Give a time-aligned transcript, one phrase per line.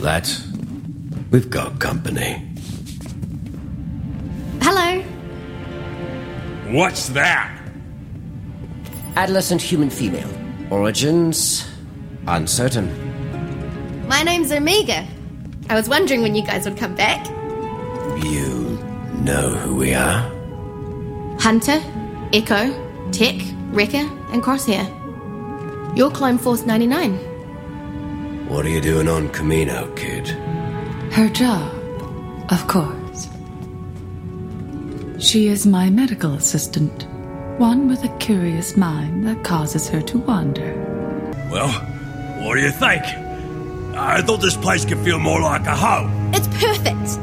[0.00, 0.46] Lads,
[1.30, 2.42] we've got company.
[4.62, 5.02] Hello.
[6.72, 7.54] What's that?
[9.16, 10.30] Adolescent human female.
[10.70, 11.68] Origins
[12.26, 12.88] uncertain.
[14.08, 15.06] My name's Omega.
[15.68, 17.26] I was wondering when you guys would come back.
[18.24, 18.78] You
[19.22, 20.22] know who we are?
[21.40, 21.78] Hunter,
[22.32, 22.72] Echo,
[23.12, 23.36] Tech,
[23.72, 24.86] Wrecker, and Crosshair.
[25.94, 27.29] You're Clone Force 99.
[28.50, 30.26] What are you doing on Kamino, kid?
[31.12, 31.72] Her job,
[32.50, 33.28] of course.
[35.24, 37.06] She is my medical assistant,
[37.58, 40.74] one with a curious mind that causes her to wander.
[41.50, 41.68] Well,
[42.44, 43.04] what do you think?
[43.96, 46.34] I thought this place could feel more like a home.
[46.34, 47.18] It's perfect.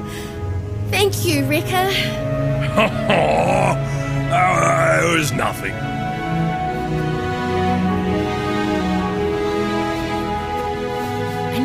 [0.91, 1.91] Thank you, Wrecker.
[4.29, 5.73] Oh, it was nothing.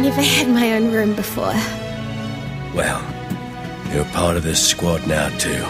[0.03, 1.55] Never had my own room before.
[2.75, 3.01] Well,
[3.95, 5.63] you're part of this squad now, too.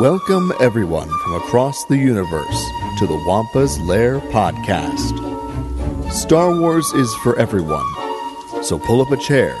[0.00, 2.64] Welcome, everyone from across the universe,
[2.98, 5.12] to the Wampa's Lair podcast.
[6.10, 7.84] Star Wars is for everyone,
[8.62, 9.54] so pull up a chair,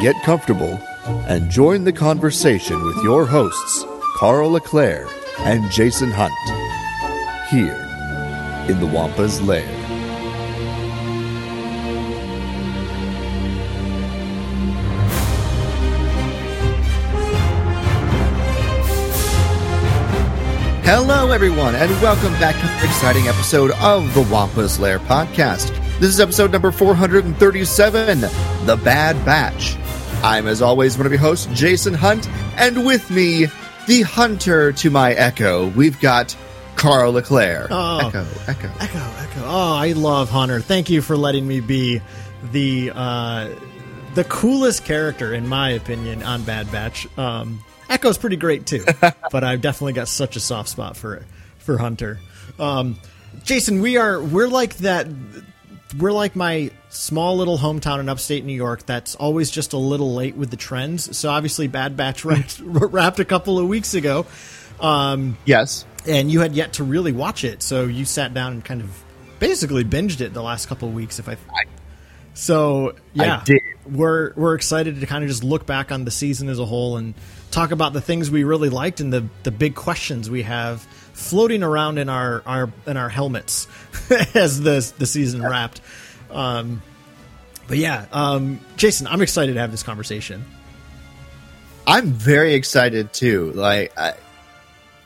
[0.00, 0.80] get comfortable,
[1.28, 3.84] and join the conversation with your hosts,
[4.16, 5.06] Carl LeClaire
[5.40, 6.32] and Jason Hunt,
[7.48, 7.86] here
[8.68, 9.66] in the Wampa's Lair.
[20.84, 25.68] Hello, everyone, and welcome back to an exciting episode of the Wampa's Lair podcast.
[25.98, 29.76] This is episode number 437 The Bad Batch.
[30.22, 33.46] I'm, as always, one of your hosts, Jason Hunt, and with me,
[33.88, 36.36] the hunter to my echo, we've got
[36.76, 37.66] Carl LeClaire.
[37.70, 38.06] Oh.
[38.06, 38.68] Echo, echo.
[38.78, 39.42] Echo, Echo.
[39.44, 40.60] Oh, I love Hunter.
[40.60, 42.00] Thank you for letting me be
[42.52, 43.48] the uh,
[44.14, 47.08] the coolest character, in my opinion, on Bad Batch.
[47.18, 48.84] Um, Echo's pretty great too,
[49.32, 51.24] but I've definitely got such a soft spot for
[51.58, 52.20] for Hunter.
[52.58, 52.98] Um,
[53.42, 55.08] Jason, we are we're like that.
[55.98, 60.14] We're like my small little hometown in upstate New York that's always just a little
[60.14, 61.16] late with the trends.
[61.16, 64.26] So obviously, Bad Batch wrapped, wrapped a couple of weeks ago.
[64.80, 65.84] Um, Yes.
[66.06, 69.04] and you had yet to really watch it, so you sat down and kind of
[69.40, 71.18] basically binged it the last couple of weeks.
[71.18, 71.36] If I,
[72.34, 73.60] so yeah, I did.
[73.90, 76.96] we're we're excited to kind of just look back on the season as a whole
[76.96, 77.14] and
[77.50, 80.82] talk about the things we really liked and the the big questions we have
[81.12, 83.66] floating around in our our in our helmets
[84.34, 85.80] as the the season wrapped.
[86.30, 86.82] Um,
[87.66, 90.44] but yeah, um, Jason, I'm excited to have this conversation.
[91.86, 93.52] I'm very excited too.
[93.52, 94.14] Like I,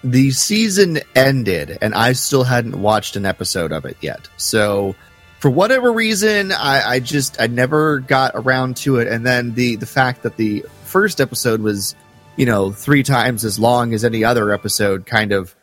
[0.05, 4.29] the season ended, and I still hadn't watched an episode of it yet.
[4.37, 4.97] So,
[5.39, 9.09] for whatever reason, I, I just I never got around to it.
[9.09, 11.95] And then the the fact that the first episode was,
[12.37, 15.55] you know, three times as long as any other episode, kind of,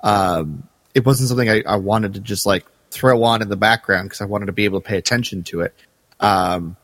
[0.00, 4.08] um, it wasn't something I, I wanted to just like throw on in the background
[4.08, 5.74] because I wanted to be able to pay attention to it.
[6.20, 6.76] Um,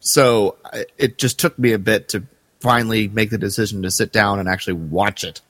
[0.00, 0.56] so
[0.98, 2.24] it just took me a bit to
[2.60, 5.40] finally make the decision to sit down and actually watch it.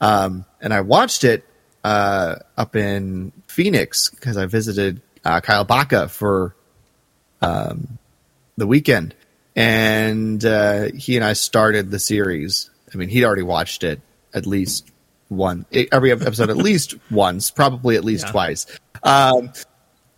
[0.00, 1.44] Um, and I watched it
[1.84, 6.54] uh, up in Phoenix because I visited uh, Kyle Baca for
[7.40, 7.98] um,
[8.56, 9.14] the weekend,
[9.54, 12.70] and uh, he and I started the series.
[12.92, 14.00] I mean, he'd already watched it
[14.34, 14.90] at least
[15.28, 18.30] one every episode at least once, probably at least Yeah.
[18.32, 18.66] twice.
[19.06, 19.52] Um,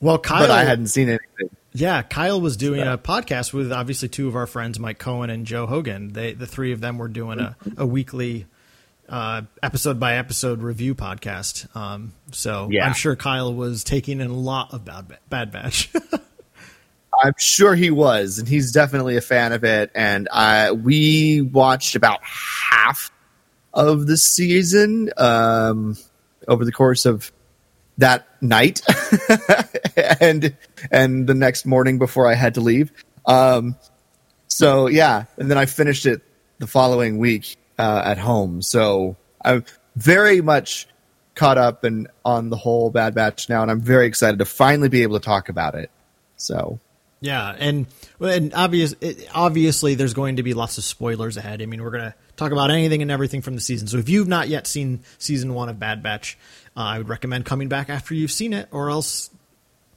[0.00, 1.56] Well, Kyle, but I hadn't seen anything.
[1.72, 5.47] Yeah, Kyle was doing a podcast with obviously two of our friends, Mike Cohen and
[5.47, 6.12] Joe Hogan.
[6.12, 8.47] They the three of them were doing a, a weekly
[9.09, 11.75] uh, episode by episode review podcast.
[11.76, 12.87] Um, so Yeah.
[12.87, 15.91] I'm sure Kyle was taking in a lot of Bad, Bad Batch.
[17.22, 19.91] I'm sure he was, and he's definitely a fan of it.
[19.94, 23.10] And I we watched about half
[23.75, 25.97] of the season um,
[26.47, 27.32] over the course of
[27.98, 28.81] that night,
[30.20, 30.56] and
[30.90, 32.93] and the next morning before I had to leave.
[33.26, 33.76] Um,
[34.46, 36.22] so yeah, and then I finished it
[36.58, 38.62] the following week uh, at home.
[38.62, 39.64] So I'm
[39.96, 40.88] very much
[41.34, 44.88] caught up and on the whole Bad Batch now, and I'm very excited to finally
[44.88, 45.90] be able to talk about it.
[46.37, 46.81] So
[47.20, 47.87] yeah, and
[48.20, 51.62] and obvious it, obviously there's going to be lots of spoilers ahead.
[51.62, 53.88] I mean, we're going to talk about anything and everything from the season.
[53.88, 56.38] So if you've not yet seen season one of Bad Batch,
[56.78, 59.30] uh, I would recommend coming back after you've seen it, or else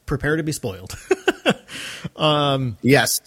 [0.08, 0.98] prepare to be spoiled.
[2.82, 3.22] yes,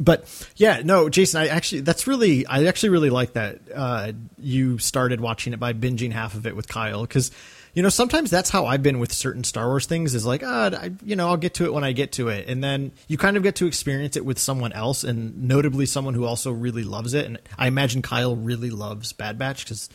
[0.00, 0.24] but
[0.56, 5.20] yeah, no, Jason, I actually that's really I actually really like that uh, you started
[5.20, 7.30] watching it by binging half of it with Kyle because
[7.74, 10.14] you know, sometimes that's how I've been with certain Star Wars things.
[10.14, 12.48] Is like, ah, I, you know, I'll get to it when I get to it,
[12.48, 16.14] and then you kind of get to experience it with someone else, and notably someone
[16.14, 17.26] who also really loves it.
[17.26, 19.88] And I imagine Kyle really loves Bad Batch because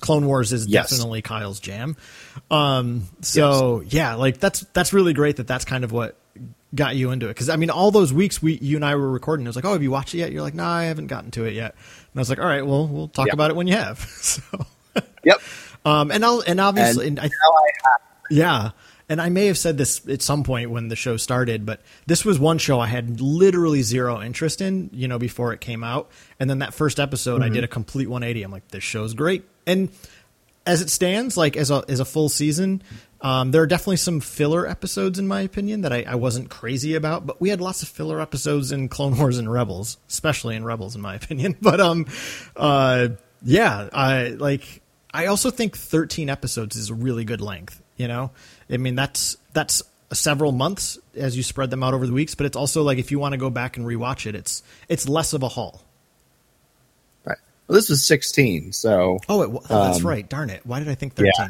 [0.00, 0.90] Clone Wars is Yes.
[0.90, 1.96] definitely Kyle's jam.
[2.50, 6.16] Um, so yeah, like that's that's really great that that's kind of what
[6.74, 7.30] got you into it.
[7.30, 9.64] Because I mean, all those weeks we you and I were recording, it was like,
[9.64, 10.32] oh, have you watched it yet?
[10.32, 11.72] You're like, no, I haven't gotten to it yet.
[11.74, 13.34] And I was like, all right, well, we'll talk Yeah.
[13.34, 13.98] about it when you have.
[14.20, 14.42] so,
[15.24, 15.40] Yep.
[15.84, 18.00] um, and I'll and obviously, And and I, I have.
[18.30, 18.70] yeah.
[19.06, 22.24] And I may have said this at some point when the show started, but this
[22.24, 26.10] was one show I had literally zero interest in, you know, before it came out.
[26.40, 28.42] And then that first episode, I did a complete 180.
[28.42, 29.44] I'm like, this show's great.
[29.66, 29.90] And
[30.66, 32.82] as it stands, like as a as a full season,
[33.20, 36.94] um, there are definitely some filler episodes in my opinion that I, I wasn't crazy
[36.94, 37.26] about.
[37.26, 40.94] But we had lots of filler episodes in Clone Wars and Rebels, especially in Rebels,
[40.94, 41.56] in my opinion.
[41.60, 42.06] But um,
[42.56, 43.08] uh,
[43.42, 44.82] yeah, I like.
[45.12, 47.80] I also think 13 episodes is a really good length.
[47.96, 48.32] You know,
[48.68, 49.82] I mean that's that's
[50.12, 52.34] several months as you spread them out over the weeks.
[52.34, 55.08] But it's also like if you want to go back and rewatch it, it's it's
[55.08, 55.83] less of a haul.
[57.66, 60.28] Well, this was 16, so Oh, it, oh, that's Um, right.
[60.28, 60.60] Darn it.
[60.64, 61.32] Why did I think 13?
[61.38, 61.48] yeah.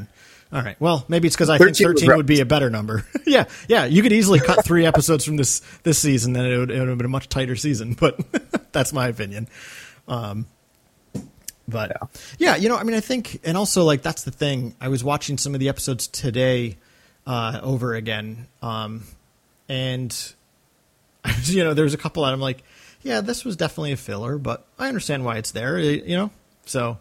[0.53, 0.77] All right.
[0.81, 3.05] Well, maybe it's because I think 13 was 13 would be a better number.
[3.27, 3.45] yeah.
[3.69, 3.87] Yeah.
[3.87, 6.89] You could easily cut three episodes from this, this season, then it would, it would
[6.89, 8.19] have been a much tighter season, but
[8.73, 9.49] that's my opinion.
[10.07, 10.47] Um,
[11.67, 11.97] but
[12.39, 12.57] yeah.
[12.57, 14.75] you know, I mean, I think, and also like, that's the thing.
[14.81, 16.77] I was watching some of the episodes today,
[17.27, 18.47] uh, over again.
[18.63, 19.03] Um,
[19.69, 20.15] and
[21.45, 22.63] you know, there's a couple that I'm like,
[23.05, 26.31] yeah, this was definitely a filler, but I understand why it's there, you know?
[26.65, 26.99] So,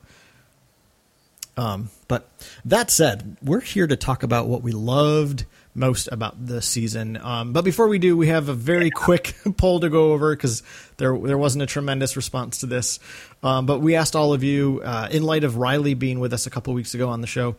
[1.56, 2.30] um, but
[2.66, 5.46] that said, we're here to talk about what we loved
[5.76, 7.18] most about the season.
[7.18, 10.62] Um, but before we do, we have a very quick poll to go over because
[10.98, 13.00] there there wasn't a tremendous response to this.
[13.42, 16.46] Um, but we asked all of you, uh, in light of Riley being with us
[16.46, 17.56] a couple weeks ago on the show.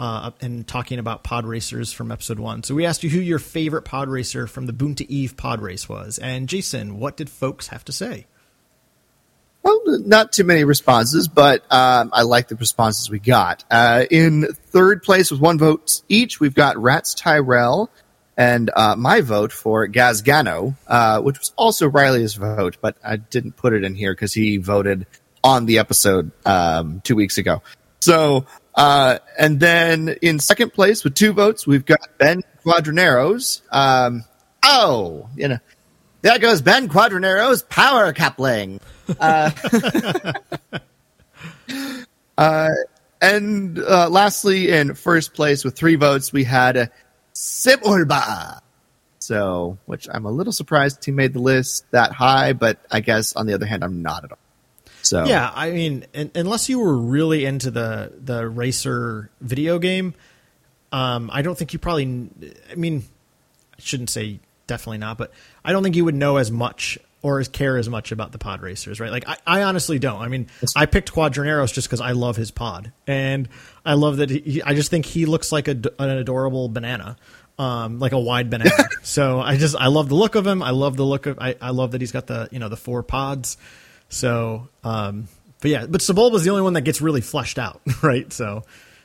[0.00, 2.62] Uh, and talking about pod racers from episode one.
[2.62, 5.90] So we asked you who your favorite pod racer from the Boonta Eve pod race
[5.90, 6.16] was.
[6.16, 8.24] And Jason, what did folks have to say?
[9.62, 13.64] Well, not too many responses, but um, I like the responses we got.
[13.70, 17.88] Uh, in third place with one vote each, we've got Ratts Tyerell
[18.38, 23.52] and uh, my vote for Gasgano, uh, which was also Riley's vote, but I didn't
[23.52, 25.06] put it in here because he voted
[25.44, 27.60] on the episode um, two weeks ago.
[28.00, 33.62] So, uh, and then in second place with two votes, we've got Ben Quadinaros.
[33.70, 34.24] Um,
[34.64, 35.58] oh, you know,
[36.22, 38.80] there goes Ben Quadinaros power coupling.
[43.20, 46.86] And uh, lastly, in first place with three votes, we had uh,
[47.34, 48.60] Sebulba.
[49.18, 53.36] So, which I'm a little surprised he made the list that high, but I guess
[53.36, 54.38] on the other hand, I'm not at all.
[55.10, 60.14] So, Yeah, I mean, un unless you were really into the the racer video game,
[60.92, 62.30] um, I don't think you probably.
[62.70, 63.02] I mean,
[63.76, 65.32] I shouldn't say definitely not, but
[65.64, 68.38] I don't think you would know as much or as care as much about the
[68.38, 69.10] pod racers, right?
[69.10, 70.22] Like, I, I honestly don't.
[70.22, 70.46] I mean,
[70.76, 73.48] I picked Quadinaros just because I love his pod, and
[73.84, 74.30] I love that.
[74.30, 77.16] He, I just think he looks like a, an adorable banana.
[77.58, 78.70] Um, like a wide banana.
[79.02, 80.62] so I just I love the look of him.
[80.62, 82.76] I love the look of I, I love that he's got the you know the
[82.76, 83.58] four pods.
[84.10, 85.28] So, um,
[85.60, 88.30] but yeah, but Sebulba's the only one that gets really fleshed out, right?
[88.32, 88.64] So,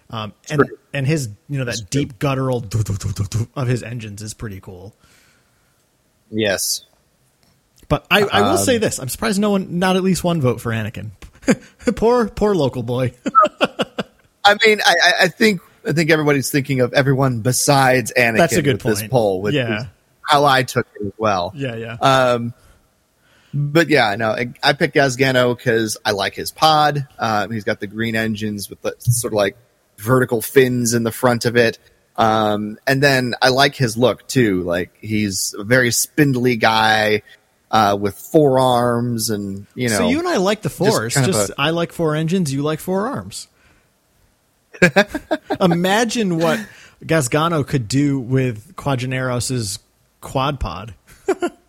[0.10, 0.64] um, and
[0.94, 4.22] and his you know that deep guttural doo doo doo doo doo of his engines
[4.22, 4.94] is pretty cool.
[6.30, 6.86] yes.
[7.88, 10.60] But I, I will say this: I'm surprised no one, not at least one vote
[10.60, 11.12] for Anakin.
[11.96, 13.14] poor, poor local boy.
[14.44, 18.38] I mean, I, I- think I think everybody's thinking of everyone besides Anakin.
[18.38, 19.12] That's a good with This point.
[19.12, 19.86] poll, which Yeah.
[20.24, 21.52] how I took it as well.
[21.56, 21.94] yeah, yeah.
[22.02, 22.56] Um,
[23.56, 27.08] but yeah, no, I, I picked Gasgano because I like his pod.
[27.18, 29.56] Um, he's got the green engines with the sort of like
[29.98, 31.80] vertical fins in the front of it.
[32.18, 34.62] Um, and then I like his look too.
[34.64, 37.22] Like he's a very spindly guy
[37.72, 41.14] uh, with four arms, and you know, so you and I like the force.
[41.14, 42.54] kind Just, of I like four engines.
[42.54, 43.48] You like four arms.
[45.62, 46.60] Imagine what
[47.04, 49.80] Gasgano could do with Quadinaros's
[50.20, 50.94] quad pod.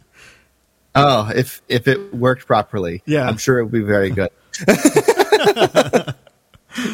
[0.97, 3.29] oh, if if it worked properly, Yeah.
[3.29, 4.31] I'm sure it would be very good.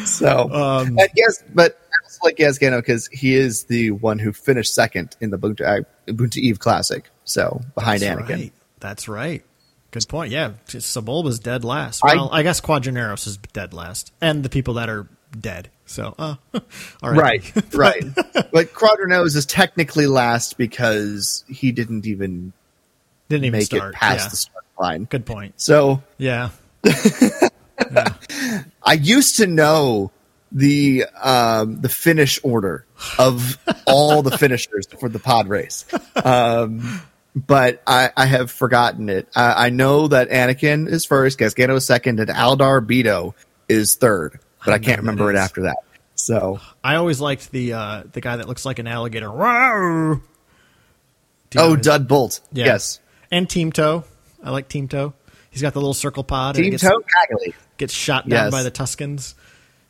[0.05, 4.31] so, Um, I guess, but I also like Gasgano because he is the one who
[4.33, 7.09] finished second in the Boonta, Boonta Eve Classic.
[7.25, 8.29] So behind Anakin.
[8.29, 8.53] right.
[8.79, 9.43] That's right.
[9.91, 10.31] Good point.
[10.31, 12.03] Yeah, Sebulba's dead last.
[12.03, 15.07] Well, I, guess Quadinaros is dead last, and the people that are
[15.39, 15.69] dead.
[15.85, 16.35] So, uh,
[17.03, 18.03] all right, Right, right.
[18.51, 22.53] but Quadinaros is technically last because he didn't even
[23.29, 23.93] Didn't even make start.
[23.93, 24.29] it past yeah.
[24.29, 25.03] the start line.
[25.05, 25.59] Good point.
[25.59, 26.49] So Yeah.
[28.83, 30.11] I used to know
[30.51, 32.85] the um, the finish order
[33.17, 35.85] of all the finishers for the pod race.
[36.23, 37.01] Um,
[37.35, 39.27] but I, I have forgotten it.
[39.35, 43.33] I, I know that Anakin is first, Gasgano is second, and Aldar Beedo
[43.67, 45.77] is third, but I, can't remember it, after that.
[46.15, 49.31] So I always liked the uh, the guy that looks like an alligator.
[49.31, 50.21] Wow.
[51.49, 52.65] Do you oh, Dud Bolt, Yeah.
[52.65, 52.99] yes,
[53.33, 54.03] And Teemto.
[54.43, 55.13] I like Teemto.
[55.49, 56.55] He's got the little circle pod.
[56.55, 57.53] and Team gets, Toe Cagley.
[57.77, 58.51] gets shot down Yes.
[58.51, 59.33] by the Tuskens.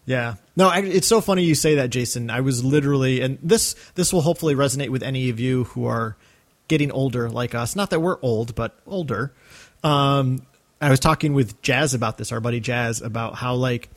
[0.05, 0.35] Yeah.
[0.55, 2.29] No, I, it's so funny you say that, Jason.
[2.29, 6.15] I was literally, and this this will hopefully resonate with any of you who are
[6.67, 7.75] getting older like us.
[7.75, 9.33] Not that we're old, but older.
[9.83, 10.45] Um,
[10.81, 13.89] I was talking with Jazz about this, our buddy Jazz, about how like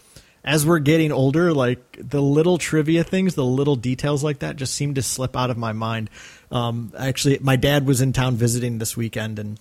[0.45, 4.75] as we're getting older, like the little trivia things, the little details like that, just
[4.75, 6.09] seem to slip out of my mind.
[6.51, 9.59] Um, actually, my dad was in town visiting this weekend, and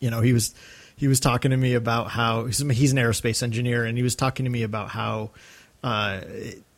[0.00, 0.54] you know he was
[0.96, 4.14] he was talking to me about how he's, he's an aerospace engineer and he was
[4.14, 5.30] talking to me about how
[5.82, 6.20] uh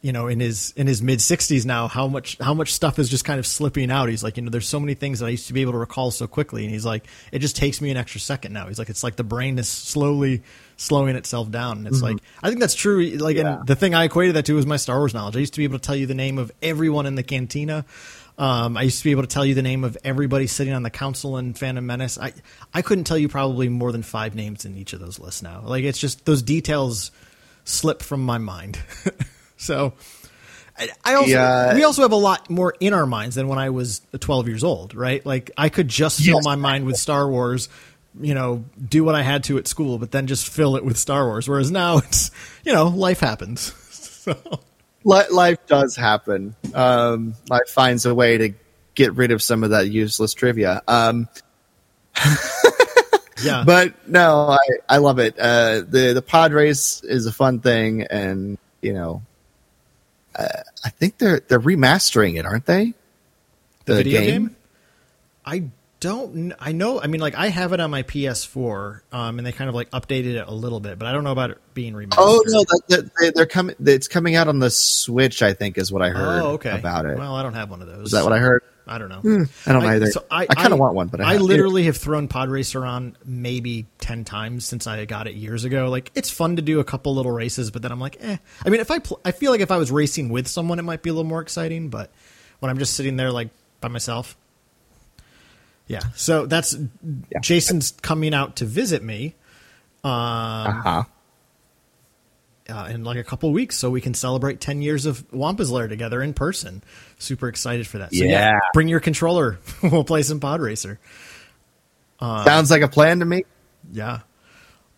[0.00, 3.08] you know in his in his mid 60s now how much how much stuff is
[3.08, 4.08] just kind of slipping out.
[4.08, 5.78] He's like you know there's so many things that I used to be able to
[5.78, 6.62] recall so quickly.
[6.64, 8.66] And he's like it just takes me an extra second now.
[8.68, 10.42] He's like it's like the brain is slowly
[10.76, 11.78] slowing itself down.
[11.78, 13.02] And it's like I think that's true.
[13.16, 13.58] Like Yeah.
[13.58, 15.36] and the thing I equated that to was my Star Wars knowledge.
[15.36, 17.84] I used to be able to tell you the name of everyone in the cantina
[18.42, 20.82] um, I used to be able to tell you the name of everybody sitting on
[20.82, 22.18] the council in Phantom Menace.
[22.18, 22.32] I
[22.74, 25.62] I couldn't tell you probably more than five names in each of those lists now.
[25.64, 27.12] Like it's just those details
[27.64, 28.78] slip from my mind.
[29.56, 29.92] so
[30.76, 31.74] I, I also Yeah.
[31.74, 34.64] we also have a lot more in our minds than when I was 12 years
[34.64, 35.24] old, right?
[35.24, 36.44] Like I could just fill Yes.
[36.44, 37.68] my mind with Star Wars,
[38.20, 40.98] you know, do what I had to at school, but then just fill it with
[40.98, 41.48] Star Wars.
[41.48, 42.32] Whereas now it's
[42.64, 43.72] you know life happens.
[43.92, 44.34] so.
[45.04, 46.54] Li- life does happen.
[46.74, 48.54] Um, life finds a way to
[48.94, 50.82] get rid of some of that useless trivia.
[50.86, 51.28] Um,
[53.42, 55.38] Yeah, but no, I, I love it.
[55.38, 59.22] Uh, the the pod race is a fun thing, and you know,
[60.36, 62.94] uh, I think they're they're remastering it, aren't they?
[63.84, 64.56] the video game?
[65.44, 65.64] I
[66.02, 66.52] don't.
[66.58, 67.00] I know.
[67.00, 69.88] I mean, like I have it on my PS4, um, and they kind of like
[69.92, 72.14] updated it a little bit, but I don't know about it being remastered.
[72.18, 73.76] Oh no, that, they, they're coming.
[73.84, 75.42] It's coming out on the Switch.
[75.42, 76.76] I think is what I heard Oh, okay.
[76.76, 77.16] about it.
[77.16, 78.06] Well, I don't have one of those.
[78.06, 78.62] is that what I heard?
[78.84, 79.46] I don't know.
[79.64, 80.06] I don't know either.
[80.10, 82.84] so I, I kind of want one, but I, I literally have thrown Pod Racer
[82.84, 85.88] on maybe ten times since I got it years ago.
[85.88, 88.38] Like it's fun to do a couple little races, but then I'm like, eh.
[88.66, 90.82] I mean, if I pl- I feel like if I was racing with someone, it
[90.82, 91.90] might be a little more exciting.
[91.90, 92.10] But
[92.58, 94.36] when I'm just sitting there like by myself,
[95.92, 96.00] yeah.
[96.16, 96.76] So that's
[97.40, 99.34] Jason's coming out to visit me
[100.02, 101.04] Uh-huh.
[102.68, 105.88] uh, in like a couple weeks, so we can celebrate ten years of Wampa's Lair
[105.88, 106.82] together in person.
[107.18, 108.14] Super excited for that.
[108.14, 108.58] So, Yeah.
[108.72, 109.58] bring your controller.
[109.82, 110.98] we'll play some Pod Racer.
[112.20, 113.44] Sounds like a plan to me.
[113.92, 114.20] Yeah.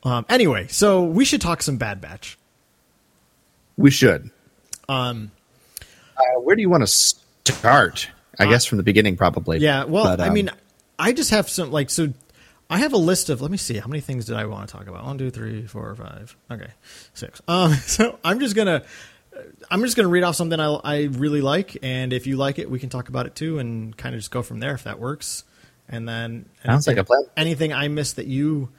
[0.03, 2.37] Um, anyway, so we should talk some Bad Batch.
[3.79, 4.31] We should.
[4.89, 5.31] Um,
[6.17, 8.09] Uh, where do you want to start?
[8.39, 9.59] I guess from the beginning, probably.
[9.59, 9.85] yeah.
[9.85, 10.51] Well, But, I um, mean,
[10.99, 12.13] I just have some like so.
[12.71, 13.41] I have a list of.
[13.43, 13.77] Let me see.
[13.79, 15.05] How many things did I want to talk about?
[15.05, 16.37] One, two, three, four, five.
[16.51, 16.71] Okay,
[17.13, 17.41] six.
[17.49, 18.83] Um, so I'm just gonna.
[19.71, 22.71] I'm just gonna read off something I, I really like, and if you like it,
[22.71, 24.99] we can talk about it too, and kind of just go from there if that
[25.01, 25.45] works.
[25.89, 27.25] And then Sounds like a plan.
[27.37, 28.71] anything I missed that you,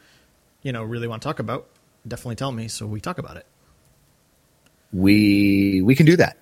[0.63, 1.67] you know, really want to talk about,
[2.07, 3.45] definitely tell me so we talk about it.
[4.93, 6.38] we we can do that.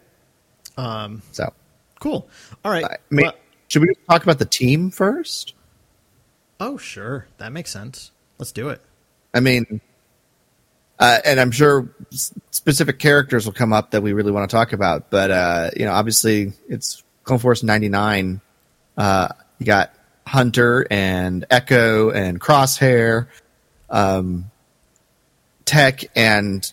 [0.77, 1.21] Um.
[1.31, 1.51] So,
[1.99, 2.27] Cool.
[2.65, 2.85] All right.
[3.09, 5.53] Mean, But- should we talk about the team first?
[6.63, 7.27] Oh, sure.
[7.37, 8.11] That makes sense.
[8.37, 8.81] Let's do it.
[9.33, 9.81] I mean,
[10.99, 11.89] uh, and I'm sure
[12.51, 15.09] specific characters will come up that we really want to talk about.
[15.09, 18.41] But uh, you know, obviously, it's Clone Force '99.
[18.97, 19.27] Uh,
[19.59, 19.93] you got
[20.25, 23.27] Hunter and Echo and Crosshair,
[23.89, 24.49] um,
[25.65, 26.71] Tech, and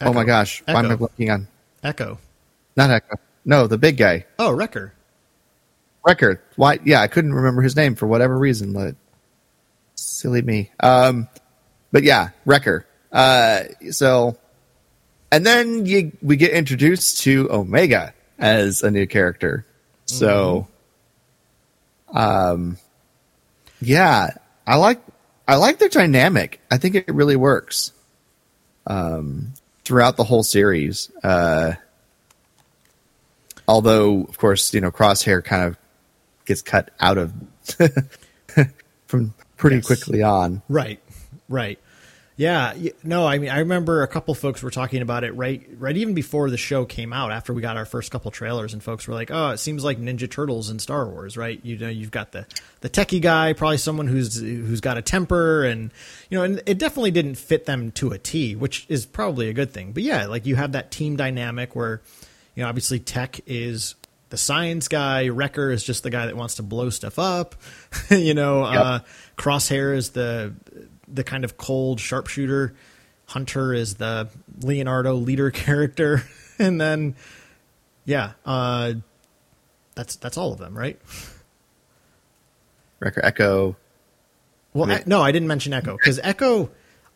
[0.00, 0.26] oh my Echo.
[0.26, 1.48] gosh, why am I looking on?
[1.82, 2.18] Echo.
[2.76, 3.16] Not Echo.
[3.44, 4.24] No, the big guy.
[4.38, 4.94] Oh, Wrecker.
[6.04, 6.40] Record.
[6.56, 6.78] Why?
[6.84, 8.72] Yeah, I couldn't remember his name for whatever reason.
[8.72, 8.96] But
[9.94, 10.70] silly me.
[10.80, 11.28] Um,
[11.92, 12.86] but yeah, Wrecker.
[13.10, 14.36] Uh, so,
[15.32, 19.66] and then you we get introduced to Omega as a new character.
[20.06, 20.66] So,
[22.12, 22.76] um,
[23.80, 24.30] yeah,
[24.66, 25.00] I like
[25.46, 26.60] I like their dynamic.
[26.70, 27.92] I think it really works.
[28.86, 31.10] Um, throughout the whole series.
[31.22, 31.74] Uh,
[33.66, 35.76] although of course you know crosshair kind of
[36.44, 37.32] gets cut out of
[39.06, 39.86] from pretty Yes.
[39.86, 41.00] quickly on Right.
[41.48, 41.78] Right.
[42.36, 42.74] Yeah,
[43.04, 46.14] no, I mean, I remember a couple folks were talking about it right, right even
[46.14, 47.30] before the show came out.
[47.30, 50.00] After we got our first couple trailers, and folks were like, "Oh, it seems like
[50.00, 52.44] Ninja Turtles in Star Wars, right?" You know, you've got the
[52.80, 55.92] the techie guy, probably someone who's who's got a temper, and
[56.28, 59.52] you know, and it definitely didn't fit them to a T, which is probably a
[59.52, 59.92] good thing.
[59.92, 62.02] But yeah, like you have that team dynamic where,
[62.56, 63.94] you know, obviously Tech is
[64.34, 67.54] the science guy, Wrecker is just the guy that wants to blow stuff up,
[68.10, 68.98] you know, uh,
[69.38, 70.52] Crosshair is the
[71.06, 72.74] the kind of cold sharpshooter.
[73.26, 74.28] Hunter is the
[74.60, 76.24] Leonardo leader character,
[76.58, 77.14] and then
[78.04, 78.94] yeah, uh,
[79.94, 81.00] that's that's all of them, right?
[82.98, 83.76] Wrecker Echo.
[84.72, 86.72] Well, I mean- no, I didn't mention Echo because Echo.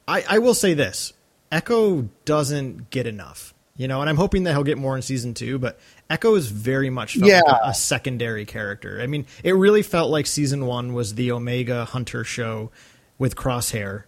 [0.07, 1.13] I, I will say this:
[1.51, 5.33] Echo doesn't get enough, you know, and I'm hoping that he'll get more in season
[5.33, 5.59] two.
[5.59, 5.79] But
[6.11, 7.59] Echo is very much felt like Yeah.
[7.65, 9.01] a, a secondary character.
[9.01, 12.71] I mean, it really felt like season one was the Omega Hunter show
[13.19, 14.03] with Crosshair,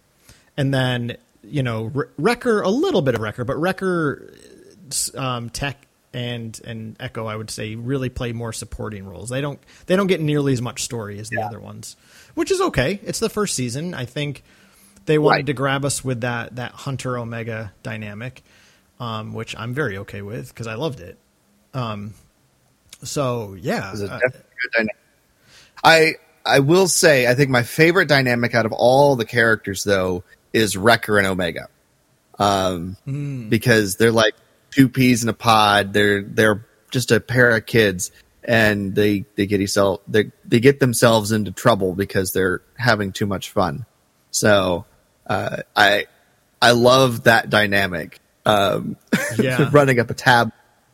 [0.55, 4.31] and then you know Wre- Wrecker a little bit of Wrecker, but Wrecker,
[5.15, 5.87] um, Tech.
[6.13, 9.29] And and Echo, I would say, really play more supporting roles.
[9.29, 11.45] They don't they don't get nearly as much story as the Yeah.
[11.45, 11.95] other ones,
[12.35, 12.99] which is okay.
[13.03, 13.93] It's the first season.
[13.93, 14.43] I think
[15.05, 15.45] they wanted Right.
[15.45, 18.43] to grab us with that that Hunter Omega dynamic,
[19.01, 21.17] um, which I'm very okay with because I loved it.
[21.73, 22.13] Um,
[23.03, 24.19] so yeah, It was a uh.
[25.83, 26.13] I
[26.45, 30.77] I will say I think my favorite dynamic out of all the characters though is
[30.77, 31.67] Wrecker and Omega,
[32.39, 33.49] um, Hmm.
[33.49, 34.35] because they're like
[34.69, 35.93] two peas in a pod.
[35.93, 38.11] They're they're just a pair of kids,
[38.43, 43.25] and they they get yourself they they get themselves into trouble because they're having too
[43.25, 43.85] much fun.
[44.29, 44.85] So
[45.25, 46.05] uh, I
[46.61, 48.19] I love that dynamic.
[48.45, 48.95] Um,
[49.37, 49.69] Yeah.
[49.71, 50.51] running up a tab,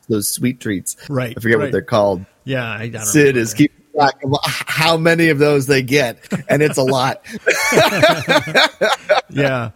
[0.10, 0.96] those sweet treats.
[1.10, 1.66] Right, I forget right.
[1.66, 2.26] what they're called.
[2.44, 6.20] yeah, I, I don't Sid is keeping track of how many of those they get,
[6.50, 7.26] and it's a lot.
[9.30, 9.72] yeah,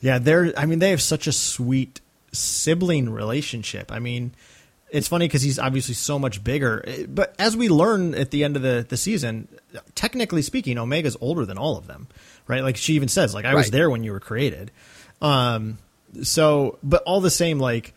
[0.00, 0.18] yeah.
[0.18, 0.52] They're.
[0.56, 2.00] I mean, they have such a sweet
[2.32, 3.90] sibling relationship.
[3.92, 4.32] I mean,
[4.90, 6.84] it's funny because he's obviously so much bigger.
[6.86, 9.48] Eh, But as we learn at the end of the the season,
[9.94, 12.08] technically speaking, Omega's older than all of them,
[12.46, 12.62] right?
[12.62, 14.70] Like she even says, like I was there when you were created.
[15.22, 15.78] Um.
[16.22, 17.94] So, but all the same, like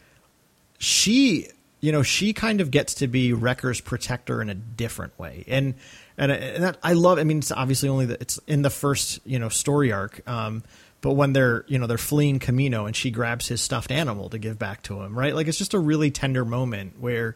[0.77, 1.47] she
[1.83, 5.43] you know she kind of gets to be Wrecker's protector in a different way.
[5.47, 5.73] And
[6.17, 9.19] and, and that, I love I mean it's obviously only the, it's in the first
[9.25, 10.63] you know story arc um
[11.01, 14.37] but when they're you know they're fleeing Kamino and she grabs his stuffed animal to
[14.37, 15.35] give back to him right?
[15.35, 17.35] Like it's just a really tender moment where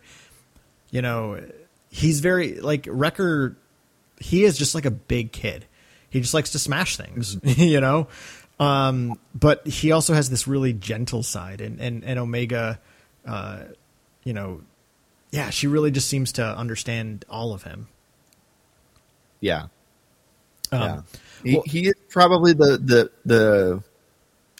[0.92, 1.42] you know
[1.90, 3.58] he's very like Wrecker
[4.20, 5.66] he is just like a big kid.
[6.10, 8.08] He just likes to smash things you know
[8.60, 12.80] um but he also has this really gentle side and and, and Omega
[13.26, 13.60] uh
[14.24, 14.62] you know,
[15.32, 17.88] yeah, she really just seems to understand all of him.
[19.40, 19.68] Yeah,
[20.72, 21.02] Um, yeah.
[21.44, 23.84] He, well- he is probably the the the,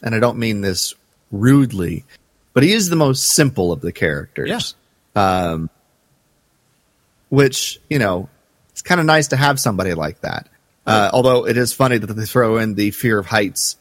[0.04, 0.94] and I don't mean this
[1.32, 2.06] rudely,
[2.54, 4.76] but he is the most simple of the characters.
[5.16, 5.70] Um,
[7.30, 8.30] which you know,
[8.70, 10.48] it's kind of nice to have somebody like that.
[10.86, 13.76] Uh, although it is funny that they throw in the fear of heights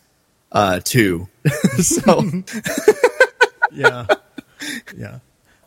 [0.53, 1.29] uh, too.
[1.83, 2.23] so
[3.73, 4.07] yeah,
[4.97, 5.19] yeah.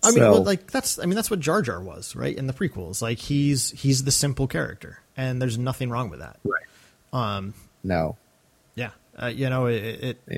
[0.02, 2.36] I mean, So- like that's I mean that's what Jar Jar was, right?
[2.36, 6.39] In the prequels, like he's he's the simple character, and there's nothing wrong with that.
[6.44, 6.63] right.
[7.12, 8.18] Um, No.
[8.76, 10.38] yeah, uh, you know, it, it, Yeah.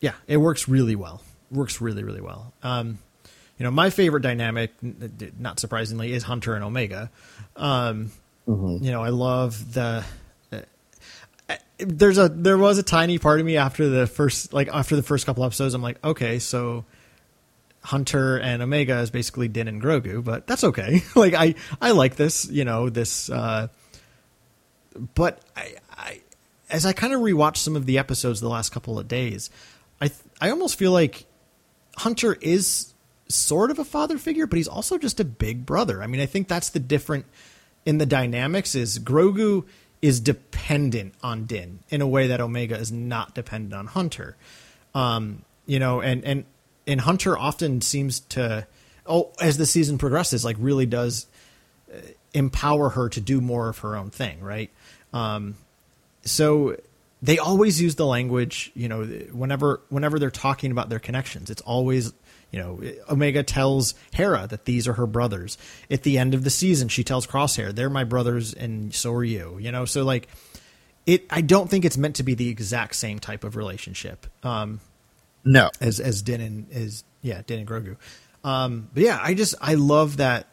[0.00, 1.22] yeah, it works really well.
[1.50, 2.52] Works really, really well.
[2.62, 2.98] Um,
[3.58, 4.72] you know, my favorite dynamic,
[5.38, 7.10] not surprisingly, is Hunter and Omega.
[7.56, 8.10] Um,
[8.46, 10.04] You know, I love the.
[11.78, 15.02] There's a there was a tiny part of me after the first like after the
[15.02, 15.74] first couple episodes.
[15.74, 16.84] I'm like, okay, so
[17.82, 21.02] Hunter and Omega is basically Din and Grogu, but that's okay.
[21.14, 23.30] like I I like this, you know, this.
[23.30, 23.68] uh
[25.14, 26.20] But I I
[26.70, 29.50] as I kind of rewatched some of the episodes the last couple of days,
[30.00, 31.26] I I almost feel like
[31.98, 32.94] Hunter is
[33.28, 36.02] sort of a father figure, but he's also just a big brother.
[36.02, 37.26] I mean, I think that's the different
[37.84, 39.64] in the dynamics is Grogu
[40.02, 44.36] is dependent on Din in a way that Omega is not dependent on Hunter.
[44.94, 46.44] Um, you know, and and
[46.86, 48.66] and Hunter often seems to
[49.06, 51.26] oh as the season progresses like really does
[51.92, 51.98] uh,
[52.34, 54.70] empower her to do more of her own thing, right?
[55.12, 55.56] Um,
[56.22, 56.76] so
[57.22, 61.62] they always use the language you know whenever whenever they're talking about their connections it's
[61.62, 62.12] always
[62.50, 62.80] you know
[63.10, 65.58] omega tells hera that these are her brothers
[65.90, 69.24] at the end of the season she tells crosshair they're my brothers and so are
[69.24, 70.28] you you know so like
[71.06, 74.80] it i don't think it's meant to be the exact same type of relationship um
[75.44, 75.70] No.
[75.80, 77.96] as as Din and as yeah Din and Grogu.
[78.44, 80.46] Um, but yeah, I just I love that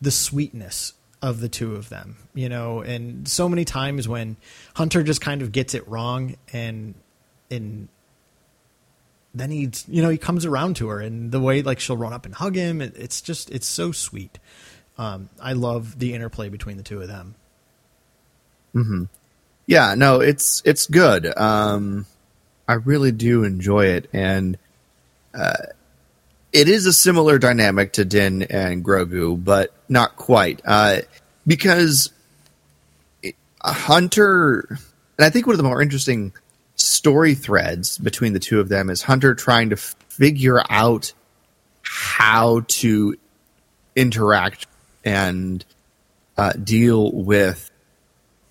[0.00, 4.36] the sweetness of the two of them, you know, and so many times when
[4.74, 6.94] Hunter just kind of gets it wrong and
[7.50, 7.88] and
[9.34, 12.12] then he's you know he comes around to her and the way like she'll run
[12.12, 14.38] up and hug him it, it's just it's so sweet
[14.98, 17.34] um, i love the interplay between the two of them
[19.66, 21.26] Yeah, no, it's it's good.
[21.36, 22.06] Um,
[22.68, 24.56] I really do enjoy it, and
[25.34, 25.54] uh,
[26.52, 30.60] it is a similar dynamic to Din and Grogu, but not quite.
[30.64, 30.98] Uh,
[31.46, 32.10] because
[33.22, 34.66] it- Hunter,
[35.18, 36.32] and I think one of the more interesting
[36.80, 41.12] story threads between the two of them is Hunter trying to figure out
[41.82, 43.16] how to
[43.96, 44.66] interact
[45.04, 45.64] and
[46.36, 47.70] uh, deal with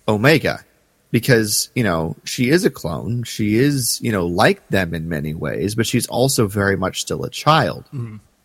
[0.08, 0.64] Omega.
[1.10, 3.24] Because you know she is a clone.
[3.24, 7.24] She is you know like them in many ways but she's also very much still
[7.24, 7.84] a child.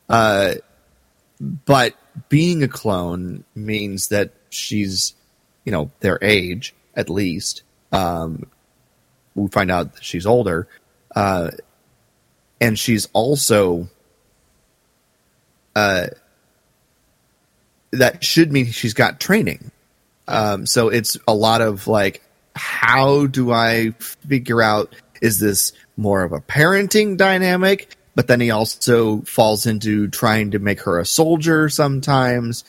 [0.10, 0.56] Uh,
[1.39, 1.93] but
[2.30, 5.13] being a clone means that she's
[5.63, 8.48] you know their age at least um,
[9.36, 10.67] we find out that she's older
[11.15, 11.52] uh,
[12.60, 13.88] and she's also
[15.76, 16.08] uh,
[17.91, 19.71] that should mean she's got training
[20.28, 22.21] um, so it's a lot of like,
[22.56, 27.95] how do I figure out is this more of a parenting dynamic?
[28.15, 32.63] But then he also falls into trying to make her a soldier sometimes.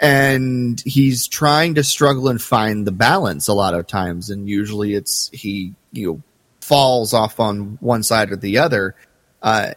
[0.00, 4.30] And he's trying to struggle and find the balance a lot of times.
[4.30, 6.22] And usually it's he, you know,
[6.60, 8.94] falls off on one side or the other.
[9.42, 9.72] Uh,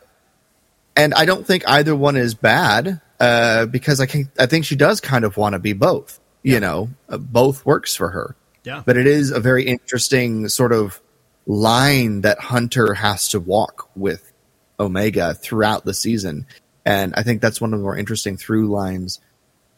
[0.96, 4.76] and I don't think either one is bad uh, because I can I think she
[4.76, 6.20] does kind of want to be both.
[6.44, 8.36] You know, uh, both works for her.
[8.64, 8.82] Yeah.
[8.86, 11.00] But it is a very interesting sort of
[11.46, 14.32] line that Hunter has to walk with
[14.80, 16.48] Omega throughout the season,
[16.84, 19.20] and I think that's one of the more interesting through lines,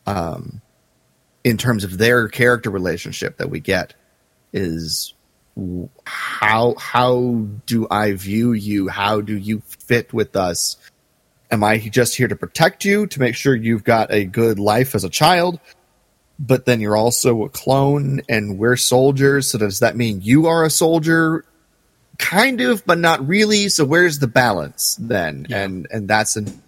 [0.05, 0.61] um,
[1.43, 3.93] in terms of their character relationship that we get
[4.53, 5.13] is
[6.05, 8.87] how how do I view you?
[8.87, 10.77] How do you fit with us?
[11.51, 14.95] Am I just here to protect you to make sure you've got a good life
[14.95, 15.59] as a child?
[16.39, 19.51] But then you're also a clone, and we're soldiers.
[19.51, 21.45] So does that mean you are a soldier?
[22.17, 23.69] Kind of, but not really.
[23.69, 25.45] So where's the balance then?
[25.51, 26.62] And and that's an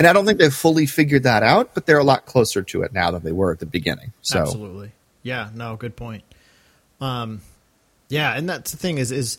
[0.00, 2.82] and I don't think they've fully figured that out, but they're a lot closer to
[2.82, 4.14] it now than they were at the beginning.
[4.22, 4.92] So Absolutely.
[5.22, 6.24] Yeah, no, good point.
[7.02, 7.42] Um
[8.08, 9.36] yeah, and that's the thing is is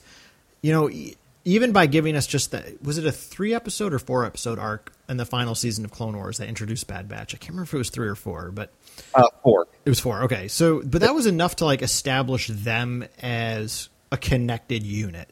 [0.62, 3.98] you know, e- even by giving us just that was it a 3 episode or
[3.98, 7.34] 4 episode arc in the final season of Clone Wars that introduced Bad Batch.
[7.34, 8.72] I can't remember if it was 3 or 4, but
[9.16, 9.66] uh, four.
[9.84, 10.26] it was 4.
[10.26, 10.48] Okay.
[10.48, 15.28] So, but that was enough to like establish them as a connected unit.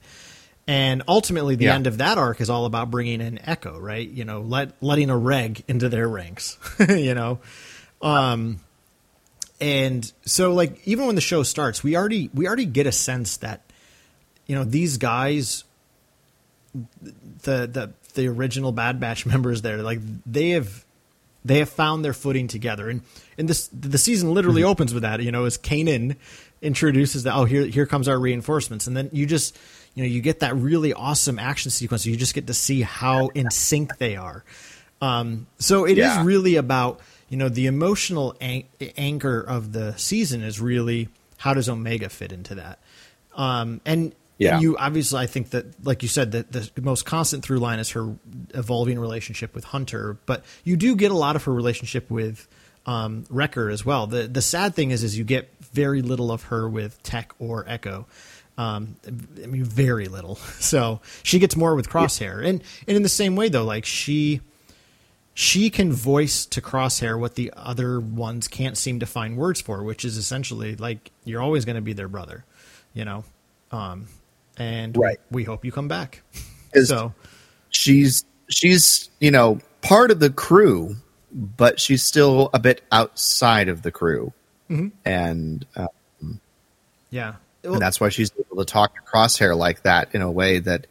[0.70, 1.74] And ultimately, the Yeah.
[1.74, 4.08] end of that arc is all about bringing in Echo, right?
[4.08, 6.60] You know, let letting a reg into their ranks.
[6.90, 7.40] you know,
[8.04, 8.60] um,
[9.60, 13.38] and so like even when the show starts, we already we already get a sense
[13.38, 13.62] that
[14.46, 15.64] you know these guys,
[17.42, 20.86] the the the original Bad Batch members, there like they have
[21.44, 23.02] they have found their footing together and
[23.38, 26.18] and this the season literally opens with that you know as Kanan
[26.62, 29.58] introduces that oh here here comes our reinforcements and then you just
[29.96, 33.28] you know you get that really awesome action sequence you just get to see how
[33.30, 34.44] in sync they are
[35.02, 36.24] um so it is Yeah.
[36.24, 37.00] really about
[37.30, 38.64] you know the emotional an-
[38.98, 42.80] anchor of the season is really how does omega fit into that
[43.36, 44.60] um and Yeah.
[44.60, 47.92] you obviously i think that like you said that the most constant through line is
[47.92, 48.16] her
[48.54, 52.48] evolving relationship with hunter but you do get a lot of her relationship with
[52.86, 54.08] um, Wrecker as well.
[54.08, 57.64] The the sad thing is, is you get very little of her with Tech or
[57.68, 58.08] Echo.
[58.60, 58.96] Um,
[59.42, 60.36] I mean, very little.
[60.60, 64.42] So she gets more with Crosshair, and and in the same way though, like she
[65.34, 69.84] she can voice to Crosshair what the other ones can't seem to find words for,
[69.84, 72.44] which is essentially like you're always going to be their brother,
[72.94, 73.24] you know.
[73.72, 74.08] Um,
[74.58, 75.20] and Right.
[75.32, 76.22] we hope you come back.
[76.84, 77.14] So
[77.70, 80.98] she's she's you know part of the crew,
[81.32, 84.34] but she's still a bit outside of the crew,
[85.06, 85.88] and uh,
[87.10, 90.60] yeah, and that's why she's able to talk to Crosshair like that in a way
[90.60, 90.88] that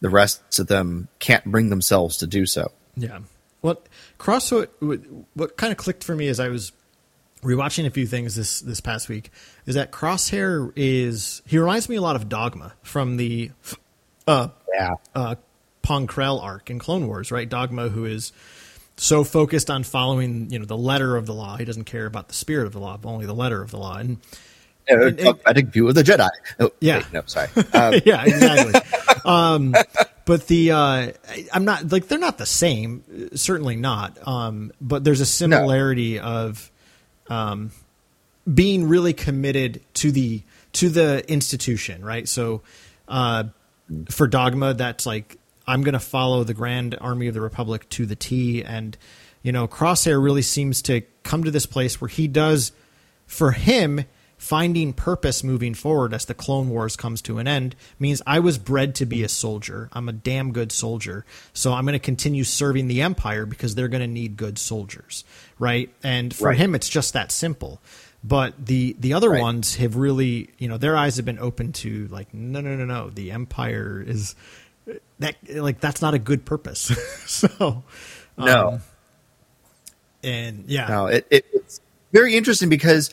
[0.00, 2.72] the rest of them can't bring themselves to do so.
[2.96, 3.20] Yeah.
[3.60, 3.86] What
[4.18, 4.72] cross what,
[5.34, 6.72] what kind of clicked for me as I was
[7.42, 9.30] rewatching a few things this this past week
[9.66, 13.50] is that Crosshair is he reminds me a lot of Dogma from the
[14.26, 15.34] uh Yeah, uh
[15.82, 17.48] Pong Krell arc in Clone Wars, right?
[17.48, 18.32] Dogma who is
[18.96, 21.56] so focused on following, you know, the letter of the law.
[21.56, 23.78] He doesn't care about the spirit of the law, but only the letter of the
[23.78, 23.96] law.
[23.96, 24.18] And
[24.86, 26.28] it- dogmatic view of the Jedi.
[26.58, 26.98] Oh, Yeah.
[26.98, 27.48] wait, no, sorry.
[27.74, 28.80] Um, yeah, exactly.
[29.24, 29.74] um,
[30.24, 31.12] but the uh,
[31.52, 33.04] I'm not like they're not the same.
[33.34, 34.18] Certainly not.
[34.26, 36.70] Um, but there's a similarity of
[37.28, 37.70] um,
[38.52, 40.42] being really committed to the
[40.74, 42.28] to the institution, right?
[42.28, 42.62] So.
[43.08, 43.44] Uh,
[44.08, 48.06] for Dogma that's like I'm going to follow the Grand Army of the Republic to
[48.06, 48.96] the T, and
[49.42, 52.70] you know Crosshair really seems to come to this place where he does,
[53.26, 54.04] for him,
[54.40, 58.56] finding purpose moving forward as the Clone Wars comes to an end means I was
[58.56, 59.90] bred to be a soldier.
[59.92, 61.26] I'm a damn good soldier.
[61.52, 65.24] So I'm going to continue serving the Empire because they're going to need good soldiers,
[65.58, 65.90] right?
[66.02, 66.56] And for Right.
[66.56, 67.82] him, it's just that simple.
[68.24, 69.42] But the the other Right.
[69.42, 72.86] ones have really, you know, their eyes have been open to like, no, no, no,
[72.86, 73.10] no.
[73.10, 74.34] The Empire is
[75.18, 76.80] that like that's not a good purpose.
[77.26, 77.84] so
[78.38, 78.68] No.
[78.68, 78.80] um,
[80.22, 81.80] and yeah, No, it, it, it's
[82.12, 83.10] very interesting because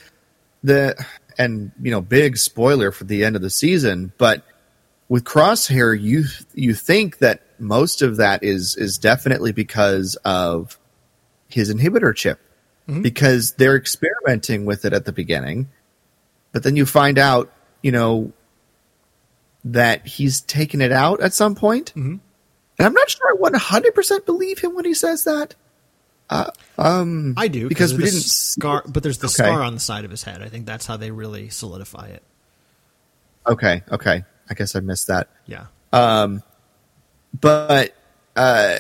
[0.67, 1.05] the
[1.37, 4.43] and you know big spoiler for the end of the season, but
[5.09, 10.77] with Crosshair, you you think that most of that is is definitely because of
[11.49, 12.39] his inhibitor chip,
[12.87, 13.01] mm-hmm.
[13.01, 15.69] because they're experimenting with it at the beginning,
[16.51, 17.51] but then you find out,
[17.81, 18.31] you know,
[19.63, 21.93] that he's taken it out at some point.
[21.95, 22.17] Mm-hmm.
[22.79, 25.55] And I'm not sure I 100% believe him when he says that.
[26.29, 29.33] I do because we didn't scar, but there's the Okay.
[29.33, 30.41] scar on the side of his head.
[30.41, 32.23] I think that's how they really solidify it.
[33.47, 34.23] Okay, okay.
[34.49, 35.29] I guess I missed that.
[35.45, 36.43] Yeah, Um,
[37.39, 37.93] But
[38.35, 38.77] uh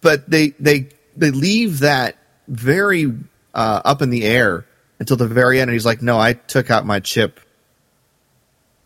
[0.00, 2.16] but they they they leave that
[2.48, 3.12] very
[3.54, 4.64] uh up in the air
[4.98, 7.40] until the very end and he's like, "No, I took out my chip,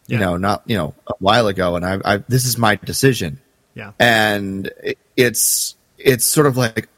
[0.07, 0.27] you Yeah.
[0.27, 3.41] know, not, you know, a while ago and I I this is my decision."
[3.77, 4.73] Yeah, and
[5.17, 6.89] it's it's sort of like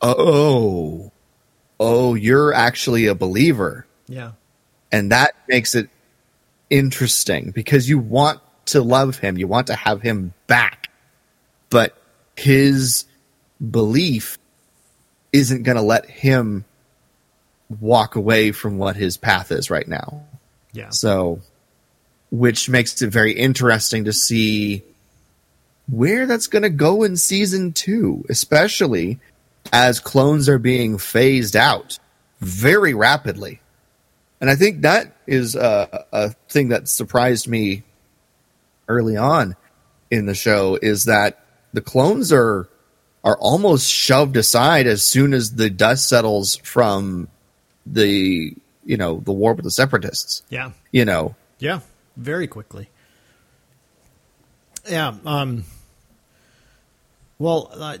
[0.00, 1.12] oh
[1.78, 3.86] oh you're actually a believer.
[4.08, 4.32] Yeah,
[4.90, 5.90] and that makes it
[6.70, 9.36] interesting because you want to love him.
[9.36, 10.88] You want to have him back.
[11.68, 11.96] But
[12.36, 13.04] his
[13.70, 14.38] belief
[15.32, 16.64] isn't going to let him
[17.80, 20.24] walk away from what his path is right now.
[20.72, 20.90] Yeah.
[20.90, 21.40] so,
[22.30, 24.84] which makes it very interesting to see
[25.88, 29.18] where that's going to go in season two, especially
[29.72, 31.98] as clones are being phased out
[32.40, 33.60] very rapidly.
[34.40, 37.82] And I think that is a, a thing that surprised me
[38.88, 39.54] early on
[40.10, 42.68] in the show is that the clones are
[43.22, 47.28] are almost shoved aside as soon as the dust settles from
[47.84, 50.70] the you know the war with the separatists yeah.
[50.90, 51.80] you know Yeah,
[52.16, 52.88] very quickly.
[54.88, 55.14] Yeah.
[55.24, 55.64] Um.
[57.38, 57.96] Well, uh,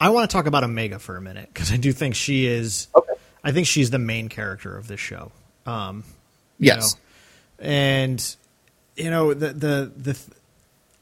[0.00, 2.88] I want to talk about Omega for a minute because I do think she is.
[2.94, 3.12] Okay.
[3.44, 5.30] I think she's the main character of this show.
[5.66, 6.04] Um,
[6.58, 8.36] you yes know, and
[8.96, 10.14] you know the the the.
[10.14, 10.28] th-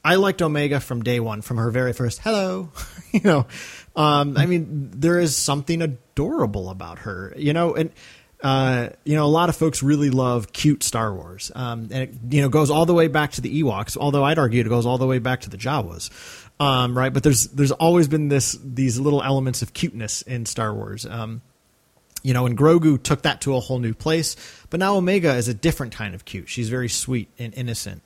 [0.03, 2.71] I liked Omega from day one, from her very first hello.
[3.11, 3.47] you know,
[3.95, 7.33] um, I mean, there is something adorable about her.
[7.35, 7.91] You know, and
[8.41, 12.13] uh, you know, a lot of folks really love cute Star Wars, um, and it
[12.29, 13.97] you know goes all the way back to the Ewoks.
[13.97, 16.09] Although I'd argue it goes all the way back to the Jawas,
[16.59, 17.11] um, right?
[17.11, 21.05] But there's there's always been this these little elements of cuteness in Star Wars.
[21.05, 21.41] Um,
[22.23, 24.35] you know, and Grogu took that to a whole new place.
[24.69, 26.49] But now Omega is a different kind of cute.
[26.49, 28.03] She's very sweet and innocent.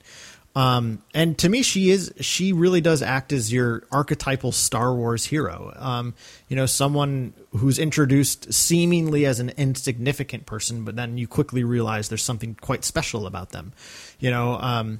[0.56, 5.26] Um, and to me, she is, she really does act as your archetypal Star Wars
[5.26, 5.74] hero.
[5.76, 6.13] Um,
[6.48, 12.10] you know, someone who's introduced seemingly as an insignificant person, but then you quickly realize
[12.10, 13.74] there's something quite special about them.
[14.20, 15.00] You know, um,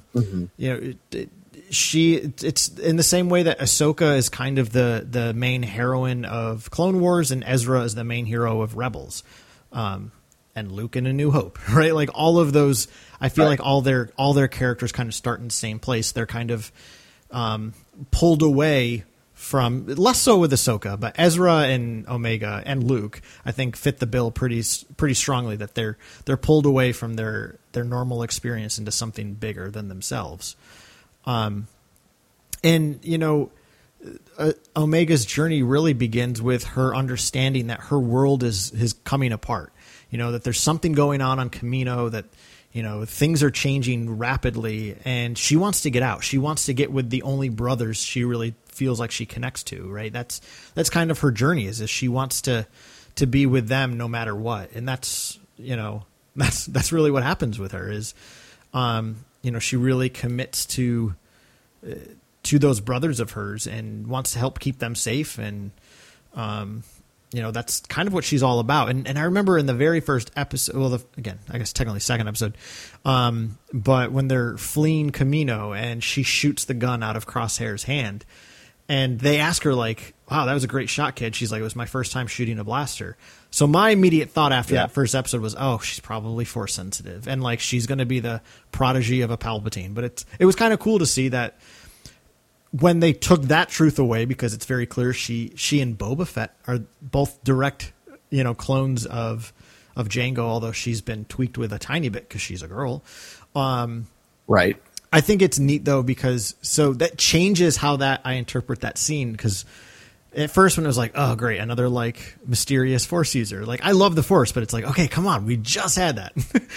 [0.56, 1.30] you know, it, it,
[1.70, 6.24] she it's in the same way that Ahsoka is kind of the the main heroine
[6.24, 9.22] of Clone Wars and Ezra is the main hero of Rebels.
[9.72, 10.12] Um,
[10.56, 11.94] and Luke in A New Hope, right?
[11.94, 12.88] Like all of those,
[13.20, 16.12] I feel like all their all their characters kind of start in the same place.
[16.12, 16.70] They're kind of
[17.30, 17.74] um,
[18.10, 23.76] pulled away from less so with Ahsoka, but Ezra and Omega and Luke, I think,
[23.76, 24.62] fit the bill pretty
[24.96, 25.56] pretty strongly.
[25.56, 30.56] That they're they're pulled away from their their normal experience into something bigger than themselves.
[31.26, 31.66] Um,
[32.62, 33.50] and you know,
[34.38, 39.72] uh, Omega's journey really begins with her understanding that her world is is coming apart.
[40.10, 42.26] You know that there's something going on on Kamino that
[42.72, 46.24] you know things are changing rapidly, and she wants to get out.
[46.24, 49.90] She wants to get with the only brothers she really feels like she connects to.
[49.90, 50.12] Right?
[50.12, 50.40] That's
[50.74, 51.66] that's kind of her journey.
[51.66, 52.66] Is, is she wants to
[53.16, 56.04] to be with them no matter what, and that's you know
[56.36, 57.90] that's that's really what happens with her.
[57.90, 58.14] Is
[58.72, 61.14] um, you know she really commits to
[62.44, 65.70] to those brothers of hers and wants to help keep them safe and
[66.34, 66.82] um
[67.34, 69.74] you know that's kind of what she's all about and and I remember in the
[69.74, 72.56] very first episode well the, again I guess technically second episode
[73.04, 78.24] um but when they're fleeing Kamino and she shoots the gun out of Crosshair's hand
[78.88, 81.34] and they ask her like wow, that was a great shot, kid.
[81.36, 83.18] She's like, it was my first time shooting a blaster.
[83.50, 84.80] So my immediate thought after Yeah.
[84.86, 88.20] that first episode was, oh, she's probably force sensitive, and like she's going to be
[88.20, 88.40] the
[88.72, 89.92] prodigy of a Palpatine.
[89.94, 91.58] But it's it was kind of cool to see that
[92.80, 96.56] when they took that truth away, because it's very clear she she and Boba Fett
[96.66, 97.92] are both direct,
[98.30, 99.52] you know, clones of
[99.96, 103.02] of Jango, although she's been tweaked with a tiny bit because she's a girl.
[103.54, 104.06] Um,
[104.46, 104.76] Right.
[105.12, 109.32] I think it's neat though because so that changes how that I interpret that scene
[109.32, 109.64] because
[110.36, 113.92] at first when it was like oh great another like mysterious force user like I
[113.92, 116.32] love the force but it's like okay come on we just had that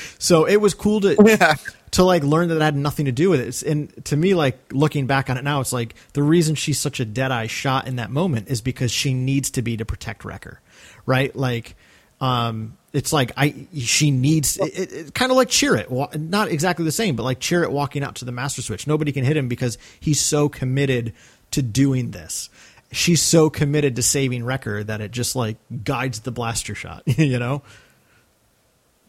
[0.19, 1.15] so it was cool to
[1.91, 4.33] to like learn that that had nothing to do with it It's- and to me
[4.33, 7.47] like looking back on it now it's like the reason she's such a dead eye
[7.47, 10.59] shot in that moment is because she needs to be to protect Wrecker
[11.05, 11.75] right like
[12.19, 16.83] um it's like I she needs it, it, it kind of like Chirrut, not exactly
[16.83, 18.87] the same, but like Chirrut walking out to the master switch.
[18.87, 21.13] Nobody can hit him because he's so committed
[21.51, 22.49] to doing this.
[22.91, 27.37] She's so committed to saving Wrecker that it just like guides the blaster shot, you
[27.37, 27.61] know?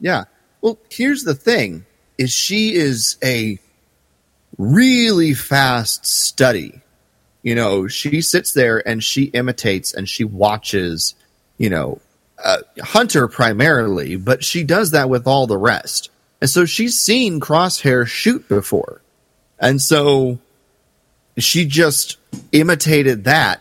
[0.00, 0.24] Yeah.
[0.60, 1.86] Well, here's the thing
[2.18, 3.59] is she is a
[4.59, 6.81] really fast study.
[7.42, 11.14] You know, she sits there and she imitates and she watches,
[11.57, 12.00] you know,
[12.44, 16.11] uh, Hunter primarily, but she does that with all the rest.
[16.40, 19.00] And so she's seen Crosshair shoot before.
[19.59, 20.38] And so
[21.37, 22.16] she just
[22.52, 23.61] imitated that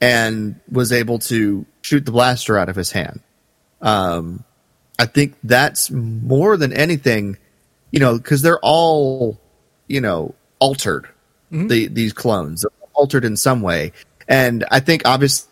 [0.00, 3.20] and was able to shoot the blaster out of his hand.
[3.80, 4.44] Um,
[4.98, 7.38] I think that's more than anything,
[7.90, 9.40] you know, because they're all,
[9.88, 11.08] you know, altered.
[11.52, 13.90] The these clones altered in some way,
[14.28, 15.48] and I think obviously,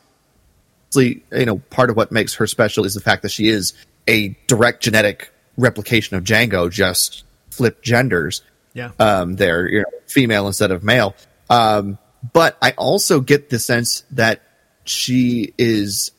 [0.94, 3.74] you know, part of what makes her special is the fact that she is
[4.06, 8.42] a direct genetic replication of Jango, just flipped genders
[8.74, 8.92] Yeah.
[9.00, 11.16] um, there, you know, female instead of male.
[11.50, 11.98] Um,
[12.32, 14.42] but I also get the sense that
[14.84, 16.12] she is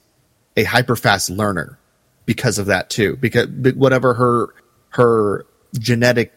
[0.57, 1.79] a hyper fast learner
[2.25, 3.15] because of that too.
[3.15, 4.49] Because whatever her
[4.89, 6.33] her genetic,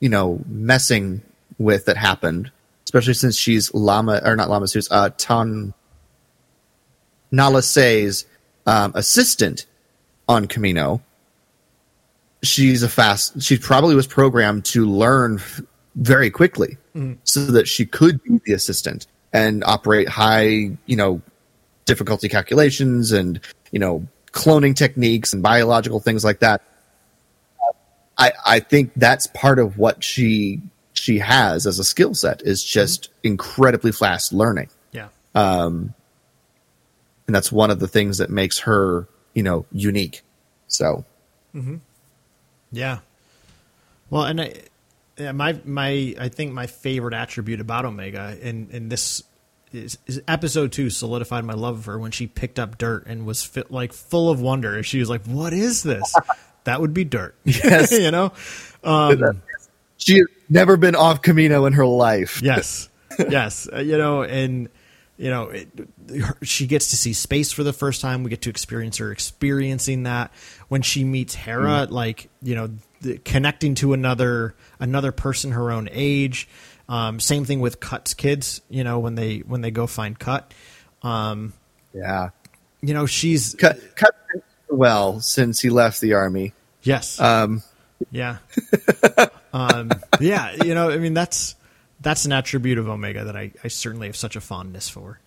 [0.00, 1.22] you know, messing
[1.58, 2.50] with that happened,
[2.84, 5.74] especially since she's Lama or not Lama Su's, uh, Ton
[7.30, 8.26] Nala Se's
[8.66, 9.66] um, assistant
[10.28, 11.00] on Kamino.
[12.42, 15.60] She's a fast she probably was programmed to learn f-
[15.96, 16.76] very quickly
[17.24, 21.20] so that she could be the assistant and operate high you know
[21.84, 23.40] difficulty calculations and
[23.72, 26.62] you know cloning techniques and biological things like that
[28.18, 30.60] i i think that's part of what she
[30.92, 32.72] she has as a skill set is mm-hmm.
[32.72, 35.08] just incredibly fast learning yeah.
[35.34, 35.94] Um,
[37.26, 40.22] and that's one of the things that makes her you know unique
[40.66, 41.04] so
[41.54, 41.76] mm-hmm.
[42.72, 42.98] Yeah.
[44.10, 44.54] Well, and I,
[45.18, 49.22] yeah, my my I think my favorite attribute about Omega in in this
[49.72, 53.26] is, is episode two solidified my love of her when she picked up dirt and
[53.26, 54.82] was fit, like full of wonder.
[54.82, 56.14] She was like, "What is this?"
[56.64, 57.34] that would be dirt.
[57.44, 57.92] Yes.
[57.92, 58.32] you know.
[58.84, 59.42] Um,
[59.96, 62.40] she has never been off Kamino in her life.
[62.44, 62.88] yes
[63.28, 64.68] yes uh, you know and
[65.16, 65.68] you know it,
[66.20, 69.10] her, she gets to see space for the first time we get to experience her
[69.10, 70.30] experiencing that
[70.68, 75.88] when she meets hera like you know the, connecting to another another person her own
[75.90, 76.48] age
[76.88, 80.54] um, same thing with cut's kids you know when they when they go find cut
[81.02, 81.52] um,
[81.92, 82.28] Yeah.
[82.80, 84.14] you know she's Cut, cut
[84.70, 86.52] well since he left the army.
[86.82, 87.62] yes Um,
[88.10, 88.38] Yeah.
[89.52, 91.56] um, yeah, you know, I mean that's
[92.00, 95.18] that's an attribute of Omega that I, I certainly have such a fondness for.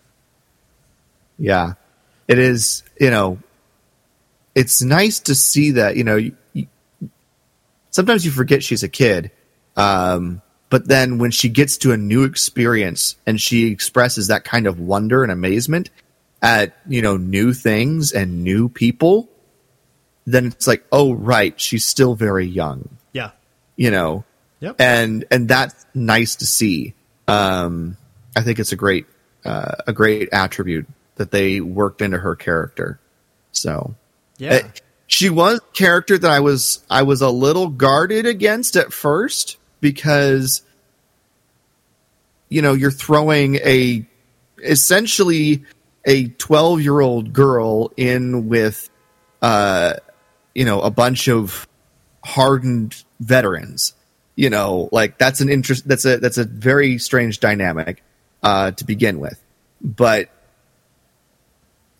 [1.37, 1.73] yeah.
[2.27, 3.39] It is, you know,
[4.55, 6.67] it's nice to see that, you know, you, you-
[7.89, 9.31] sometimes you forget she's a kid.
[9.75, 14.65] Um, but then when she gets to a new experience and she expresses that kind
[14.67, 15.89] of wonder and amazement
[16.41, 19.29] at, you know, new things and new people,
[20.25, 22.89] then it's like, oh, right, she's still very young.
[23.13, 23.31] Yeah.
[23.75, 24.23] you know
[24.61, 24.75] Yep.
[24.79, 26.93] and and that's nice to see
[27.27, 27.97] um
[28.35, 29.05] i think it's a great
[29.43, 32.99] uh, a great attribute that they worked into her character
[33.51, 33.95] so
[34.37, 34.53] Yeah.
[34.53, 34.59] uh,
[35.07, 39.57] she was a character that i was i was a little guarded against at first
[39.81, 40.61] because
[42.49, 44.05] you know you're throwing a
[44.63, 45.63] essentially
[46.05, 48.89] a 12 year old girl in with
[49.41, 49.93] uh
[50.53, 51.67] you know a bunch of
[52.23, 53.93] hardened veterans.
[54.35, 55.87] You know, like that's an interest.
[55.87, 58.03] That's a that's a very strange dynamic
[58.41, 59.39] uh, to begin with,
[59.81, 60.29] but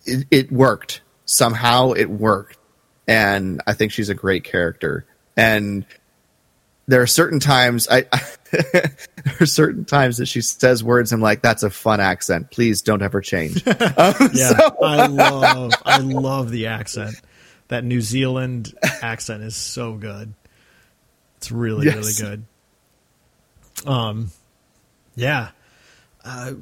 [0.04, 1.92] it, it worked somehow.
[1.92, 2.58] It worked,
[3.06, 5.06] and I think she's a great character.
[5.36, 5.84] And
[6.86, 8.02] there are certain times I,
[8.50, 8.90] there
[9.40, 11.12] are certain times that she says words.
[11.12, 12.50] I'm like, that's a fun accent.
[12.50, 13.64] Please don't ever change.
[13.66, 17.20] Um, Yeah, so- I love I love the accent.
[17.68, 20.34] That New Zealand accent is so good.
[21.38, 21.96] It's really Yes.
[21.96, 22.44] really good.
[23.88, 24.30] Um,
[25.16, 25.50] yeah.
[26.24, 26.52] Uh,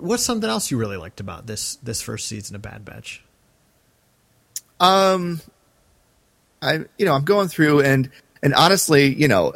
[0.00, 3.24] what's something else you really liked about this this first season of Bad Batch?
[4.80, 5.40] um,
[6.62, 8.10] I you know I'm going through and
[8.42, 9.52] and honestly, you know,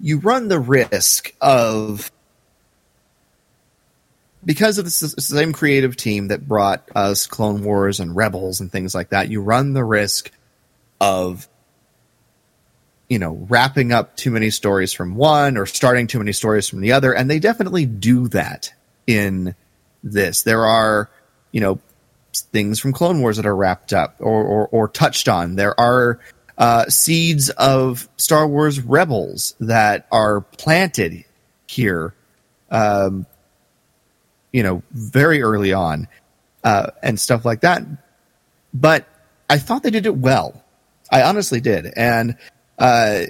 [0.00, 2.10] you run the risk of
[4.44, 8.94] because of the same creative team that brought us Clone Wars and Rebels and things
[8.94, 9.28] like that.
[9.28, 10.30] You run the risk
[11.00, 11.48] of
[13.08, 16.80] you know wrapping up too many stories from one or starting too many stories from
[16.80, 18.72] the other, and they definitely do that
[19.06, 19.54] in
[20.02, 20.42] this.
[20.42, 21.10] There are
[21.50, 21.80] you know
[22.52, 25.56] things from Clone Wars that are wrapped up or, or, or touched on.
[25.56, 26.20] There are
[26.58, 31.24] uh, seeds of Star Wars Rebels that are planted
[31.66, 32.14] here,
[32.70, 33.26] um,
[34.52, 36.08] you know, very early on,
[36.64, 37.82] uh, and stuff like that.
[38.72, 39.06] But
[39.48, 40.62] I thought they did it well.
[41.10, 42.36] I honestly did, and
[42.78, 43.24] uh,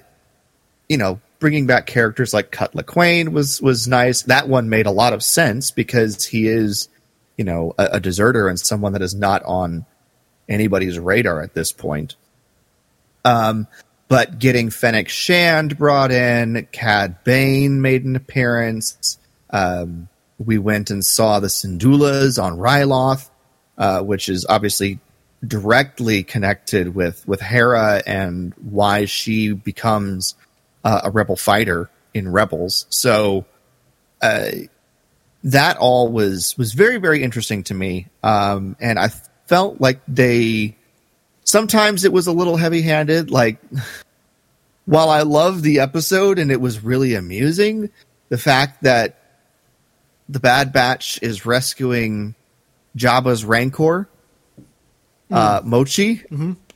[0.88, 4.22] you know, bringing back characters like Cut Lawquane was was nice.
[4.22, 6.88] That one made a lot of sense because he is,
[7.36, 9.84] you know, a, a deserter and someone that is not on
[10.48, 12.16] anybody's radar at this point.
[13.26, 13.66] Um,
[14.08, 19.18] but getting Fennec Shand brought in, Cad Bane made an appearance.
[19.50, 20.08] Um,
[20.38, 23.28] we went and saw the Syndulas on Ryloth,
[23.76, 25.00] uh, which is obviously
[25.46, 30.34] directly connected with with Hera and why she becomes
[30.84, 32.86] uh, a rebel fighter in Rebels.
[32.90, 33.44] So
[34.22, 34.50] uh,
[35.42, 39.08] that all was was very very interesting to me, um, and I
[39.46, 40.75] felt like they
[41.46, 43.30] sometimes it was a little heavy handed.
[43.30, 43.58] Like
[44.84, 47.90] while I loved the episode and it was really amusing,
[48.28, 49.18] the fact that
[50.28, 52.34] the Bad Batch is rescuing
[52.96, 54.08] Jabba's Rancor,
[55.30, 56.24] uh, Muchi,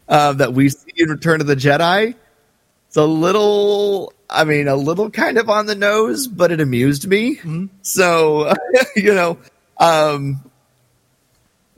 [0.08, 2.14] uh, that we see in Return of the Jedi.
[2.88, 7.06] It's a little, I mean, a little kind of on the nose, but it amused
[7.06, 7.40] me.
[7.82, 8.52] So,
[8.96, 9.38] you know,
[9.78, 10.49] um,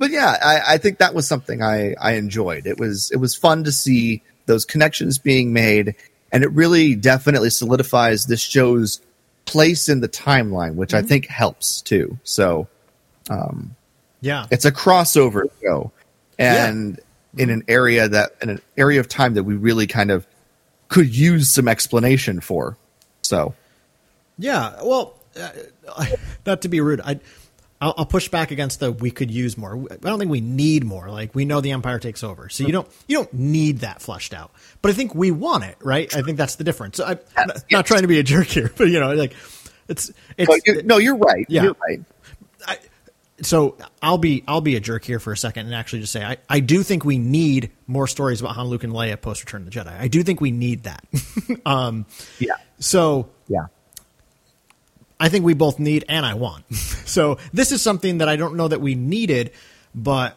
[0.02, 2.66] but yeah, I, I think that was something I, I enjoyed.
[2.66, 5.94] It was, it was fun to see those connections being made,
[6.32, 9.00] and it really definitely solidifies this show's
[9.44, 12.18] place in the timeline, which I think helps too.
[12.24, 12.66] So,
[14.22, 15.92] Yeah, it's a crossover show
[16.36, 16.98] and
[17.38, 20.26] in an area that in an area of time that we really kind of
[20.88, 22.76] could use some explanation for.
[23.22, 23.54] So.
[24.36, 26.06] Yeah, well, uh,
[26.46, 27.20] not to be rude, I,
[27.82, 29.84] I'll, I'll push back against the we could use more.
[29.90, 31.10] I don't think we need more.
[31.10, 34.32] Like we know the empire takes over, so you don't you don't need that fleshed
[34.32, 34.52] out.
[34.80, 36.14] But I think we want it, right?
[36.16, 36.96] I think that's the difference.
[36.96, 39.34] So I, am not, not trying to be a jerk here, but you know, like
[39.88, 41.64] it's it's but you, no you're right Yeah.
[41.64, 42.00] you're right
[43.42, 46.24] so I'll be I'll be a jerk here for a second and actually just say
[46.24, 49.62] I, I do think we need more stories about Han, Luke, and Leia post Return
[49.62, 49.98] of the Jedi.
[49.98, 51.04] I do think we need that.
[51.66, 52.06] um,
[52.38, 53.66] yeah so yeah
[55.22, 56.64] I think we both need and I want.
[56.74, 59.52] so this is something that I don't know that we needed,
[59.94, 60.36] but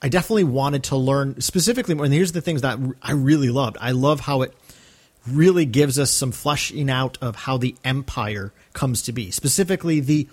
[0.00, 2.04] I definitely wanted to learn specifically more.
[2.04, 3.76] And here's the things that I really loved.
[3.80, 4.54] I love how it
[5.26, 10.28] really gives us some fleshing out of how the Empire comes to be, specifically the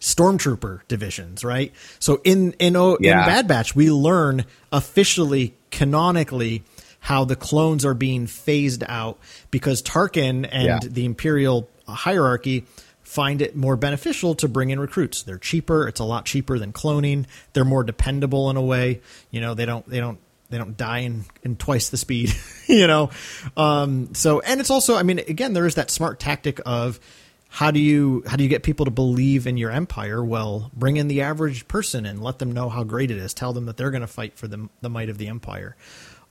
[0.00, 1.72] stormtrooper divisions, right?
[1.98, 2.94] So in in, Yeah.
[2.98, 6.62] in Bad Batch, we learn officially, canonically,
[7.00, 9.18] how the clones are being phased out
[9.50, 10.78] because Tarkin and Yeah.
[10.82, 12.66] the Imperial hierarchy
[13.02, 15.22] find it more beneficial to bring in recruits.
[15.22, 15.86] They're cheaper.
[15.86, 17.26] It's a lot cheaper than cloning.
[17.52, 19.00] They're more dependable in a way.
[19.30, 20.18] You know, they don't they don't
[20.50, 22.34] they don't die in, in twice the speed.
[22.66, 23.10] you know,
[23.56, 27.00] um, so and it's also I mean again there is that smart tactic of
[27.48, 30.24] how do you how do you get people to believe in your empire?
[30.24, 33.34] Well, bring in the average person and let them know how great it is.
[33.34, 35.76] Tell them that they're going to fight for the the might of the empire.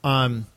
[0.04, 0.48] Um,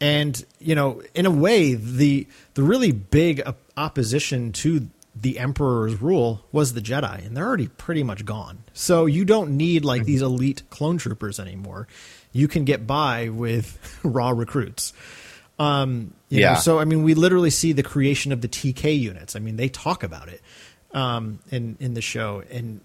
[0.00, 3.40] and you know, in a way, the the really big
[3.76, 8.64] opposition to the emperor's rule was the Jedi, and they're already pretty much gone.
[8.72, 11.86] So you don't need like these elite clone troopers anymore.
[12.32, 14.92] You can get by with raw recruits.
[15.58, 16.54] Um, you know, Yeah.
[16.56, 19.36] so I mean, we literally see the creation of the TK units.
[19.36, 20.40] I mean, they talk about it
[20.92, 22.80] um, in in the show, and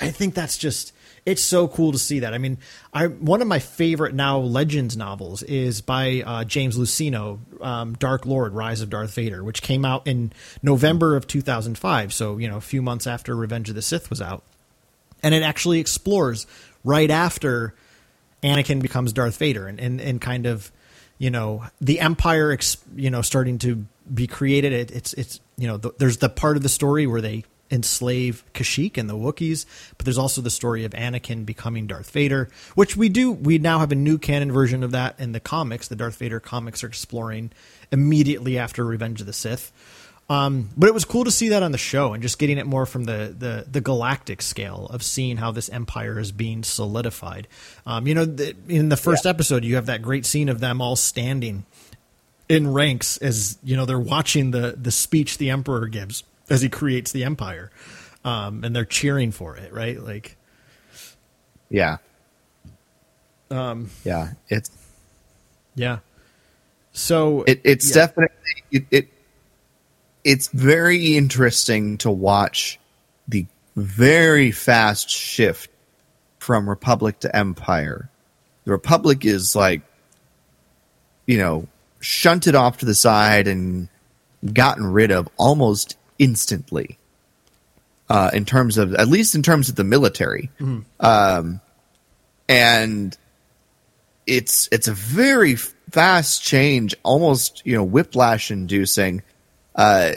[0.00, 0.92] I think that's just
[1.24, 2.34] it's so cool to see that.
[2.34, 2.58] I mean,
[2.92, 8.26] I one of my favorite now Legends novels is by uh, James Luceno, um, Dark
[8.26, 12.12] Lord: Rise of Darth Vader, which came out in November of 2005.
[12.12, 14.42] So you know, a few months after Revenge of the Sith was out,
[15.22, 16.46] and it actually explores
[16.82, 17.74] right after
[18.42, 20.72] Anakin becomes Darth Vader and, and, and kind of,
[21.18, 22.58] you know the empire
[22.96, 26.56] you know starting to be created it, it's it's you know the, there's the part
[26.56, 29.64] of the story where they enslave Kashyyyk and the Wookiees,
[29.96, 33.78] but there's also the story of Anakin becoming Darth Vader, which we do we now
[33.78, 35.88] have a new canon version of that in the comics.
[35.88, 37.50] The Darth Vader comics are exploring
[37.90, 39.72] immediately after Revenge of the Sith.
[40.30, 42.66] Um, but it was cool to see that on the show and just getting it
[42.66, 47.48] more from the, the, the galactic scale of seeing how this empire is being solidified.
[47.84, 49.30] Um, you know, the, in the first yeah.
[49.30, 51.66] episode, you have that great scene of them all standing
[52.48, 56.22] in ranks as you know they're watching the the speech the emperor gives
[56.52, 57.70] as he creates the empire,
[58.24, 59.98] um, and they're cheering for it, right?
[59.98, 60.36] Like,
[61.70, 61.96] yeah,
[63.50, 64.70] um, yeah, it's
[65.74, 66.00] yeah.
[66.92, 67.94] So it, it's yeah.
[67.94, 68.36] definitely
[68.70, 69.08] it, it
[70.24, 72.78] it's very interesting to watch
[73.28, 75.70] the very fast shift
[76.38, 78.10] from republic to empire.
[78.64, 79.80] The republic is like,
[81.26, 81.66] you know,
[82.00, 83.88] shunted off to the side and
[84.52, 86.98] gotten rid of almost instantly.
[88.08, 90.80] Uh, in terms of, at least in terms of the military, mm-hmm.
[91.00, 91.62] um,
[92.46, 93.16] and
[94.26, 99.22] it's it's a very fast change, almost you know whiplash inducing
[99.74, 100.12] uh,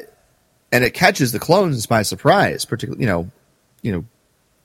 [0.72, 3.32] and it catches the clones by surprise, particularly you know,
[3.82, 4.06] you know,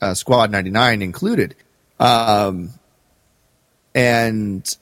[0.01, 1.55] uh, Squad ninety nine included,
[1.99, 2.70] um,
[3.95, 4.76] and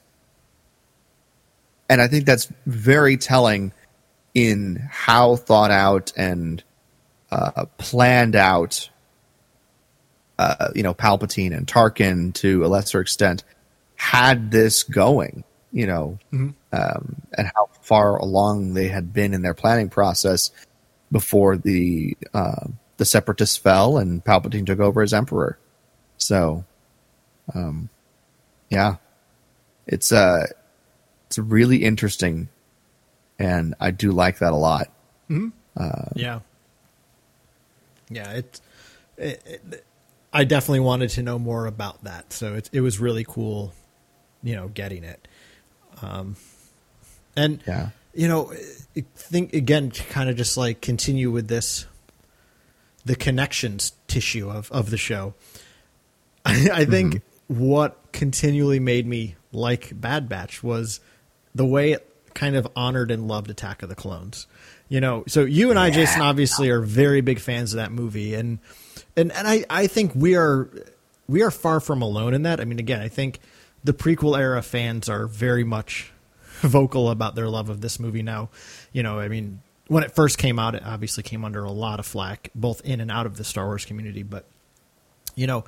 [1.89, 3.73] and I think that's very telling
[4.47, 6.63] in how thought out and
[7.31, 8.89] uh, planned out,
[10.39, 13.45] uh, you know, Palpatine and Tarkin to a lesser extent
[13.97, 16.51] had this going you know, mm-hmm.
[16.73, 20.51] um, and how far along they had been in their planning process
[21.13, 22.67] before the uh,
[22.97, 25.59] the separatists fell and Palpatine took over as emperor.
[26.17, 26.65] So,
[27.55, 27.89] um,
[28.71, 28.97] yeah,
[29.87, 30.47] it's uh,
[31.27, 32.49] it's really interesting,
[33.39, 34.91] and I do like that a lot.
[35.31, 35.49] Mm-hmm.
[35.77, 36.41] Uh, yeah,
[38.11, 38.61] yeah, it,
[39.17, 39.85] it, it,
[40.33, 43.73] I definitely wanted to know more about that, so it it was really cool,
[44.43, 45.29] you know, getting it.
[46.03, 46.37] Um,
[47.37, 48.53] and yeah, you know,
[49.15, 51.87] think again, kind of just like continue with this,
[53.05, 55.35] the connections tissue of of the show.
[56.45, 57.65] I, I think mm-hmm.
[57.65, 61.01] what continually made me like Bad Batch was
[61.55, 62.05] the way it
[62.35, 64.47] kind of honored and loved Attack of the Clones.
[64.89, 68.35] You know, so you and I, Jason, obviously are very big fans of that movie,
[68.35, 68.59] and
[69.17, 70.71] and and I I think we are
[71.27, 72.61] we are far from alone in that.
[72.61, 73.41] I mean, again, I think
[73.85, 76.13] the prequel era fans are very much
[76.61, 78.49] vocal about their love of this movie now.
[78.93, 82.01] You know, I mean, when it first came out, it obviously came under a lot
[82.01, 84.23] of flack, both in and out of the Star Wars community.
[84.23, 84.47] But
[85.35, 85.65] you know,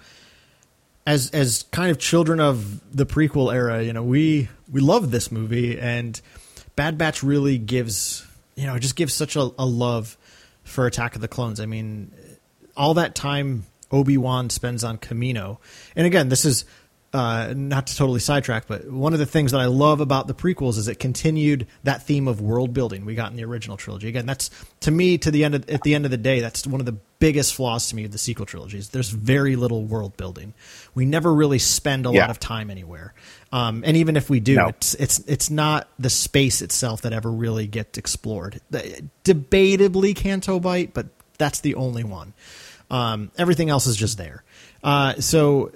[1.06, 5.30] as as kind of children of the prequel era, you know, we we love this
[5.30, 6.20] movie, and
[6.80, 10.16] Bad Batch really gives you know just gives such a, a love
[10.64, 11.60] for Attack of the Clones.
[11.60, 12.10] I mean,
[12.74, 15.58] all that time Obi Wan spends on Kamino,
[15.94, 16.64] and again, this is
[17.12, 20.34] uh, not to totally sidetrack, but one of the things that I love about the
[20.34, 24.08] prequels is it continued that theme of world building we got in the original trilogy.
[24.08, 24.48] Again, that's
[24.80, 26.86] to me to the end of, at the end of the day, that's one of
[26.86, 28.90] the biggest flaws to me of the sequel trilogies.
[28.90, 30.54] There's very little world building.
[30.94, 32.20] We never really spend a yeah.
[32.20, 33.12] lot of time anywhere,
[33.52, 34.68] um, and even if we do, no.
[34.68, 38.60] it's it's it's not the space itself that ever really gets explored.
[39.24, 42.32] Debatably, Canto Bight, but that's the only one.
[42.90, 44.44] Um, everything else is just there.
[44.84, 45.72] Uh, so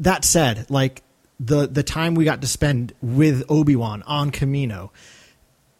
[0.00, 1.02] that said, like
[1.38, 4.90] the the time we got to spend with Obi Wan on Kamino,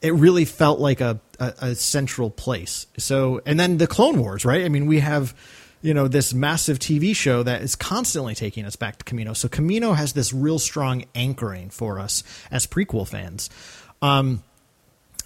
[0.03, 2.87] it really felt like a, a, a central place.
[2.97, 4.65] So, and then the Clone Wars, right?
[4.65, 5.35] I mean, we have
[5.83, 9.37] you know this massive TV show that is constantly taking us back to Kamino.
[9.37, 13.51] So Kamino has this real strong anchoring for us as prequel fans.
[14.01, 14.43] Um,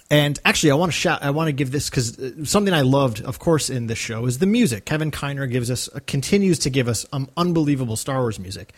[0.09, 1.21] and actually, I want to shout.
[1.21, 4.25] I want to give this because uh, something I loved, of course, in this show
[4.25, 4.85] is the music.
[4.85, 8.73] Kevin Kiner gives us uh, continues to give us um, unbelievable Star Wars music.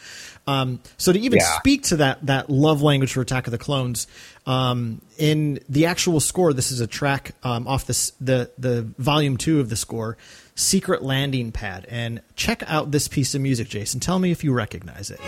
[0.48, 1.60] Um, so to even yeah.
[1.60, 4.08] speak to that that love language for Attack of the Clones,
[4.48, 9.38] um, in the actual score, this is a track um, off the the the volume
[9.38, 10.18] two of the score,
[10.60, 14.00] "Secret Landing Pad," and check out this piece of music, Jason.
[14.00, 15.20] Tell me if you recognize it.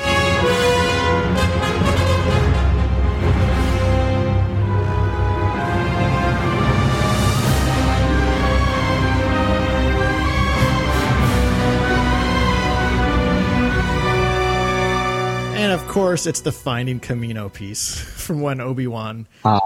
[15.62, 19.60] And of course, it's the Finding Kamino piece from when Obi Wan uh,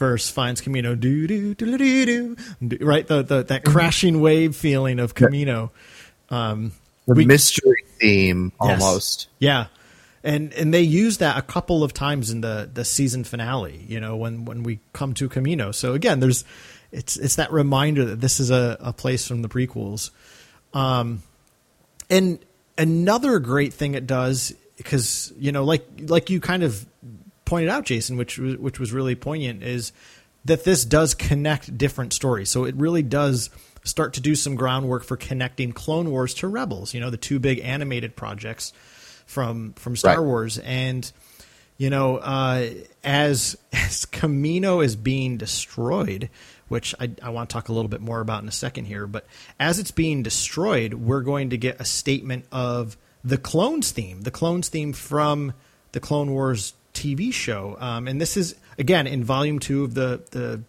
[0.00, 0.98] first finds Kamino.
[0.98, 2.36] Do do do do do.
[2.80, 5.70] Right, the, the that crashing wave feeling of Kamino.
[6.30, 6.72] Um,
[7.06, 9.28] the we, mystery theme, almost.
[9.38, 9.68] Yes,
[10.24, 13.84] yeah, and and they use that a couple of times in the the season finale.
[13.86, 15.74] You know, when when we come to Kamino.
[15.74, 16.46] So again, there's
[16.90, 20.12] it's it's that reminder that this is a, a place from the prequels.
[20.72, 21.22] Um,
[22.08, 22.38] and
[22.78, 26.86] another great thing it does because you know, like like you kind of
[27.50, 29.92] pointed out, Jason, which was which was really poignant, is
[30.44, 32.48] that this does connect different stories.
[32.48, 33.50] So it really does
[33.82, 36.94] start to do some groundwork for connecting Clone Wars to Rebels.
[36.94, 38.72] You know, the two big animated projects
[39.26, 40.26] from from Star Right.
[40.26, 41.10] Wars, and
[41.76, 42.70] you know, uh,
[43.02, 46.30] as as Kamino is being destroyed,
[46.68, 49.08] which I, I want to talk a little bit more about in a second here,
[49.08, 49.26] but
[49.58, 54.30] as it's being destroyed, we're going to get a statement of the clones theme, the
[54.30, 55.52] clones theme from
[55.92, 60.22] the Clone Wars TV show, um, and this is again in Volume Two of the
[60.30, 60.62] the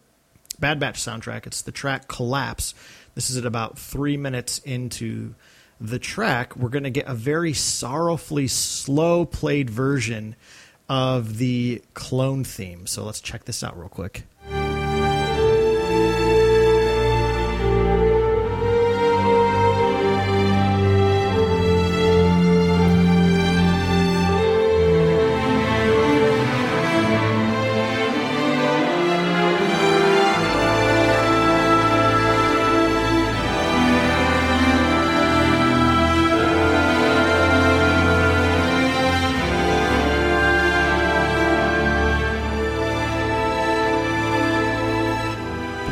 [0.60, 1.48] Bad Batch soundtrack.
[1.48, 2.74] It's the track Collapse.
[3.16, 5.36] This is at about three minutes into
[5.82, 6.56] the track.
[6.56, 10.36] We're going to get a very sorrowfully slow played version
[10.88, 12.86] of the clone theme.
[12.86, 14.24] So let's check this out real quick.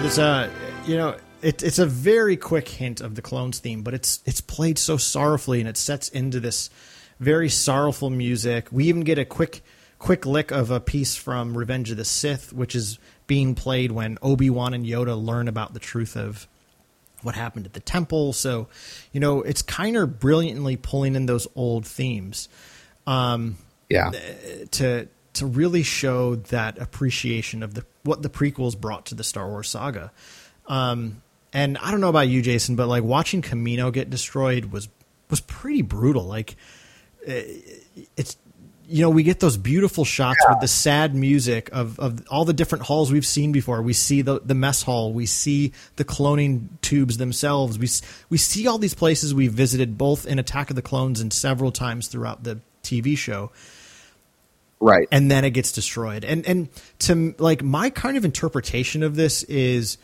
[0.10, 0.50] It's a
[0.88, 4.42] you know it, it's a very quick hint of the clones theme, but it's it's
[4.42, 6.72] played so sorrowfully and it sets into this
[7.20, 8.70] very sorrowful music.
[8.72, 9.62] We even get a quick
[10.00, 12.98] quick lick of a piece from Revenge of the Sith, which is
[13.28, 16.48] being played when Obi Wan and Yoda learn about the truth of
[17.22, 18.34] what happened at the temple.
[18.34, 18.68] So,
[19.12, 22.50] you know, it's kind of brilliantly pulling in those old themes
[23.06, 23.58] um,
[23.90, 24.10] Yeah.
[24.72, 29.48] to to really show that appreciation of the what the prequels brought to the Star
[29.48, 30.12] Wars saga.
[30.68, 31.22] Um,
[31.54, 34.88] and I don't know about you, Jason, but like watching Kamino get destroyed was
[35.30, 36.24] was pretty brutal.
[36.24, 36.56] Like
[37.26, 37.44] eh,
[38.16, 38.38] it's
[38.88, 42.54] you know we get those beautiful shots with the sad music of, of all the
[42.54, 43.82] different halls we've seen before.
[43.82, 47.78] We see the the mess hall, we see the cloning tubes themselves.
[47.80, 47.88] We
[48.30, 51.72] we see all these places we visited both in Attack of the Clones and several
[51.72, 53.52] times throughout the TV show
[54.82, 55.08] Right.
[55.12, 56.24] and then it gets destroyed.
[56.24, 56.70] And and
[57.00, 59.98] to like my kind of interpretation of this is,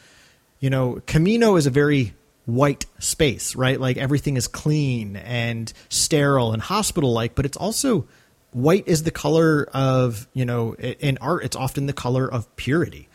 [0.59, 2.13] you know, Kamino is a very
[2.45, 3.79] white space, right?
[3.79, 8.07] Like everything is clean and sterile and hospital like, but it's also
[8.51, 13.07] white is the color of, you know, in art it's often the color of purity.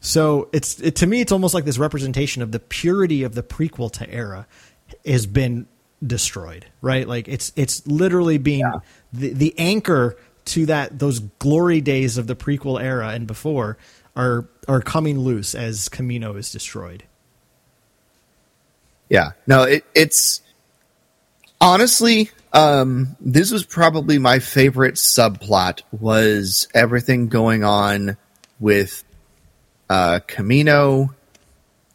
[0.00, 3.42] So it's it, to me it's almost like this representation of the purity of the
[3.42, 4.46] prequel to era
[5.06, 5.66] has been
[6.04, 7.08] destroyed, right?
[7.08, 8.64] Like it's it's literally being
[9.12, 10.16] the the anchor
[10.46, 13.78] to that those glory days of the prequel era and before
[14.16, 17.04] are are coming loose as Kamino is destroyed.
[19.08, 19.32] Yeah.
[19.46, 20.40] No, it, it's
[21.60, 28.16] honestly, um, this was probably my favorite subplot was everything going on
[28.60, 29.04] with
[29.90, 31.14] uh, Kamino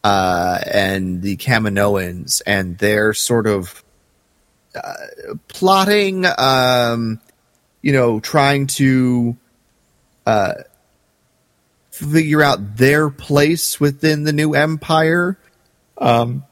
[0.03, 3.83] uh, and the Kaminoans and their sort of
[4.75, 4.93] uh,
[5.47, 7.19] plotting, um,
[7.81, 9.37] you know, trying to
[10.25, 10.53] uh,
[11.91, 15.37] figure out their place within the new empire
[15.97, 16.45] um,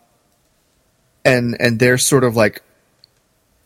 [1.23, 2.61] and and their sort of like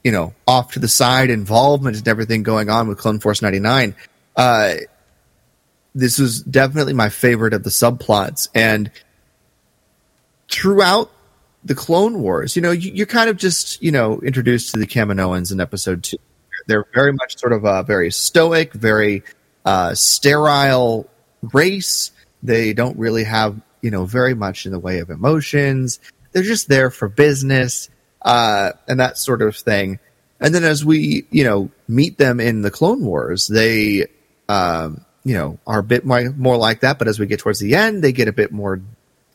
[0.04, 3.96] you know off to the side involvement and everything going on with clone force 99
[4.36, 4.76] uh
[5.94, 8.48] this was definitely my favorite of the subplots.
[8.56, 8.90] And
[10.50, 11.12] throughout
[11.64, 14.88] the clone wars you know you, you're kind of just you know introduced to the
[14.88, 16.18] kaminoans in episode two
[16.68, 19.24] they're very much sort of a very stoic very
[19.66, 21.10] uh sterile
[21.54, 22.12] race
[22.44, 26.00] they don't really have you know very much in the way of emotions
[26.32, 27.90] they're just there for business
[28.22, 30.00] uh, and that sort of thing.
[30.40, 34.08] And then as we, you know, meet them in the Clone Wars, they,
[34.50, 36.98] um, you know, are a bit more, more like that.
[36.98, 38.82] But as we get towards the end, they get a bit more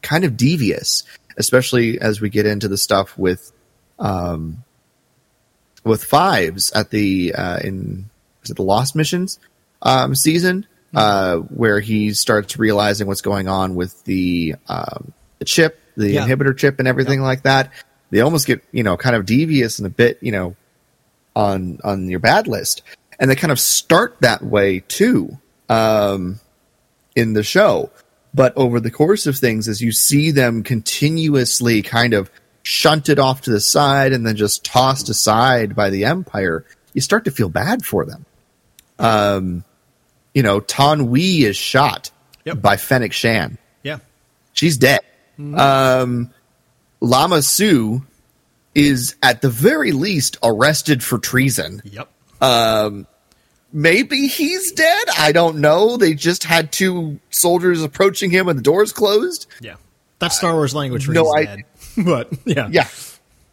[0.02, 1.04] kind of devious,
[1.36, 3.52] especially as we get into the stuff with,
[3.98, 4.64] um,
[5.86, 8.10] with fives at the uh, in
[8.42, 9.38] is it the Lost Missions
[9.82, 15.80] um, season, uh, where he starts realizing what's going on with the um, the chip,
[15.96, 16.26] the Yeah.
[16.26, 17.72] inhibitor chip, and everything like that.
[18.10, 20.56] They almost get you know kind of devious and a bit you know
[21.34, 22.82] on on your bad list,
[23.18, 26.40] and they kind of start that way too um,
[27.14, 27.90] in the show.
[28.34, 32.30] But over the course of things, as you see them continuously kind of
[32.66, 36.64] shunted off to the side and then just tossed aside by the Empire,
[36.94, 38.26] you start to feel bad for them.
[38.98, 39.62] Um,
[40.34, 42.10] you know, Taun We is shot
[42.44, 42.60] Yep.
[42.60, 43.58] by Fennec Shand.
[43.84, 43.98] Yeah.
[44.52, 45.00] She's dead.
[45.38, 46.30] Um,
[47.00, 48.04] Lama Su
[48.74, 51.82] is at the very least arrested for treason.
[51.84, 52.08] Yep.
[53.72, 55.04] Maybe he's dead.
[55.18, 55.96] I don't know.
[55.96, 59.46] They just had two soldiers approaching him and the doors closed.
[59.60, 59.74] Yeah.
[60.18, 61.64] That's Star Wars language for no dead.
[62.04, 62.68] But yeah.
[62.70, 62.88] Yeah.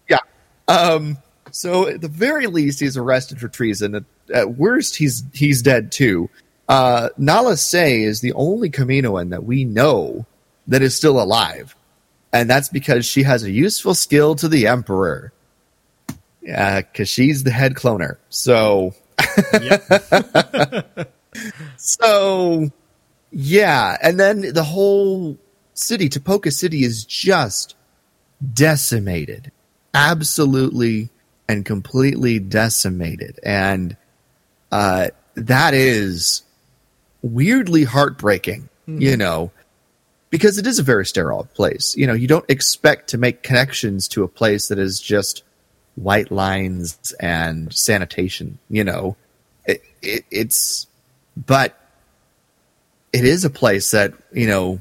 [0.10, 0.20] Yeah.
[0.68, 1.18] Um,
[1.52, 3.96] so at the very least, he's arrested for treason.
[3.96, 6.30] At, at worst, he's he's dead too.
[6.68, 10.26] Uh, Nala Se is the only Kaminoan that we know
[10.68, 11.76] that is still alive,
[12.34, 15.32] and that's because she has a useful skill to the Emperor.
[16.42, 18.18] Yeah, because she's the head cloner.
[18.30, 18.94] So,
[21.78, 22.70] so
[23.32, 25.38] yeah, and then the whole
[25.74, 27.76] city, Tipoca City, is just
[28.54, 29.52] decimated,
[29.94, 31.10] absolutely
[31.48, 33.96] and completely decimated, and
[34.72, 36.44] uh, that is
[37.22, 38.70] weirdly heartbreaking.
[38.86, 39.52] You know,
[40.30, 41.96] because it is a very sterile place.
[41.96, 45.44] You know, you don't expect to make connections to a place that is just
[45.96, 48.58] white lines and sanitation.
[48.70, 49.16] You know,
[49.66, 50.88] it, it, it's,
[51.38, 51.80] but
[53.14, 54.80] it is a place that you know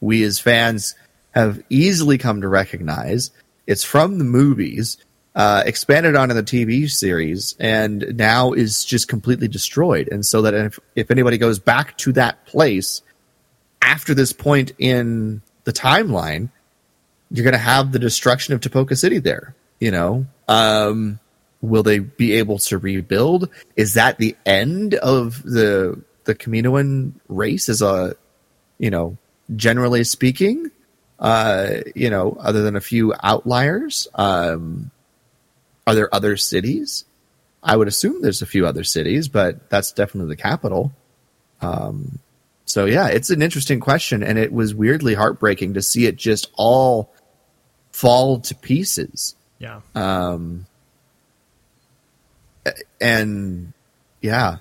[0.00, 0.94] we as fans
[1.32, 3.30] have easily come to recognize.
[3.66, 4.98] It's from the movies,
[5.34, 10.08] uh, expanded on in the TV series, and now is just completely destroyed.
[10.10, 13.02] And so that if, if anybody goes back to that place
[13.80, 16.50] after this point in the timeline,
[17.30, 19.54] you're going to have the destruction of Tipoca City there.
[19.80, 21.18] You know, um,
[21.60, 23.48] will they be able to rebuild?
[23.74, 27.68] Is that the end of the the Kaminoan race?
[27.68, 28.14] As a,
[28.78, 29.16] you know,
[29.56, 30.70] generally speaking,
[31.22, 34.90] uh, you know, other than a few outliers, um,
[35.86, 37.04] are there other cities?
[37.62, 40.92] I would assume there's a few other cities, but that's definitely the capital.
[41.60, 42.18] Um,
[42.64, 46.50] so yeah, it's an interesting question, and it was weirdly heartbreaking to see it just
[46.54, 47.12] all
[47.92, 49.36] fall to pieces.
[49.60, 49.80] Yeah.
[49.94, 50.66] Um,
[53.00, 53.72] and
[54.20, 54.56] yeah,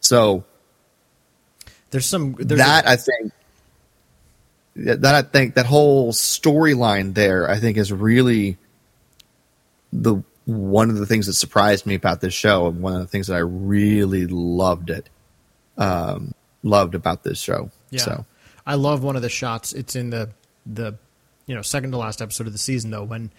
[0.00, 0.42] so
[1.90, 3.32] there's some there's that I think
[4.76, 8.56] that I think that whole storyline there I think is really
[9.92, 13.06] the one of the things that surprised me about this show and one of the
[13.06, 15.08] things that I really loved it
[15.78, 17.70] um loved about this show.
[17.90, 18.00] Yeah.
[18.00, 18.26] So
[18.66, 19.72] I love one of the shots.
[19.72, 20.30] It's in the
[20.64, 20.96] the
[21.46, 23.30] you know second to last episode of the season though when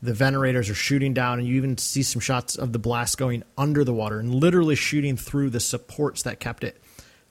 [0.00, 3.42] the venerators are shooting down and you even see some shots of the blast going
[3.56, 6.80] under the water and literally shooting through the supports that kept it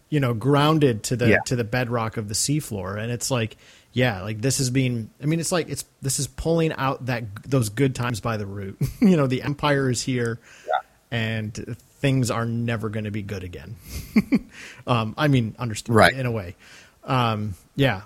[0.10, 1.40] you know grounded to the Yeah.
[1.46, 2.98] to the bedrock of the seafloor.
[2.98, 3.58] And it's like
[3.94, 7.24] yeah like this is being i mean it's like it's this is pulling out that
[7.44, 8.78] those good times by the root.
[9.02, 10.40] You know the empire is here
[11.12, 13.76] and things are never going to be good again.
[14.88, 16.14] Um i mean understand Right.
[16.14, 16.56] in a way.
[17.04, 18.02] Um yeah.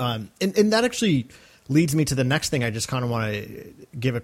[0.00, 1.28] Um and, and that actually
[1.68, 4.22] leads me to the next thing i just kind of want to give a,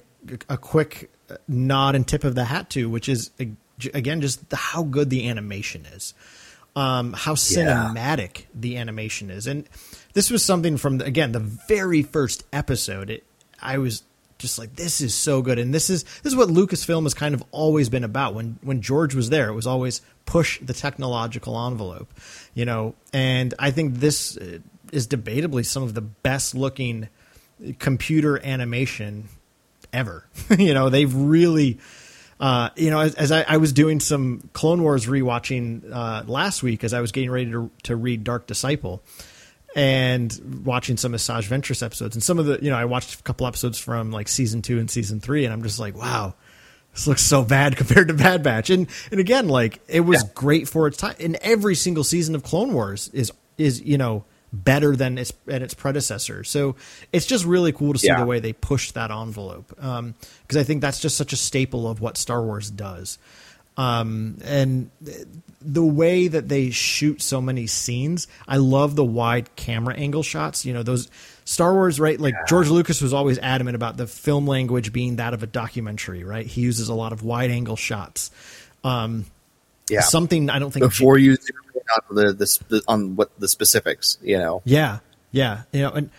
[0.50, 1.10] a quick
[1.48, 3.30] nod and tip of the hat to which is
[3.94, 6.12] again just the, how good the animation is
[6.76, 9.46] um, how cinematic the animation is.
[9.46, 9.68] And
[10.12, 13.10] this was something from the, again the very first episode.
[13.10, 13.24] It,
[13.60, 14.02] I was
[14.38, 17.34] just like, this is so good, and this is this is what Lucasfilm has kind
[17.34, 18.34] of always been about.
[18.34, 22.12] When when George was there, it was always push the technological envelope,
[22.54, 22.94] you know.
[23.12, 24.58] And I think this uh,
[24.92, 27.08] is debatably some of the best looking
[27.78, 29.28] computer animation
[29.92, 30.26] ever.
[30.58, 31.78] you know, they've really
[32.40, 36.62] uh, you know, as, as I, I was doing some Clone Wars rewatching uh, last
[36.62, 39.02] week, as I was getting ready to, to read Dark Disciple,
[39.76, 43.22] and watching some Asajj Ventress episodes, and some of the, you know, I watched a
[43.22, 46.34] couple episodes from like season two and season three, and I'm just like, wow,
[46.92, 50.66] this looks so bad compared to Bad Batch, and and again, like it was great
[50.66, 51.16] for its time.
[51.20, 55.62] And every single season of Clone Wars is is you know better than its and
[55.62, 56.42] its predecessor.
[56.44, 56.76] So
[57.12, 58.20] it's just really cool to see Yeah.
[58.20, 62.00] the way they push that envelope because I think that's just such a staple of
[62.00, 63.18] what Star Wars does.
[63.76, 64.90] Um, and
[65.62, 70.66] the way that they shoot so many scenes, I love the wide camera angle shots.
[70.66, 71.08] You know, those
[71.44, 72.18] Star Wars, right?
[72.20, 76.24] Like George Lucas was always adamant about the film language being that of a documentary,
[76.24, 76.44] right?
[76.46, 78.30] He uses a lot of wide angle shots.
[78.84, 79.26] Um,
[79.88, 81.38] yeah, Something I don't think before you in
[82.08, 82.32] on the,
[82.68, 84.62] the on what the specifics, you know.
[84.64, 84.98] Yeah,
[85.30, 86.10] yeah, you know, and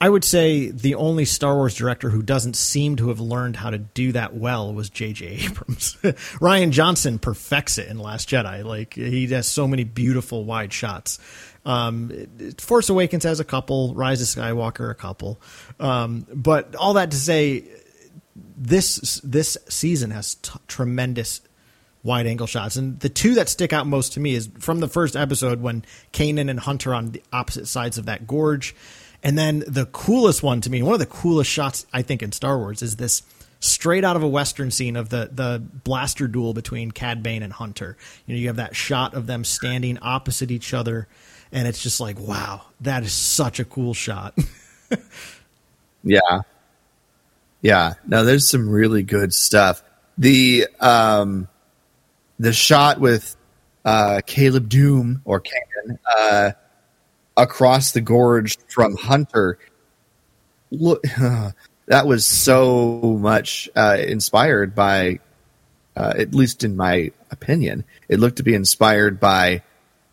[0.00, 3.68] I would say the only Star Wars director who doesn't seem to have learned how
[3.68, 5.26] to do that well was J.J.
[5.44, 5.96] Abrams.
[6.40, 8.64] Rian Johnson perfects it in Last Jedi.
[8.64, 11.18] Like he has so many beautiful wide shots.
[11.66, 12.26] Um,
[12.58, 15.38] Force Awakens has a couple, Rise of Skywalker a couple,
[15.78, 17.64] um, but all that to say,
[18.34, 21.42] this this season has t- tremendous
[22.02, 22.76] wide angle shots.
[22.76, 25.84] And the two that stick out most to me is from the first episode when
[26.12, 28.74] Kanan and Hunter on the opposite sides of that gorge.
[29.22, 32.32] And then the coolest one to me, one of the coolest shots I think in
[32.32, 33.22] Star Wars is this
[33.60, 37.52] straight out of a western scene of the the blaster duel between Cad Bane and
[37.52, 37.96] Hunter.
[38.26, 41.06] You know, you have that shot of them standing opposite each other
[41.52, 44.38] and it's just like, wow, that is such a cool shot.
[46.02, 46.40] Yeah.
[47.60, 47.94] Yeah.
[48.06, 49.82] No, there's some really good stuff.
[50.18, 51.48] The um
[52.40, 53.36] the shot with
[53.84, 56.52] uh Caleb Dume or Kanan uh
[57.36, 59.58] across the gorge from Hunter
[60.70, 61.02] look
[61.86, 65.20] that was so much uh inspired by
[65.96, 69.62] uh, at least in my opinion it looked to be inspired by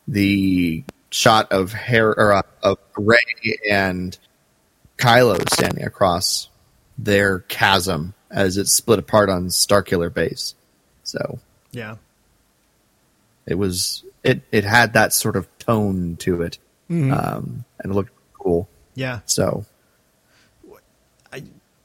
[0.07, 3.19] the shot of hair or uh, of Rey
[3.69, 4.17] and
[4.97, 6.49] Kylo standing across
[6.97, 10.55] their chasm as it split apart on Starkiller base.
[11.03, 11.39] So
[11.71, 11.95] yeah.
[13.47, 16.57] It was it it had that sort of tone to it,
[16.89, 18.67] um, and it looked cool.
[18.93, 19.19] Yeah.
[19.25, 19.65] So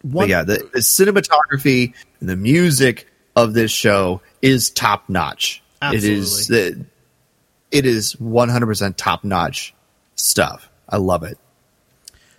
[0.02, 3.06] One, yeah, the, the cinematography and the music
[3.36, 5.62] of this show is top notch.
[5.80, 6.84] It is the
[7.70, 9.74] it is one hundred percent top notch
[10.16, 10.68] stuff.
[10.88, 11.38] I love it.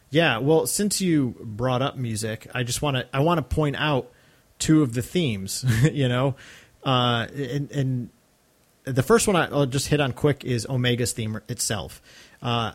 [0.09, 3.75] Yeah, well, since you brought up music, I just want to I want to point
[3.77, 4.11] out
[4.59, 5.65] two of the themes.
[5.91, 6.35] you know,
[6.83, 8.09] uh, and, and
[8.85, 12.01] the first one I'll just hit on quick is Omega's theme itself.
[12.41, 12.73] Uh,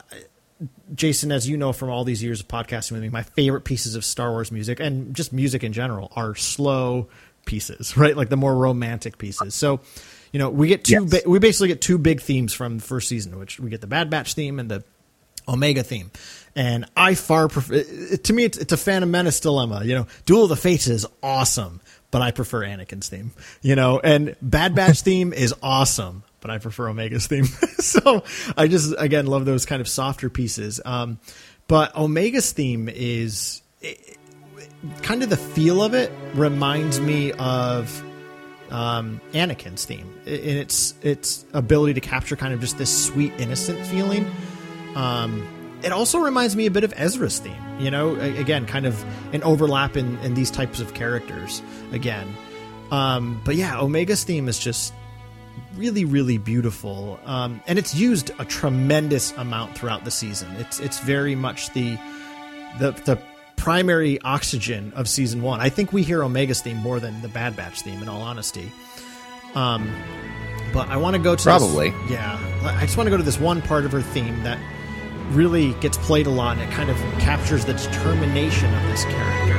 [0.95, 3.95] Jason, as you know from all these years of podcasting with me, my favorite pieces
[3.95, 7.09] of Star Wars music and just music in general are slow
[7.45, 8.17] pieces, right?
[8.17, 9.55] Like the more romantic pieces.
[9.55, 9.81] So,
[10.33, 11.07] you know, we get two.
[11.07, 11.23] Yes.
[11.23, 13.87] Ba- we basically get two big themes from the first season, which we get the
[13.87, 14.85] Bad Batch theme and the
[15.49, 16.11] Omega theme.
[16.55, 17.83] And I far prefer.
[18.17, 19.85] To me, it's, it's a Phantom Menace dilemma.
[19.85, 21.81] You know, Duel of the Fates is awesome,
[22.11, 23.33] but I prefer Anakin's theme.
[23.63, 27.45] You know, and Bad Batch theme is awesome, but I prefer Omega's theme.
[27.79, 28.25] so
[28.57, 30.81] I just again love those kind of softer pieces.
[30.85, 31.19] Um,
[31.67, 33.63] but Omega's theme is
[35.03, 38.03] kind of the feel of it reminds me of
[38.71, 43.85] um, Anakin's theme in its its ability to capture kind of just this sweet innocent
[43.87, 44.31] feeling.
[44.95, 45.47] Um,
[45.83, 47.55] it also reminds me a bit of Ezra's theme.
[47.79, 49.05] You know, again, kind of
[49.35, 51.63] an overlap in, in these types of characters.
[51.93, 52.35] Again,
[52.91, 54.93] um, but yeah, Omega's theme is just
[55.77, 60.51] really, really beautiful, um, and it's used a tremendous amount throughout the season.
[60.57, 61.97] It's it's very much the
[62.79, 63.19] the the
[63.57, 65.61] primary oxygen of season one.
[65.61, 68.71] I think we hear Omega's theme more than the Bad Batch theme, in all honesty.
[69.55, 69.91] Um,
[70.73, 71.89] but I want to go to this- Probably.
[72.09, 72.39] yeah.
[72.63, 74.59] I just want to go to this one part of her theme that
[75.31, 79.57] really gets played a lot, and it kind of captures the determination of this character.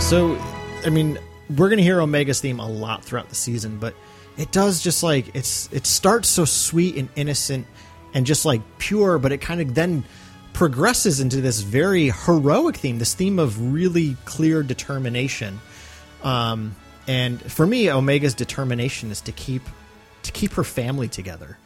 [0.00, 0.38] So
[0.86, 1.18] I mean,
[1.56, 3.94] we're gonna hear Omega's theme a lot throughout the season, but
[4.36, 7.66] it does just like it's it starts so sweet and innocent
[8.14, 10.04] and just like pure, but it kind of then
[10.52, 15.60] progresses into this very heroic theme, this theme of really clear determination.
[16.22, 16.74] Um,
[17.06, 19.62] and for me, Omega's determination is to keep
[20.24, 21.56] to keep her family together.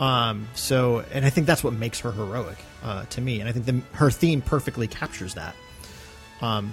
[0.00, 3.52] Um, so, and I think that's what makes her heroic uh, to me, and I
[3.52, 5.54] think the, her theme perfectly captures that.
[6.40, 6.72] Um,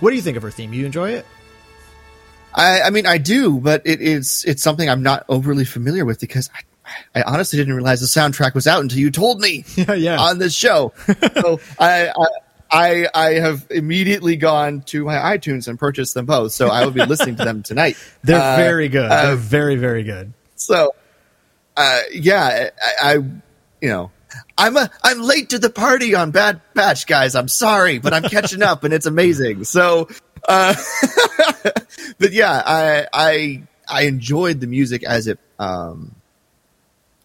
[0.00, 0.72] what do you think of her theme?
[0.72, 1.26] You enjoy it?
[2.56, 6.18] I, I mean, I do, but it is it's something I'm not overly familiar with
[6.20, 6.48] because
[7.14, 10.18] I, I honestly didn't realize the soundtrack was out until you told me Yeah, yeah.
[10.20, 10.92] on this show.
[11.34, 12.26] so I, I
[12.72, 16.52] I I have immediately gone to my iTunes and purchased them both.
[16.52, 17.96] So I will be listening to them tonight.
[18.24, 19.10] They're Uh, very good.
[19.10, 20.32] uh, They're very, very good.
[20.56, 20.94] so
[21.76, 22.70] uh, yeah,
[23.02, 23.12] I, I
[23.82, 24.10] you know.
[24.58, 27.34] I'm a I'm late to the party on Bad Batch, guys.
[27.34, 29.64] I'm sorry, but I'm catching up, and it's amazing.
[29.64, 30.08] So,
[30.46, 30.74] uh,
[32.18, 36.14] but yeah, I I I enjoyed the music as it um,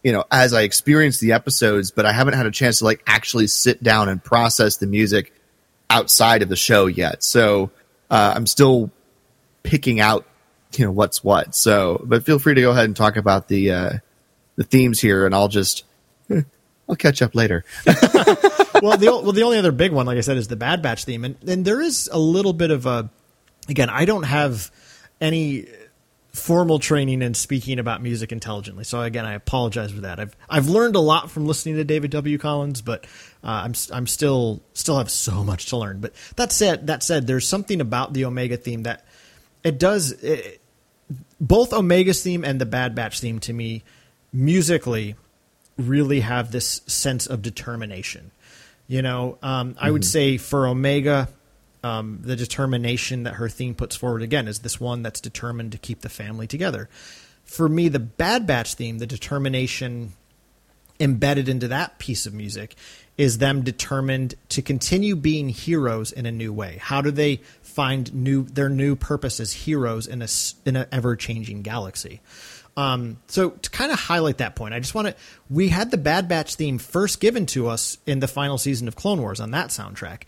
[0.04, 3.04] you know, as I experienced the episodes, but I haven't had a chance to like
[3.06, 5.34] actually sit down and process the music
[5.90, 7.24] outside of the show yet.
[7.24, 7.72] So
[8.10, 8.90] uh, I'm still
[9.64, 10.26] picking out,
[10.76, 11.54] you know, what's what.
[11.54, 13.92] So, but feel free to go ahead and talk about the uh,
[14.56, 15.84] the themes here, and I'll just
[16.90, 17.64] I'll catch up later.
[18.82, 21.06] well, the well, the only other big one, like I said, is the Bad Batch
[21.06, 23.10] theme, and and there is a little bit of a.
[23.70, 24.72] Again, I don't have
[25.20, 25.68] any
[26.34, 28.86] formal training in speaking about music intelligently.
[28.86, 30.20] So again, I apologize for that.
[30.20, 32.38] I've I've learned a lot from listening to David W.
[32.38, 33.06] Collins, but
[33.44, 36.00] uh, I'm I'm still still have so much to learn.
[36.00, 39.06] But that said, that said, there's something about the Omega theme that
[39.64, 40.12] it does.
[40.12, 40.62] It,
[41.40, 43.84] both Omega's theme and the Bad Batch theme to me
[44.32, 45.16] musically
[45.78, 48.32] really have this sense of determination.
[48.92, 51.30] You know, um, I would say for Omega,
[51.82, 55.78] um, the determination that her theme puts forward again is this one that's determined to
[55.78, 56.90] keep the family together.
[57.46, 60.12] For me, the Bad Batch theme, the determination
[61.00, 62.76] embedded into that piece of music
[63.18, 66.78] is them determined to continue being heroes in a new way.
[66.82, 70.28] How do they find new their new purpose as heroes in a
[70.66, 72.20] in an ever changing galaxy?
[72.78, 75.16] Um, so to kind of highlight that point, I just want to
[75.50, 78.96] we had the Bad Batch theme first given to us in the final season of
[78.96, 80.24] Clone Wars on that soundtrack,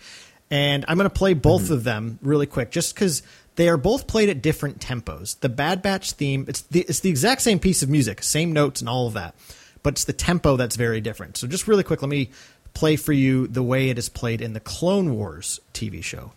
[0.52, 1.74] and I'm going to play both mm-hmm.
[1.74, 3.24] of them really quick, just because
[3.56, 5.40] they are both played at different tempos.
[5.40, 8.82] The Bad Batch theme it's the it's the exact same piece of music, same notes
[8.82, 9.36] and all of that,
[9.82, 11.38] but it's the tempo that's very different.
[11.38, 12.30] So just really quick, let me
[12.74, 16.34] play for you the way it is played in the Clone Wars TV show.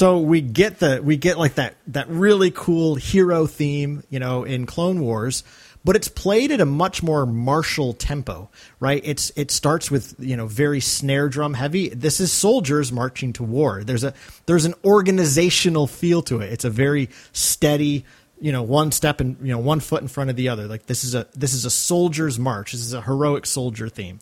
[0.00, 4.44] So we get the we get like that that really cool hero theme, you know,
[4.44, 5.44] in Clone Wars,
[5.84, 8.48] but it's played at a much more martial tempo,
[8.78, 9.02] right?
[9.04, 11.90] It's it starts with you know very snare drum heavy.
[11.90, 13.84] This is soldiers marching to war.
[13.84, 14.14] There's a
[14.46, 16.50] there's an organizational feel to it.
[16.50, 18.06] It's a very steady,
[18.40, 20.66] you know, one step and you know one foot in front of the other.
[20.66, 22.72] Like this is a this is a soldier's march.
[22.72, 24.18] This is a heroic soldier theme.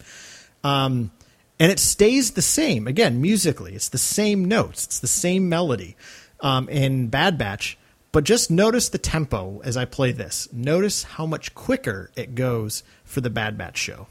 [0.64, 1.12] Um,
[1.60, 3.74] and it stays the same again musically.
[3.74, 4.84] It's the same notes.
[4.84, 5.96] It's the same melody
[6.40, 7.78] um, in bad batch.
[8.10, 10.48] But just notice the tempo as i play this.
[10.52, 14.06] Notice how much quicker it goes for the bad batch show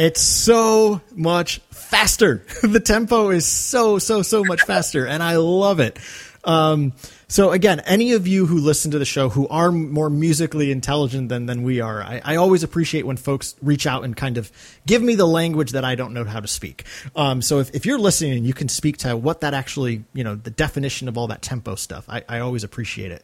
[0.00, 2.42] It's so much faster.
[2.62, 5.98] the tempo is so, so, so much faster, and I love it.
[6.42, 6.94] Um,
[7.28, 11.28] so again, any of you who listen to the show who are more musically intelligent
[11.28, 14.50] than than we are, I, I, always appreciate when folks reach out and kind of
[14.86, 16.84] give me the language that I don't know how to speak.
[17.14, 20.24] Um, so if, if you're listening and you can speak to what that actually, you
[20.24, 23.22] know, the definition of all that tempo stuff, I, I always appreciate it.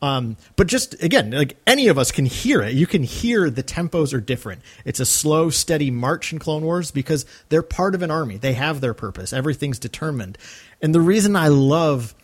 [0.00, 2.74] Um, but just again, like any of us can hear it.
[2.74, 4.62] You can hear the tempos are different.
[4.84, 8.36] It's a slow, steady march in Clone Wars because they're part of an army.
[8.36, 9.32] They have their purpose.
[9.32, 10.38] Everything's determined.
[10.80, 12.14] And the reason I love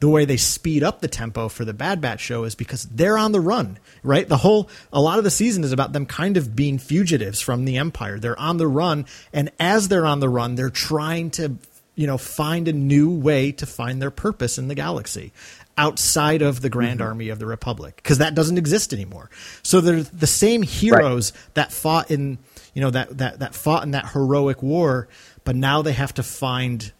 [0.00, 3.16] the way they speed up the tempo for the Bad Batch show is because they're
[3.16, 4.28] on the run, right?
[4.28, 7.64] The whole, a lot of the season is about them kind of being fugitives from
[7.64, 8.18] the Empire.
[8.18, 9.06] They're on the run.
[9.32, 11.52] And as they're on the run, they're trying to,
[11.94, 15.32] you know, find a new way to find their purpose in the galaxy
[15.78, 17.08] outside of the Grand mm-hmm.
[17.08, 19.30] Army of the Republic because that doesn't exist anymore.
[19.62, 21.54] So they're the same heroes right.
[21.54, 22.38] that fought in
[22.74, 25.08] you know that that that fought in that heroic war,
[25.44, 26.92] but now they have to find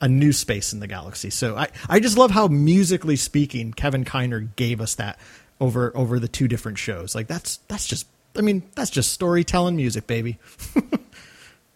[0.00, 1.30] a new space in the galaxy.
[1.30, 5.18] So I I just love how musically speaking Kevin Kiner gave us that
[5.60, 7.14] over over the two different shows.
[7.14, 8.06] Like that's that's just
[8.36, 10.38] I mean that's just storytelling music, baby.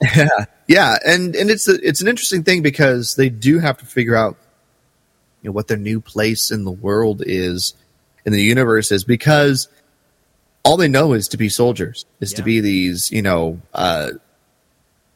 [0.16, 0.28] yeah,
[0.66, 4.16] yeah, and and it's a, it's an interesting thing because they do have to figure
[4.16, 4.36] out
[5.42, 7.74] you know, what their new place in the world is,
[8.24, 9.68] in the universe is, because
[10.64, 12.36] all they know is to be soldiers, is yeah.
[12.36, 14.10] to be these, you know, uh,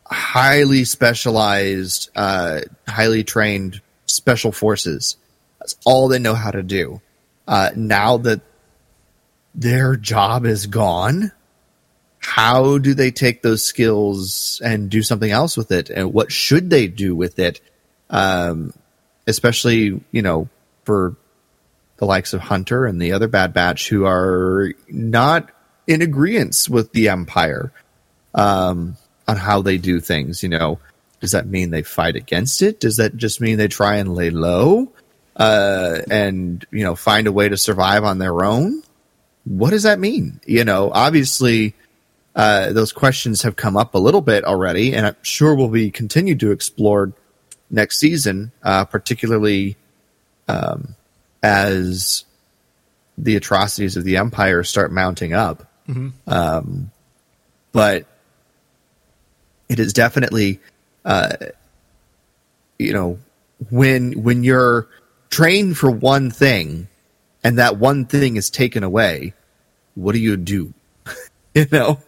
[0.05, 5.17] highly specialized, uh, highly trained special forces.
[5.61, 7.01] That's all they know how to do.
[7.47, 8.41] Uh, now that
[9.55, 11.33] their job is gone,
[12.19, 15.91] how do they take those skills and do something else with it?
[15.91, 17.61] And what should they do with it?
[18.11, 18.73] Um,
[19.27, 20.49] especially you know
[20.85, 21.17] for
[21.99, 25.51] the likes of Hunter and the other Bad Batch who are not
[25.87, 27.73] in agreement with the Empire
[28.35, 28.97] um,
[29.27, 30.43] on how they do things.
[30.43, 30.79] You know,
[31.21, 32.81] does that mean they fight against it?
[32.81, 34.93] Does that just mean they try and lay low
[35.37, 38.83] uh, and you know find a way to survive on their own?
[39.47, 40.41] what does that mean?
[40.45, 41.75] You know, obviously,
[42.35, 45.91] uh, those questions have come up a little bit already, and I'm sure will be
[45.91, 47.13] continued to explored
[47.71, 49.77] next season, uh, particularly
[50.49, 50.95] um,
[51.43, 52.25] as
[53.19, 55.67] the atrocities of the Empire start mounting up.
[56.27, 56.91] Um,
[57.73, 58.07] but
[59.69, 60.61] it is definitely,
[61.05, 61.37] uh,
[62.79, 63.19] you know,
[63.71, 64.89] when when you're
[65.31, 66.89] trained for one thing
[67.43, 69.35] and that one thing is taken away,
[69.95, 70.75] what do you do?
[71.55, 72.01] you know,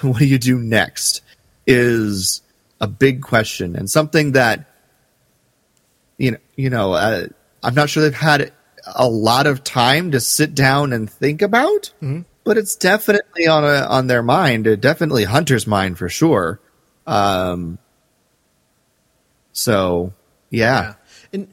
[0.00, 1.22] what do you do next?
[1.66, 2.42] Is
[2.80, 4.66] a big question and something that
[6.18, 7.26] you know, you know, uh,
[7.62, 8.52] I'm not sure they've had
[8.94, 11.92] a lot of time to sit down and think about,
[12.44, 16.60] but it's definitely on a, on their mind, uh, definitely Hunter's mind for sure.
[17.06, 17.78] Um,
[19.52, 20.12] so
[20.50, 20.94] yeah,
[21.32, 21.48] And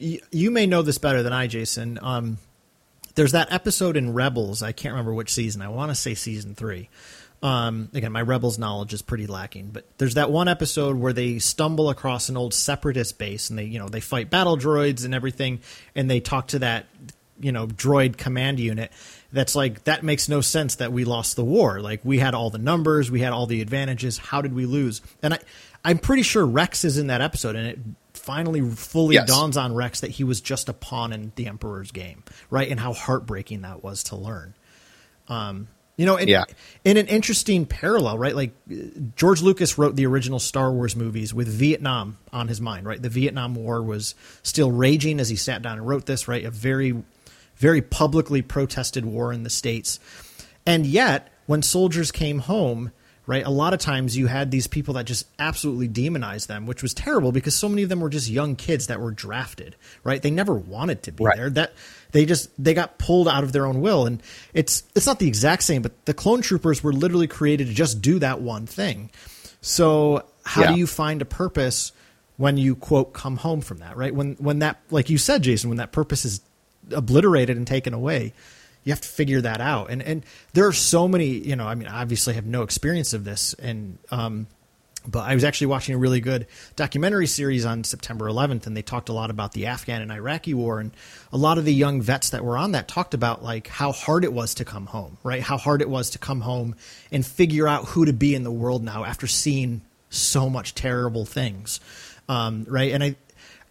[0.00, 1.98] y- you may know this better than I, Jason.
[2.02, 2.38] Um,
[3.14, 4.62] there's that episode in Rebels.
[4.62, 5.62] I can't remember which season.
[5.62, 6.88] I want to say season three.
[7.42, 11.40] Um, again, my Rebels knowledge is pretty lacking, but there's that one episode where they
[11.40, 15.12] stumble across an old separatist base and they, you know, they fight battle droids and
[15.12, 15.60] everything,
[15.96, 16.86] and they talk to that,
[17.40, 18.92] you know, droid command unit.
[19.32, 21.80] That's like that makes no sense that we lost the war.
[21.80, 24.18] Like we had all the numbers, we had all the advantages.
[24.18, 25.00] How did we lose?
[25.20, 25.38] And I,
[25.84, 27.78] I'm pretty sure Rex is in that episode, and it
[28.14, 29.26] finally fully Yes.
[29.26, 32.70] dawns on Rex that he was just a pawn in the Emperor's game, right?
[32.70, 34.54] And how heartbreaking that was to learn.
[35.26, 35.66] Um,
[35.96, 36.44] you know, in, Yeah.
[36.84, 38.34] in an interesting parallel, right?
[38.34, 38.74] Like uh,
[39.16, 43.00] George Lucas wrote the original Star Wars movies with Vietnam on his mind, right?
[43.00, 46.44] The Vietnam War was still raging as he sat down and wrote this, right?
[46.44, 47.02] A very,
[47.56, 50.00] very publicly protested war in the States.
[50.66, 52.92] And yet, when soldiers came home,
[53.26, 56.82] right, a lot of times you had these people that just absolutely demonized them, which
[56.82, 60.20] was terrible because so many of them were just young kids that were drafted, right?
[60.22, 61.36] They never wanted to be Right.
[61.36, 61.50] there.
[61.50, 61.72] That
[62.12, 64.22] they just they got pulled out of their own will, and
[64.54, 68.02] it's it's not the exact same, but the clone troopers were literally created to just
[68.02, 69.10] do that one thing.
[69.60, 70.72] So how Yeah.
[70.72, 71.92] do you find a purpose
[72.38, 74.14] when you quote come home from that, right?
[74.14, 76.40] When when that like you said, Jason, when that purpose is
[76.90, 78.32] obliterated and taken away,
[78.84, 79.90] you have to figure that out.
[79.90, 83.24] And and there are so many, you know, I mean, obviously have no experience of
[83.24, 84.46] this and um
[85.06, 88.82] but I was actually watching a really good documentary series on September 11th, and they
[88.82, 90.92] talked a lot about the Afghan and Iraqi war, and
[91.32, 94.24] a lot of the young vets that were on that talked about like how hard
[94.24, 95.42] it was to come home, right?
[95.42, 96.76] How hard it was to come home
[97.10, 101.24] and figure out who to be in the world now after seeing so much terrible
[101.24, 101.80] things,
[102.28, 102.92] um, right?
[102.92, 103.16] And I,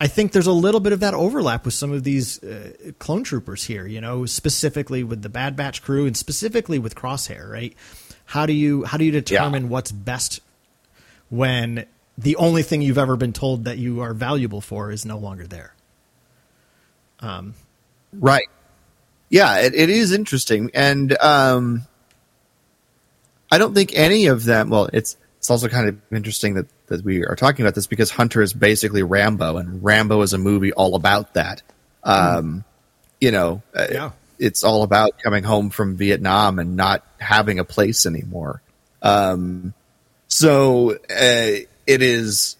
[0.01, 3.23] I think there's a little bit of that overlap with some of these uh, clone
[3.23, 7.75] troopers here, you know, specifically with the Bad Batch crew and specifically with Crosshair, right?
[8.25, 10.39] How do you how do you determine what's best
[11.29, 11.85] when
[12.17, 15.45] the only thing you've ever been told that you are valuable for is no longer
[15.45, 15.75] there?
[18.11, 18.47] Right.
[19.29, 21.85] Yeah, it, it is interesting, and um,
[23.51, 24.71] I don't think any of them.
[24.71, 28.11] Well, it's it's also kind of interesting that that we are talking about this because
[28.11, 31.63] Hunter is basically Rambo, and Rambo is a movie all about that.
[32.03, 32.63] Um,
[33.19, 34.11] you know, uh, Yeah.
[34.39, 38.61] it's all about coming home from Vietnam and not having a place anymore.
[39.01, 39.73] Um,
[40.27, 42.57] so uh, it is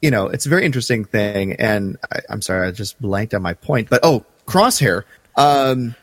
[0.00, 1.52] you know, it's a very interesting thing.
[1.54, 3.88] And I, I'm sorry, I just blanked on my point.
[3.88, 5.04] But oh, Crosshair.
[5.36, 5.94] Um,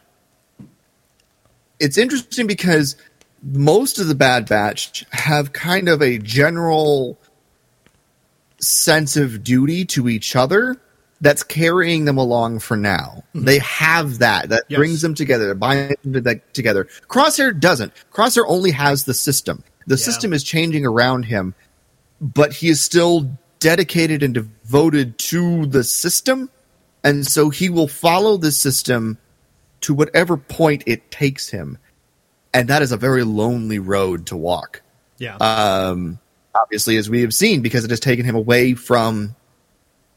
[1.80, 2.96] it's interesting because
[3.44, 7.18] most of the Bad Batch have kind of a general
[8.60, 10.76] sense of duty to each other
[11.22, 13.24] that's carrying them along for now.
[13.36, 13.46] Mm-hmm.
[13.46, 14.78] They have that that Yes.
[14.78, 16.88] brings them together, binds them to- that- together.
[17.10, 17.94] Crosshair doesn't.
[18.12, 19.64] Crosshair only has the system.
[19.88, 21.56] The system is changing around him,
[22.22, 26.50] but he is still dedicated and devoted to the system,
[27.04, 29.18] and so he will follow the system
[29.82, 31.78] to whatever point it takes him,
[32.54, 34.82] and that is a very lonely road to walk
[35.18, 35.36] Yeah.
[35.38, 36.20] um,
[36.56, 39.36] obviously, as we have seen, because it has taken him away from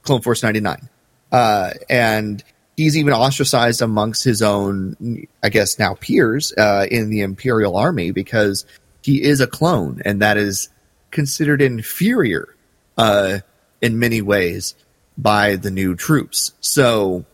[0.03, 0.89] Clone Force 99.
[1.31, 2.43] Uh, and
[2.77, 8.11] he's even ostracized amongst his own, I guess, now peers uh, in the Imperial Army
[8.11, 8.65] because
[9.03, 10.69] he is a clone, and that is
[11.11, 12.55] considered inferior
[12.97, 13.39] uh,
[13.81, 14.75] in many ways
[15.19, 16.53] by the new troops.
[16.61, 17.25] So,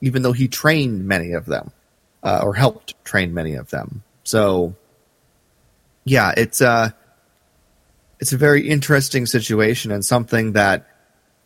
[0.00, 1.70] even though he trained many of them,
[2.22, 4.02] uh, or helped train many of them.
[4.28, 4.74] So,
[6.04, 6.90] yeah, it's uh
[8.20, 10.86] it's a very interesting situation and something that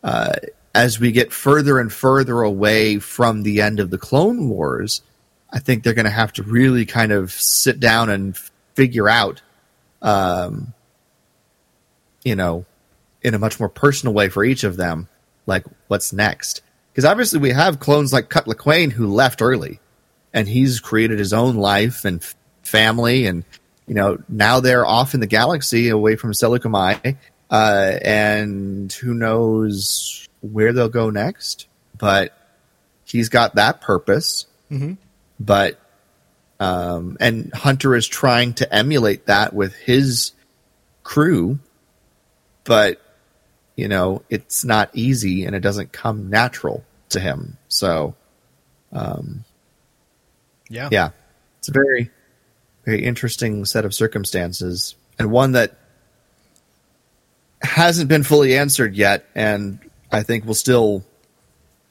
[0.03, 0.33] uh,
[0.73, 5.03] as we get further and further away from the end of the clone wars
[5.51, 8.35] i think they're going to have to really kind of sit down and
[8.73, 9.41] figure out
[10.01, 10.73] um,
[12.23, 12.65] you know
[13.21, 15.07] in a much more personal way for each of them
[15.45, 16.61] like what's next.
[16.91, 19.79] Because obviously we have clones like Cut Lawquane who left early
[20.33, 22.23] and he's created his own life and
[22.63, 23.43] family, and
[23.87, 27.17] you know now they're off in the galaxy away from Saleucami,
[27.51, 31.67] uh, and who knows where they'll go next.
[31.97, 32.35] But
[33.05, 34.45] he's got that purpose.
[35.39, 35.79] But
[36.59, 40.31] um, and Hunter is trying to emulate that with his
[41.03, 41.59] crew,
[42.63, 42.99] but
[43.75, 47.57] you know it's not easy and it doesn't come natural to him.
[47.67, 48.15] So
[48.91, 49.43] um,
[50.69, 50.89] Yeah.
[50.91, 51.09] yeah,
[51.59, 52.09] it's a very
[52.85, 55.75] very interesting set of circumstances and one that
[57.61, 59.79] hasn't been fully answered yet, and
[60.11, 61.03] I think will still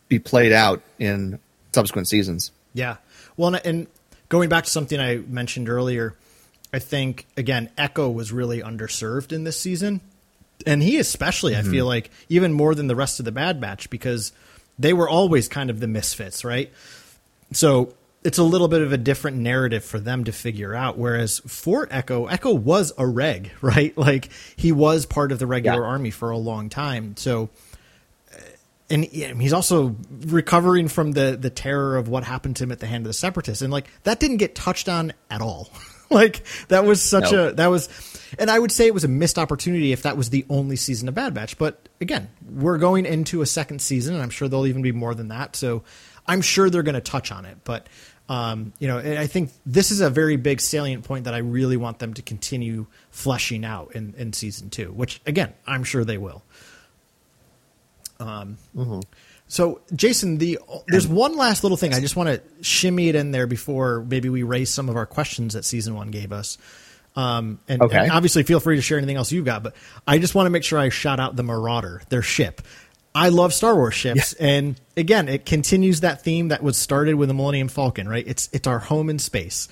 [0.08, 1.38] be played out in
[1.72, 2.52] subsequent seasons.
[2.74, 2.96] Yeah.
[3.36, 3.86] Well, and, and
[4.28, 6.14] going back to something I mentioned earlier,
[6.72, 10.00] I think again Echo was really underserved in this season,
[10.66, 11.70] and he especially I mm-hmm.
[11.70, 14.32] feel like even more than the rest of the Bad Batch because
[14.78, 16.70] they were always kind of the misfits, right?
[17.52, 20.96] So it's a little bit of a different narrative for them to figure out.
[20.96, 23.96] Whereas for Echo, Echo was a reg, right?
[23.98, 25.86] Like he was part of the regular Yeah.
[25.88, 27.16] army for a long time.
[27.16, 27.50] So
[28.32, 28.38] uh,
[28.90, 29.96] and he's also
[30.26, 33.14] recovering from the the terror of what happened to him at the hand of the
[33.14, 35.68] separatists and like that didn't get touched on at all
[36.10, 37.48] like that was such No.
[37.48, 37.88] a that was
[38.38, 41.08] and i would say it was a missed opportunity if that was the only season
[41.08, 44.66] of bad batch but again we're going into a second season and i'm sure there'll
[44.66, 45.82] even be more than that so
[46.26, 47.88] i'm sure they're going to touch on it but
[48.32, 51.38] um, you know and i think this is a very big salient point that i
[51.38, 56.04] really want them to continue fleshing out in, in season two which again i'm sure
[56.04, 56.42] they will
[59.48, 63.32] so, Jason, the there's one last little thing I just want to shimmy it in
[63.32, 66.56] there before maybe we raise some of our questions that season one gave us.
[67.16, 67.98] Um, and, Okay.
[67.98, 69.62] and obviously, feel free to share anything else you've got.
[69.62, 69.74] But
[70.06, 72.62] I just want to make sure I shout out the Marauder, their ship.
[73.14, 77.28] I love Star Wars ships, and again, it continues that theme that was started with
[77.28, 78.08] the Millennium Falcon.
[78.08, 78.26] Right?
[78.26, 79.68] It's it's our home in space.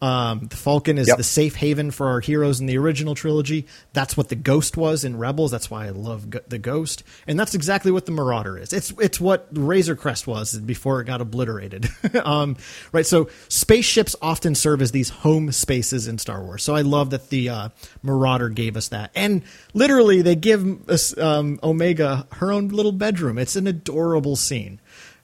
[0.00, 1.16] Um, the Falcon is Yep.
[1.16, 3.66] the safe haven for our heroes in the original trilogy.
[3.94, 5.50] That's what the Ghost was in Rebels.
[5.50, 8.72] That's why I love Go- the Ghost, and that's exactly what the Marauder is.
[8.72, 11.88] It's it's what Razor Crest was before it got obliterated.
[12.24, 12.56] um,
[12.92, 13.04] right.
[13.04, 16.62] So spaceships often serve as these home spaces in Star Wars.
[16.62, 17.68] So I love that the uh,
[18.04, 19.42] Marauder gave us that, and
[19.74, 23.36] literally they give us um, Omega her own little bedroom.
[23.36, 24.80] It's an adorable scene.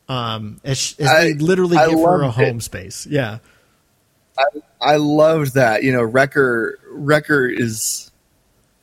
[0.09, 2.45] Um, as, as they I- literally I give her a loved it.
[2.49, 3.07] home space.
[3.07, 3.39] Yeah.
[4.81, 5.83] I loved that.
[5.83, 8.11] You know, Wrecker Wrecker is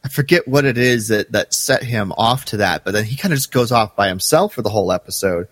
[0.04, 3.16] I forget what it is that that set him off to that, but then he
[3.16, 5.48] kind of just goes off by himself for the whole episode.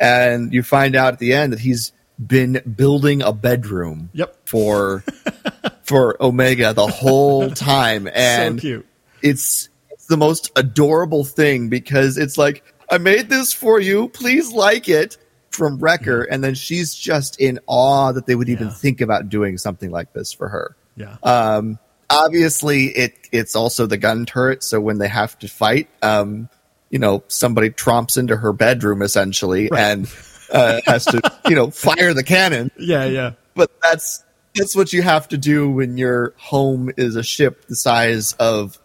[0.00, 1.92] And you find out at the end that he's
[2.24, 4.36] been building a bedroom Yep.
[4.48, 5.04] for
[5.82, 8.86] for Omega the whole time and so cute.
[9.22, 14.52] it's it's the most adorable thing because it's like I made this for you, please
[14.52, 15.16] like it
[15.54, 18.72] from Wrecker, and then she's just in awe that they would even Yeah.
[18.74, 20.76] think about doing something like this for her.
[20.96, 21.16] Yeah.
[21.22, 21.78] Um,
[22.10, 26.48] obviously, it it's also the gun turret, so when they have to fight, um,
[26.90, 30.08] you know, somebody tromps into her bedroom essentially and
[30.52, 33.04] uh, has to you know fire the cannon yeah.
[33.06, 33.32] Yeah.
[33.54, 34.22] but that's
[34.54, 38.78] that's what you have to do when your home is a ship the size of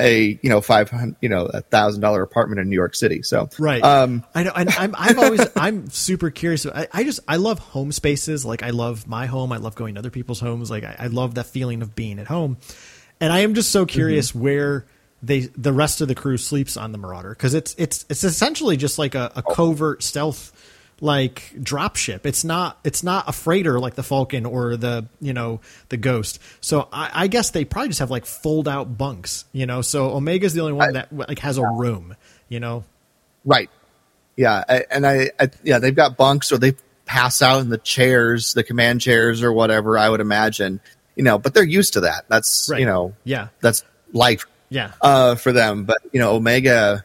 [0.00, 3.22] a you know five hundred you know a thousand dollar apartment in New York City.
[3.22, 3.82] So Right.
[3.82, 4.52] um, I know.
[4.56, 6.66] And I'm, I've always, I'm super curious.
[6.66, 8.44] I, I just, I love home spaces.
[8.44, 9.52] Like I love my home.
[9.52, 10.70] I love going to other people's homes.
[10.70, 12.56] Like I, I love that feeling of being at home.
[13.20, 14.86] And I am just so curious where
[15.22, 17.34] they, the rest of the crew sleeps on the Marauder.
[17.34, 20.52] Cause it's, it's, it's essentially just like a, a covert stealth,
[21.00, 22.26] like drop ship.
[22.26, 26.38] It's not, it's not a freighter like the Falcon or the, you know, the Ghost.
[26.60, 29.80] So I, I guess they probably just have like fold out bunks, you know?
[29.82, 32.16] So Omega's the only one that like has a room,
[32.48, 32.84] you know?
[33.44, 33.70] right,
[34.36, 36.74] yeah, I, and I, I yeah they've got bunks or they
[37.06, 39.96] pass out in the chairs, the command chairs or whatever.
[39.98, 40.80] I would imagine,
[41.16, 42.26] you know, but they're used to that.
[42.28, 42.80] That's Right.
[42.80, 43.48] you know Yeah.
[43.60, 43.82] that's
[44.12, 44.92] life Yeah.
[45.00, 45.84] uh, for them.
[45.84, 47.04] But you know, Omega,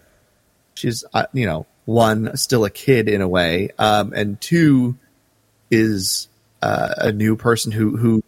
[0.76, 4.98] she's uh, you know one still a kid in a way, um, and two
[5.72, 6.28] is
[6.62, 8.24] uh, a new person who who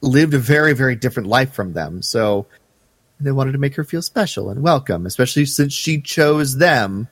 [0.00, 2.02] lived a very very different life from them.
[2.02, 2.46] So
[3.20, 7.08] they wanted to make her feel special and welcome, especially since she chose them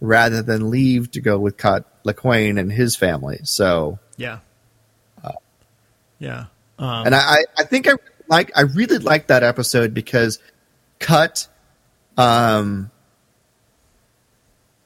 [0.00, 3.40] rather than leave to go with Cut Lawquane and his family.
[3.44, 4.38] So Yeah.
[6.18, 6.46] yeah.
[6.78, 7.92] Um, and I, I- I think I
[8.28, 10.38] like I really like that episode because
[10.98, 11.46] Cut
[12.16, 12.90] um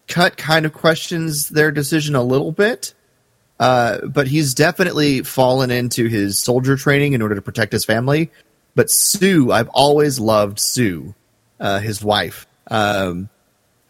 [0.06, 2.94] Cut kind of questions their decision a little bit.
[3.60, 8.30] Uh, but he's definitely fallen into his soldier training in order to protect his family.
[8.74, 11.14] But Sue, I've always loved Sue,
[11.60, 12.46] uh, his wife.
[12.68, 13.28] Um,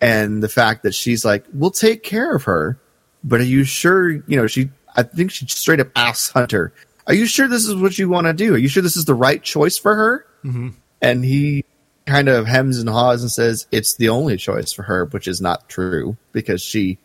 [0.00, 2.78] and the fact that she's like, we'll take care of her,
[3.22, 4.10] but are you sure?
[4.10, 6.74] You know, she, I think she straight up asks Hunter,
[7.06, 8.54] "Are you sure this is what you want to do?
[8.54, 10.70] Are you sure this is the right choice for her?" Mm-hmm.
[11.00, 11.64] And he
[12.06, 15.40] kind of hems and haws and says, "It's the only choice for her," which is
[15.40, 16.98] not true because she,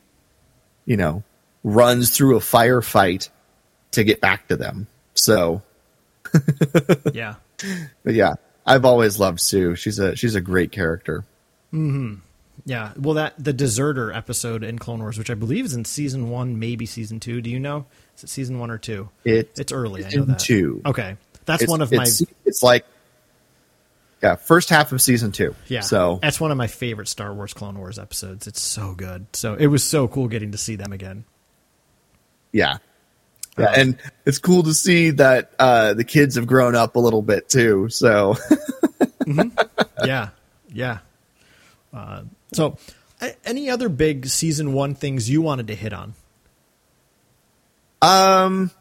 [0.85, 1.23] you know,
[1.63, 3.30] runs through a firefight
[3.91, 4.88] to get back to them.
[5.13, 5.61] So,
[7.13, 7.35] yeah.
[8.03, 8.35] but yeah,
[8.65, 9.76] I've always loved Sue.
[9.76, 11.26] She's a she's a great character.
[11.71, 12.15] Hmm.
[12.65, 16.30] Yeah, well, that the deserter episode in Clone Wars, which I believe is in season
[16.30, 17.41] one, maybe season two.
[17.41, 17.85] Do you know?
[18.17, 19.09] Is it season one or two?
[19.23, 20.05] It's it's early.
[20.05, 20.39] I know that.
[20.39, 20.81] two.
[20.85, 21.15] Okay,
[21.45, 22.85] that's It's, one of my it's, it's like
[24.21, 25.55] yeah, first half of season two.
[25.67, 25.81] yeah.
[25.81, 28.47] So that's one of my favorite Star Wars Clone Wars episodes.
[28.47, 29.27] It's so good.
[29.33, 31.25] So it was so cool getting to see them again.
[32.51, 32.77] yeah.
[33.57, 37.21] Yeah, and it's cool to see that uh, the kids have grown up a little
[37.21, 37.89] bit too.
[37.89, 38.37] So
[40.05, 40.29] yeah,
[40.71, 40.99] yeah.
[41.93, 42.23] Uh,
[42.53, 42.77] so,
[43.43, 46.13] any other big season one things you wanted to hit on?
[48.01, 48.71] Um,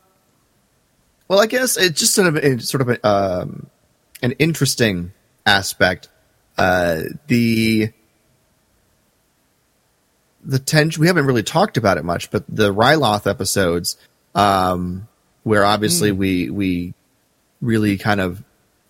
[1.26, 3.66] well, I guess it's just sort of it's sort of a, um,
[4.22, 5.12] an interesting
[5.48, 6.08] aspect.
[6.56, 7.92] Uh, the
[10.44, 13.96] the tension we haven't really talked about it much, but the Ryloth episodes,
[14.34, 15.08] um,
[15.42, 16.94] where obviously we we
[17.60, 18.42] really kind of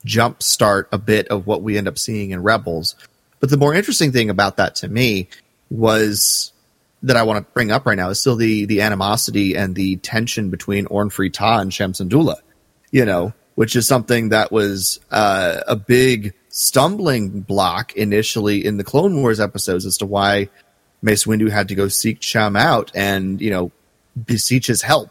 [0.06, 2.94] jumpstart a bit of what we end up seeing in Rebels.
[3.40, 5.28] But the more interesting thing about that to me
[5.70, 6.52] was
[7.02, 9.96] that I want to bring up right now is still the the animosity and the
[9.96, 12.36] tension between Ornfree Ta and Cham Syndulla,
[12.90, 18.84] you know, which is something that was uh, a big stumbling block initially in the
[18.84, 20.48] Clone Wars episodes as to why
[21.02, 23.70] Mace Windu had to go seek Cham out and you know
[24.26, 25.10] beseech his help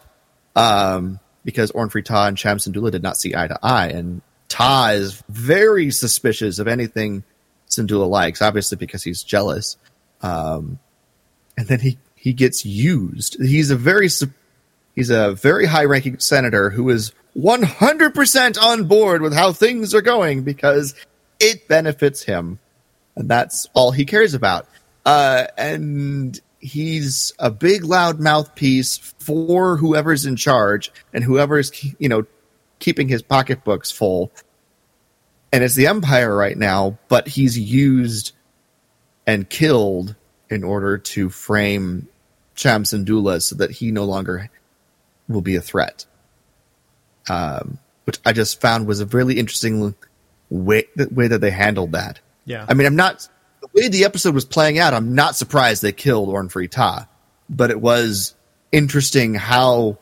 [0.55, 4.89] um, because Ornfree Ta and Cham Syndulla did not see eye to eye, and Ta
[4.91, 7.23] is very suspicious of anything
[7.69, 9.77] Syndulla likes, obviously because he's jealous
[11.57, 13.38] and then he he gets used.
[13.41, 14.09] He's a very
[14.95, 20.01] he's a very high ranking senator who is 100% on board with how things are
[20.01, 20.95] going because
[21.39, 22.59] it benefits him
[23.18, 24.68] and that's all he cares about.
[25.05, 32.26] Uh, and he's a big loud mouthpiece for whoever's in charge and whoever's you know
[32.80, 34.31] keeping his pocketbooks full.
[35.51, 38.34] And it's the empire right now, but he's used
[39.26, 40.15] and killed
[40.49, 42.07] in order to frame
[42.55, 44.49] Cham Syndulla so that he no longer
[45.27, 46.05] will be a threat.
[47.30, 49.95] Um, which I just found was a really interesting
[50.49, 52.19] way, the way that they handled that.
[52.45, 52.65] Yeah.
[52.68, 53.28] I mean, I'm not
[53.61, 54.94] the way the episode was playing out.
[54.94, 57.07] I'm not surprised they killed Ornfree Ta,
[57.49, 58.36] but it was
[58.72, 59.98] interesting how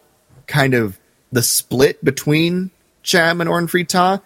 [0.48, 1.00] kind of
[1.32, 2.72] the split between
[3.04, 4.22] Cham and Ornfree Ta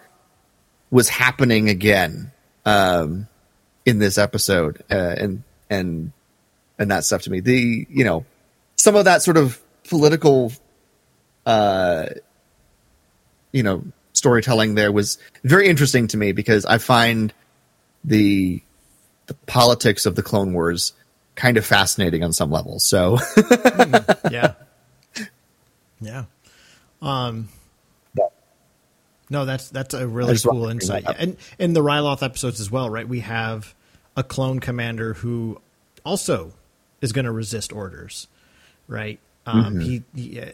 [0.90, 2.32] was happening again
[2.64, 3.28] um,
[3.84, 6.12] in this episode, uh, and and
[6.78, 7.40] and that stuff to me.
[7.40, 8.24] The you know
[8.76, 10.52] some of that sort of political,
[11.46, 12.06] uh,
[13.52, 13.84] you know,
[14.20, 17.32] storytelling there was very interesting to me because I find
[18.04, 18.62] the
[19.26, 20.92] the politics of the Clone Wars
[21.36, 22.84] kind of fascinating on some levels.
[22.84, 23.18] So
[24.30, 24.52] yeah.
[26.02, 26.24] Yeah.
[27.00, 27.48] Um,
[29.30, 31.04] no, that's that's a really cool insight.
[31.18, 33.08] And in the Ryloth episodes as well, right?
[33.08, 33.74] We have
[34.16, 35.62] a clone commander who
[36.04, 36.52] also
[37.00, 38.28] is going to resist orders,
[38.86, 39.18] right?
[39.46, 39.80] Um, Mm-hmm.
[39.80, 40.46] He, he uh,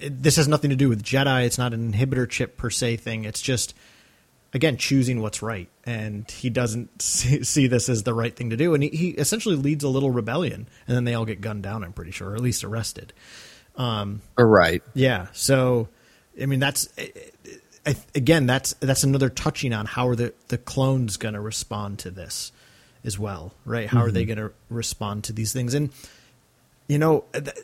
[0.00, 1.44] it, this has nothing to do with Jedi.
[1.44, 3.24] It's not an inhibitor chip per se thing.
[3.24, 3.74] It's just
[4.52, 8.56] again choosing what's right, and he doesn't see, see this as the right thing to
[8.56, 11.62] do, and he, he essentially leads a little rebellion, and then they all get gunned
[11.62, 11.84] down.
[11.84, 13.12] I'm pretty sure, or at least arrested.
[13.76, 15.28] Um, right, Yeah.
[15.32, 15.88] So,
[16.40, 16.88] I mean, that's
[17.86, 21.98] I, again, that's that's another touching on how are the the clones going to respond
[22.00, 22.52] to this
[23.04, 23.88] as well, right?
[23.88, 24.34] How are they mm-hmm.
[24.34, 25.72] going to respond to these things?
[25.74, 25.90] And
[26.88, 27.56] you know, th-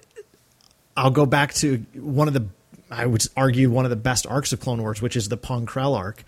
[0.97, 2.47] I'll go back to one of the
[2.90, 5.66] I would argue one of the best arcs of Clone Wars, which is the Pong
[5.66, 6.23] Krell arc.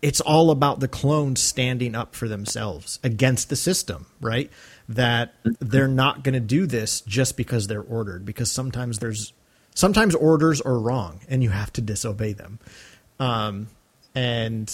[0.00, 4.50] It's all about the clones standing up for themselves against the system, right?
[4.88, 9.32] That they're not going to do this just because they're ordered, because sometimes there's
[9.74, 12.58] sometimes orders are wrong and you have to disobey them.
[13.20, 13.66] Um,
[14.14, 14.72] and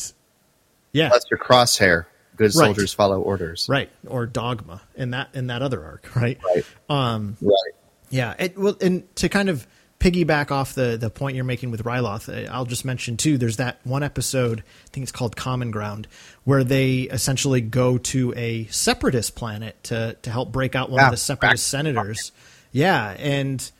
[0.92, 2.04] yeah, that's your crosshair.
[2.36, 2.66] Good Right.
[2.66, 3.66] soldiers follow orders.
[3.68, 3.88] right.
[4.06, 6.38] Or dogma in that in that other arc, right?
[6.44, 6.64] Right.
[6.88, 7.73] Um, Right.
[8.14, 9.66] Yeah, it, well, and to kind of
[9.98, 13.38] piggyback off the the point you're making with Ryloth, uh, I'll just mention too.
[13.38, 16.06] There's that one episode, I think it's called Common Ground,
[16.44, 21.06] where they essentially go to a separatist planet to to help break out one Yeah,
[21.06, 22.30] of the separatist senators.
[22.70, 23.70] Yeah, and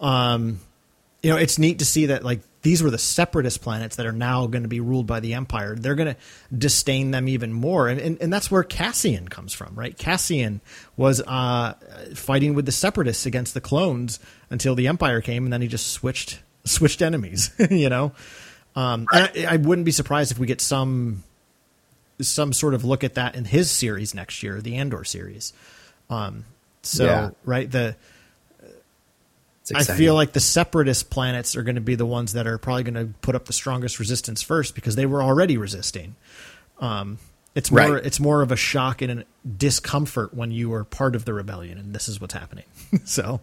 [0.00, 0.60] um,
[1.22, 4.12] you know, it's neat to see that like these were the separatist planets that are
[4.12, 5.76] now going to be ruled by the Empire.
[5.76, 6.20] They're going to
[6.52, 9.96] disdain them even more, and, and and that's where Cassian comes from, right?
[9.96, 10.60] Cassian
[10.96, 11.74] was uh,
[12.16, 14.18] fighting with the separatists against the clones
[14.50, 18.10] until the Empire came, and then he just switched switched enemies, you know.
[18.74, 21.22] Um, I, I wouldn't be surprised if we get some
[22.20, 25.52] some sort of look at that in his series next year, the Andor series.
[26.10, 26.44] Um,
[26.82, 27.30] so Yeah.
[27.44, 27.94] right the
[29.74, 32.84] I feel like the separatist planets are going to be the ones that are probably
[32.84, 36.14] going to put up the strongest resistance first because they were already resisting.
[36.78, 37.18] Um,
[37.54, 38.04] it's more Right.
[38.06, 41.78] it's more of a shock and a discomfort when you are part of the rebellion,
[41.78, 42.64] and this is what's happening.
[43.04, 43.40] so,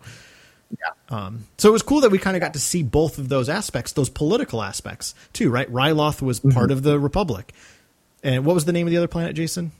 [1.09, 3.49] um, so it was cool that we kind of got to see both of those
[3.49, 5.71] aspects, those political aspects too, right?
[5.71, 6.51] Ryloth was Mm-hmm.
[6.51, 7.53] part of the Republic,
[8.23, 9.71] and what was the name of the other planet, Jason?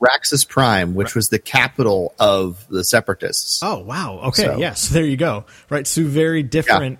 [0.00, 3.60] Raxus Prime, which was the capital of the Separatists.
[3.62, 4.20] Oh wow.
[4.24, 4.42] Okay.
[4.44, 4.88] So- Yes.
[4.88, 5.44] There you go.
[5.70, 5.86] Right.
[5.86, 6.98] Two very different,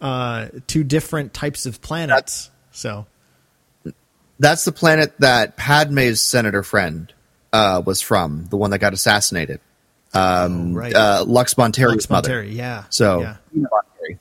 [0.00, 2.50] uh, two different types of planets.
[2.72, 3.06] so
[4.38, 7.12] That's the planet that Padme's senator friend
[7.52, 9.60] uh, was from, the one that got assassinated.
[10.14, 10.94] Um, right.
[10.94, 12.42] uh, Lux Bonteri's Lux mother.
[12.42, 12.84] Monteri, Yeah.
[12.88, 13.36] So, yeah.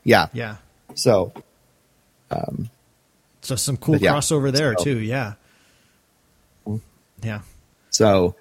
[0.04, 0.28] yeah.
[0.34, 0.56] Yeah.
[0.96, 1.32] So,
[3.42, 5.00] So some cool yeah, crossover there so- too.
[5.00, 5.34] Yeah.
[7.24, 7.42] Yeah.
[8.00, 8.36] So,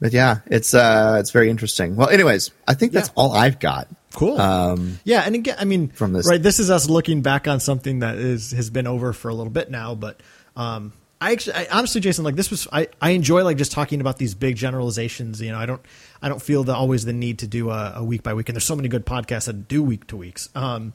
[0.00, 1.96] but yeah, it's uh, it's very interesting.
[1.96, 3.14] Well, anyways, I think that's Yeah.
[3.16, 3.88] all I've got.
[4.14, 4.38] Cool.
[4.40, 6.42] Um, yeah, and again, I mean, from this- right?
[6.42, 9.50] This is us looking back on something that is has been over for a little
[9.52, 10.20] bit now, but
[10.56, 14.00] um, I actually, I, honestly, Jason, like this was, I, I enjoy like just talking
[14.00, 15.40] about these big generalizations.
[15.40, 15.80] You know, I don't,
[16.22, 18.54] I don't feel the always the need to do a, a week by week, and
[18.56, 20.48] there's so many good podcasts that do week to weeks.
[20.54, 20.92] Um,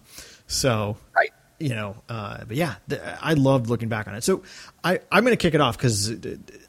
[0.47, 1.31] so Right.
[1.59, 4.23] You know, uh, but yeah, th- I loved looking back on it.
[4.23, 4.43] So
[4.83, 6.13] I, I'm going to kick it off because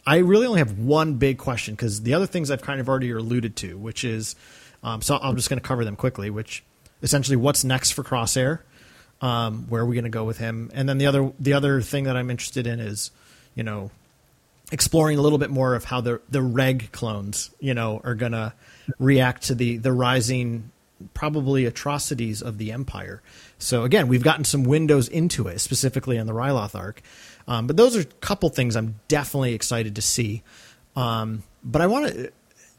[0.06, 3.10] I really only have one big question because the other things I've kind of already
[3.10, 4.36] alluded to, which is,
[4.82, 6.62] um, so I'm just going to cover them quickly, which
[7.02, 8.60] essentially what's next for Crosshair,
[9.20, 11.80] um, where are we going to go with him, and then the other the other
[11.80, 13.10] thing that I'm interested in is,
[13.54, 13.90] you know,
[14.70, 18.32] exploring a little bit more of how the the reg clones, you know, are going
[18.32, 18.52] to
[18.98, 20.70] react to the the rising
[21.12, 23.22] probably atrocities of the empire.
[23.58, 27.02] So again, we've gotten some windows into it, specifically on the Ryloth arc.
[27.46, 30.42] Um, but those are a couple things I'm definitely excited to see.
[30.96, 32.32] Um, but I want to.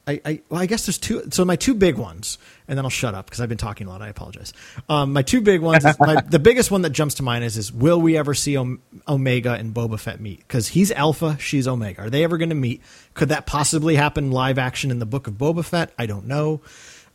[0.07, 1.23] I, I, well, I guess there's two.
[1.31, 2.37] So my two big ones,
[2.67, 4.03] and then I'll shut up because I've been talking a lot.
[4.03, 4.53] I apologize.
[4.87, 5.83] Um, my two big ones.
[5.99, 8.81] My, the biggest one that jumps to mind is: is will we ever see Om-
[9.07, 10.39] Omega and Boba Fett meet?
[10.39, 12.03] Because he's Alpha, she's Omega.
[12.03, 12.81] Are they ever going to meet?
[13.15, 15.91] Could that possibly happen live action in the book of Boba Fett?
[15.97, 16.61] I don't know.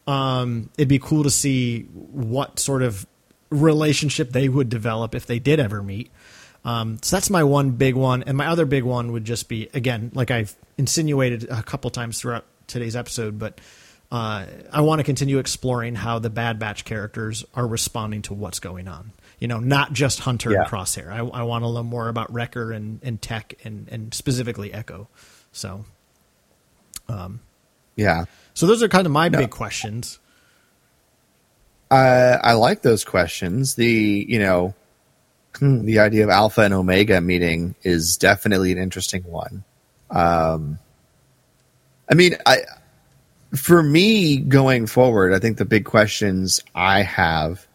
[0.09, 3.07] Um, it'd be cool to see what sort of
[3.51, 6.11] relationship they would develop if they did ever meet.
[6.65, 9.69] Um, so that's my one big one, and my other big one would just be
[9.75, 13.61] again, like I've insinuated a couple times throughout today's episode, but
[14.13, 18.59] uh, I want to continue exploring how the Bad Batch characters are responding to what's
[18.61, 19.13] going on.
[19.39, 20.59] You know, not just Hunter Yeah.
[20.63, 21.11] and Crosshair.
[21.11, 25.09] I, I want to learn more about Wrecker and, and Tech and, and specifically Echo.
[25.53, 25.85] So,
[27.97, 28.25] yeah,
[28.55, 30.19] so those are kind of my big questions.
[31.97, 33.75] I like those questions.
[33.75, 34.75] The you know,
[35.57, 39.65] hmm, the idea of Alpha and Omega meeting is definitely an interesting one.
[40.11, 40.79] Um,
[42.11, 42.59] I mean, I
[43.55, 47.67] for me going forward, I think the big questions I have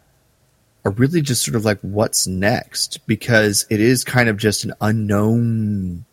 [0.84, 4.72] are really just sort of like what's next because it is kind of just an
[4.80, 6.04] unknown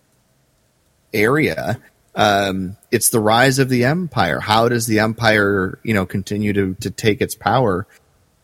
[1.13, 1.79] area.
[2.15, 4.39] Um, it's the rise of the empire.
[4.39, 7.87] How does the empire, you know, continue to to take its power,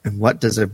[0.03, 0.71] and what does a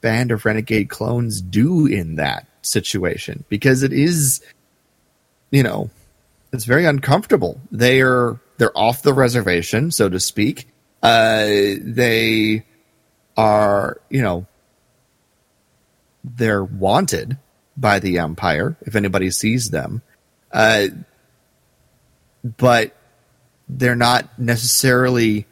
[0.00, 3.44] band of renegade clones do in that situation?
[3.48, 4.42] Because it is,
[5.50, 5.90] you know,
[6.52, 7.60] it's very uncomfortable.
[7.70, 10.68] They are they're off the reservation, so to speak.
[11.02, 11.46] Uh,
[11.80, 12.64] they
[13.36, 14.46] are, you know,
[16.24, 17.38] they're wanted
[17.76, 20.02] by the empire if anybody sees them.
[20.52, 20.88] Uh,
[22.44, 22.96] but
[23.68, 25.46] they're not necessarily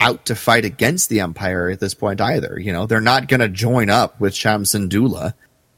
[0.00, 2.58] out to fight against the empire at this point either.
[2.58, 5.34] You know, they're not going to join up with Cham Syndulla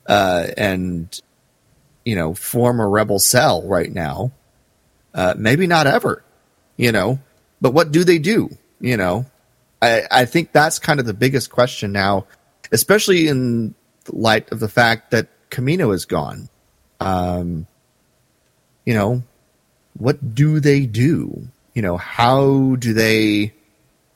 [0.06, 1.20] uh, and
[2.04, 4.32] you know form a rebel cell right now.
[5.12, 6.22] Uh, maybe not ever.
[6.76, 7.20] You know,
[7.60, 8.50] but what do they do?
[8.80, 9.26] You know,
[9.80, 12.26] I, I think that's kind of the biggest question now,
[12.72, 13.74] especially in
[14.08, 16.48] light of the fact that Kamino is gone.
[17.00, 17.66] Um,
[18.84, 19.22] you know,
[19.96, 21.48] what do they do?
[21.74, 23.52] You know, how do they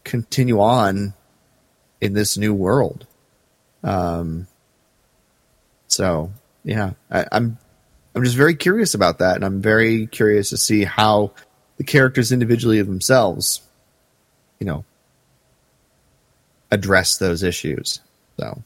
[0.05, 1.14] continue on
[2.00, 3.06] in this new world?
[3.82, 4.46] Um,
[5.86, 6.32] so
[6.64, 7.59] yeah, I, I'm
[8.14, 11.32] I'm just very curious about that, and I'm very curious to see how
[11.76, 13.62] the characters individually of themselves,
[14.59, 14.84] you know,
[16.70, 18.00] address those issues.
[18.38, 18.62] So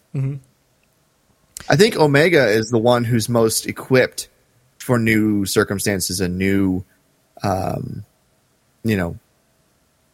[1.68, 4.28] I think Omega is the one who's most equipped
[4.78, 6.84] for new circumstances and new,
[7.42, 8.04] um,
[8.84, 9.18] you know,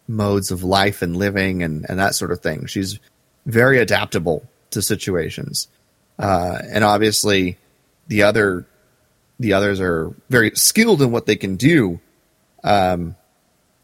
[0.07, 2.67] modes of life and living and, and that sort of thing.
[2.67, 2.99] She's
[3.47, 5.69] very adaptable to situations.
[6.19, 7.57] Uh, and obviously
[8.09, 8.67] the other,
[9.39, 12.01] the others are very skilled in what they can do.
[12.65, 13.17] Um,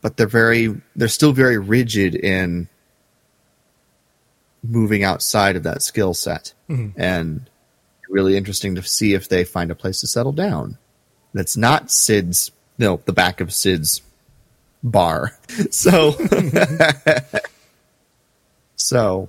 [0.00, 2.68] but they're very, they're still very rigid in
[4.62, 6.52] moving outside of that skill set.
[6.96, 7.50] And
[8.08, 10.78] really interesting to see if they find a place to settle down.
[11.32, 14.02] That's not Sid's, no, the back of Sid's
[14.82, 15.36] bar.
[15.70, 16.12] So,
[18.76, 19.28] so,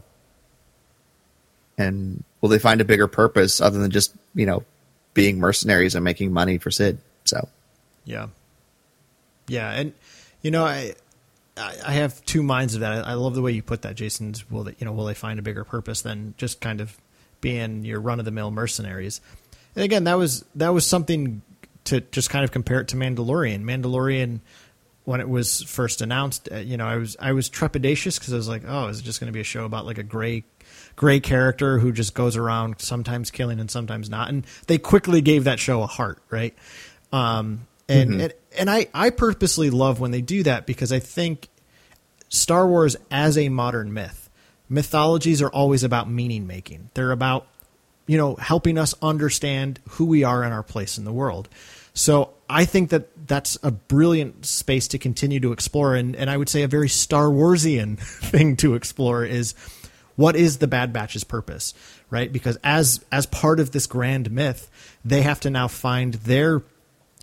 [1.77, 4.63] and will they find a bigger purpose other than just, you know,
[5.13, 6.97] being mercenaries and making money for Sid?
[7.25, 7.47] So,
[8.05, 8.27] Yeah.
[9.47, 9.93] Yeah, and
[10.41, 10.95] you know, I
[11.57, 13.07] I have two minds of that.
[13.07, 14.33] I love the way you put that, Jason.
[14.49, 16.97] Will they, you know, will they find a bigger purpose than just kind of
[17.41, 19.21] being your run of the mill mercenaries?
[19.75, 21.41] And again, that was that was something
[21.85, 23.63] to just kind of compare it to Mandalorian.
[23.63, 24.41] Mandalorian,
[25.03, 28.37] when it was first announced, uh, you know, I was I was trepidatious because I
[28.37, 30.43] was like, oh, is it just going to be a show about like a gray
[30.95, 34.29] gray character who just goes around sometimes killing and sometimes not?
[34.29, 36.55] And they quickly gave that show a heart, right?
[37.11, 41.49] Um, and, and and I I purposely love when they do that because I think
[42.29, 44.29] Star Wars as a modern myth,
[44.67, 46.89] mythologies are always about meaning making.
[46.95, 47.47] They're about
[48.07, 51.49] you know helping us understand who we are and our place in the world.
[51.93, 56.37] So I think that that's a brilliant space to continue to explore, and and I
[56.37, 59.53] would say a very Star Warsian thing to explore is
[60.15, 61.73] what is the Bad Batch's purpose,
[62.09, 62.31] right?
[62.31, 64.69] Because as as part of this grand myth,
[65.03, 66.63] they have to now find their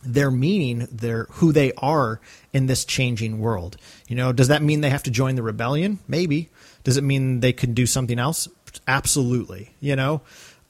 [0.04, 2.20] their meaning, their who they are
[2.52, 3.76] in this changing world.
[4.08, 6.00] You know, does that mean they have to join the rebellion?
[6.08, 6.50] Maybe.
[6.84, 8.48] Does it mean they can do something else?
[8.88, 9.70] Absolutely.
[9.80, 10.22] You know,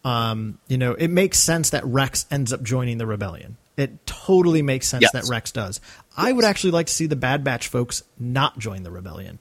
[0.05, 3.57] um, you know, it makes sense that Rex ends up joining the rebellion.
[3.77, 5.13] It totally makes sense Yes.
[5.13, 5.81] that Rex does.
[6.17, 9.39] I would actually like to see the Bad Batch folks not join the rebellion.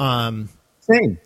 [0.00, 0.48] Um,
[0.80, 1.18] same.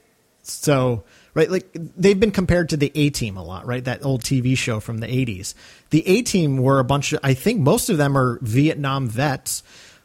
[0.43, 1.05] so,
[1.35, 3.85] right, like they've been compared to the A Team a lot, right?
[3.85, 5.55] That old TV show from the 80s.
[5.91, 9.63] The A Team were a bunch of, I think most of them are Vietnam vets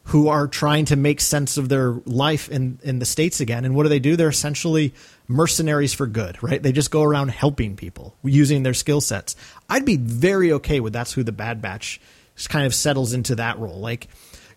[0.09, 3.65] who are trying to make sense of their life in, in the States again.
[3.65, 4.15] And what do they do?
[4.15, 4.93] They're essentially
[5.27, 6.61] mercenaries for good, right?
[6.61, 9.35] They just go around helping people using their skill sets.
[9.69, 11.99] I'd be very okay with that's who the Bad Batch
[12.49, 13.79] kind of settles into that role.
[13.79, 14.07] Like,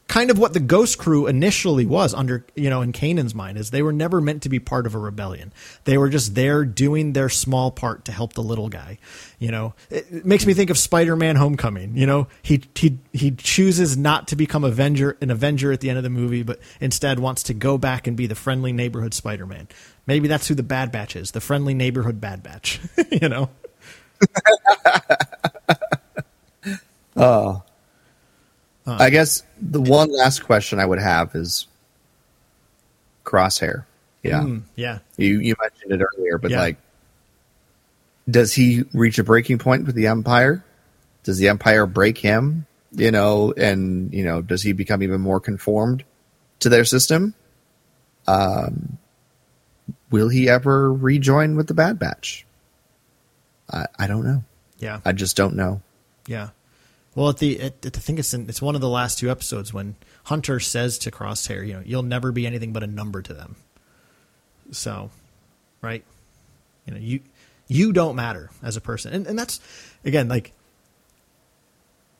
[0.08, 3.70] kind of what the Ghost Crew initially was under, you know, in Kanan's mind is
[3.70, 5.52] they were never meant to be part of a rebellion.
[5.84, 8.98] They were just there doing their small part to help the little guy.
[9.38, 11.96] You know, it, it makes me think of Spider-Man: Homecoming.
[11.96, 15.98] You know, he he he chooses not to become Avenger an Avenger at the end
[15.98, 19.68] of the movie, but instead wants to go back and be the friendly neighborhood Spider-Man.
[20.06, 22.80] Maybe that's who the Bad Batch is, the friendly neighborhood Bad Batch.
[23.12, 23.50] you know.
[27.18, 27.64] Oh.
[28.92, 31.66] I guess the one last question I would have is
[33.24, 33.84] Crosshair.
[34.22, 34.40] Yeah.
[34.40, 34.98] Mm, yeah.
[35.16, 36.60] You you mentioned it earlier, but Yeah.
[36.60, 36.76] like
[38.28, 40.64] does he reach a breaking point with the Empire?
[41.24, 42.66] Does the Empire break him?
[42.92, 46.04] You know, and you know, does he become even more conformed
[46.60, 47.34] to their system?
[48.26, 48.98] Um
[50.10, 52.46] will he ever rejoin with the Bad Batch?
[53.70, 54.42] I, I don't know.
[54.78, 55.00] Yeah.
[55.04, 55.82] I just don't know.
[56.26, 56.48] Yeah.
[57.14, 59.30] Well, at the at, at I think it's in, it's one of the last two
[59.30, 63.22] episodes when Hunter says to Crosshair, you know, you'll never be anything but a number
[63.22, 63.56] to them.
[64.70, 65.10] So,
[65.80, 66.04] right?
[66.86, 67.20] You know, you
[67.66, 69.60] you don't matter as a person, and and that's
[70.04, 70.52] again like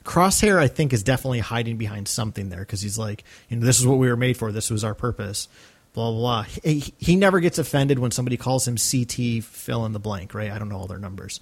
[0.05, 0.59] Crosshair.
[0.59, 3.87] I think is definitely hiding behind something there because he's like, you know, this is
[3.87, 4.53] what we were made for.
[4.53, 5.49] This was our purpose.
[5.95, 6.43] Blah blah blah.
[6.65, 10.35] He, he never gets offended when somebody calls him CT fill in the blank.
[10.35, 10.51] Right?
[10.51, 11.41] I don't know all their numbers.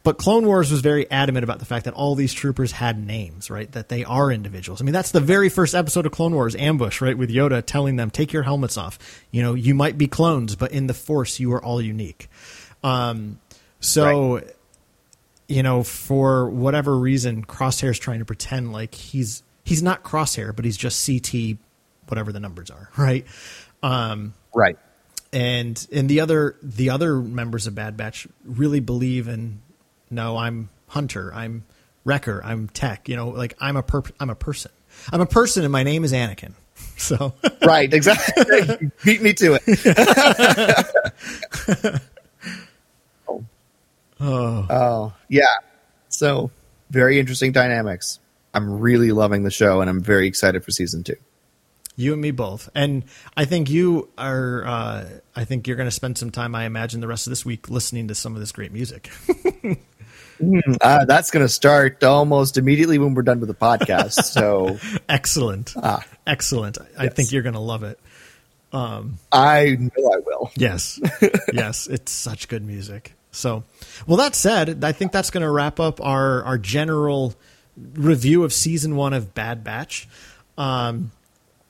[0.00, 0.04] Right.
[0.04, 3.50] But Clone Wars was very adamant about the fact that all these troopers had names,
[3.50, 3.70] right?
[3.72, 4.80] That they are individuals.
[4.80, 7.16] I mean, that's the very first episode of Clone Wars, Ambush, right?
[7.18, 8.98] With Yoda telling them, take your helmets off.
[9.30, 12.28] You know, you might be clones, but in the Force, you are all unique.
[12.82, 13.40] Um,
[13.80, 14.40] so,
[15.48, 20.64] you know, for whatever reason, Crosshair's trying to pretend like he's he's not Crosshair, but
[20.64, 21.58] he's just CT,
[22.08, 23.26] whatever the numbers are, right?
[23.82, 24.78] Um, Right.
[25.32, 29.60] and and the other the other members of Bad Batch really believe in
[30.10, 31.64] no, I'm Hunter, I'm
[32.04, 33.08] Wrecker, I'm Tech.
[33.08, 34.70] You know, like I'm a per- I'm a person.
[35.12, 36.52] I'm a person, and my name is Anakin.
[36.96, 37.34] So
[37.64, 38.90] Right, exactly.
[39.04, 39.62] Beat me to it.
[43.28, 44.66] oh.
[44.70, 45.44] oh, yeah.
[46.08, 46.50] So,
[46.90, 48.18] very interesting dynamics.
[48.54, 51.16] I'm really loving the show, and I'm very excited for season two.
[51.96, 53.04] you and me both, and
[53.36, 54.64] I think you are.
[54.66, 55.04] Uh,
[55.36, 56.54] I think you're going to spend some time.
[56.54, 59.10] I imagine the rest of this week listening to some of this great music.
[60.80, 64.14] Uh, that's going to start almost immediately when we're done with the podcast.
[64.24, 65.74] So Excellent.
[65.76, 66.04] Ah.
[66.26, 66.78] Excellent.
[66.98, 67.14] I Yes.
[67.14, 67.98] think you're going to love it.
[68.72, 70.50] I know I will.
[70.56, 71.00] Yes.
[71.52, 71.86] yes.
[71.86, 73.14] It's such good music.
[73.32, 73.64] So,
[74.06, 77.34] well, that said, I think that's going to wrap up our, our general
[77.94, 80.08] review of season one of Bad Batch.
[80.58, 81.12] Um,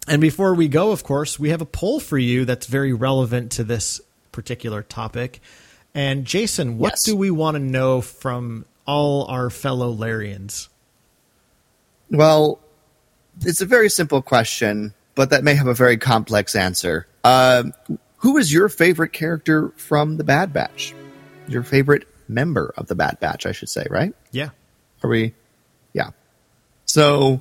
[0.09, 3.53] and before we go, of course, we have a poll for you that's very relevant
[3.53, 4.01] to this
[4.33, 5.41] particular topic.
[5.95, 7.03] And Jason, what Yes.
[7.05, 10.69] do we want to know from all our fellow Larians?
[12.11, 12.61] Well,
[13.43, 17.07] it's a very simple question, but that may have a very complex answer.
[17.25, 17.73] Um,
[18.19, 20.95] who is your favorite character from the Bad Batch?
[21.49, 24.15] Your favorite member of the Bad Batch, I should say, right?
[24.31, 24.51] Yeah.
[25.03, 25.35] Are we?
[25.93, 26.11] Yeah.
[26.87, 27.41] So,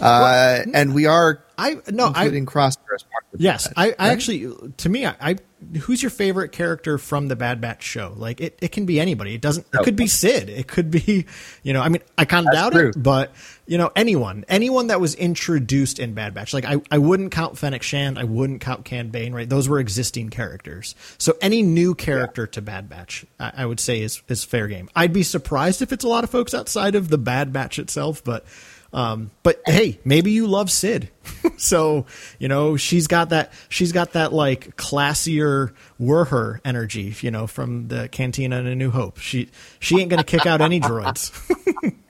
[0.00, 3.74] uh, and we are I no, I including Crosshair as part of the Yes, Bad
[3.76, 4.12] I, Batch, I right?
[4.12, 5.36] actually, to me, I, I,
[5.80, 8.14] who's your favorite character from the Bad Batch show?
[8.16, 9.34] Like, it, it can be anybody.
[9.34, 9.66] It doesn't.
[9.72, 9.84] It Oh.
[9.84, 10.48] could be Sid.
[10.48, 11.26] It could be,
[11.62, 11.80] you know.
[11.82, 12.88] I mean, I kind of doubt true.
[12.90, 13.32] it, but
[13.66, 16.54] you know, anyone, anyone that was introduced in Bad Batch.
[16.54, 18.18] Like, I, I wouldn't count Fennec Shand.
[18.18, 19.34] I wouldn't count Cad Bane.
[19.34, 20.94] Right, those were existing characters.
[21.18, 24.88] So any new character to Bad Batch, I, I would say is is fair game.
[24.96, 28.22] I'd be surprised if it's a lot of folks outside of the Bad Batch itself,
[28.24, 28.44] but.
[28.92, 31.10] Um, but hey, maybe you love Cid.
[31.58, 32.06] so,
[32.38, 37.46] you know, she's got that, she's got that like classier were her energy, you know,
[37.46, 39.18] from the cantina and a new hope.
[39.18, 41.32] She, she ain't going to kick out any droids.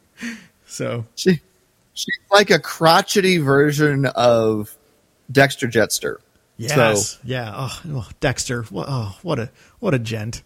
[0.67, 1.41] so She,
[1.95, 4.77] she's like a crotchety version of
[5.31, 6.19] Dexter Jettster.
[6.57, 7.53] yes, So, yeah.
[7.57, 8.63] Oh, oh, Dexter.
[8.65, 9.51] What, oh, what a,
[9.81, 10.43] what a gent.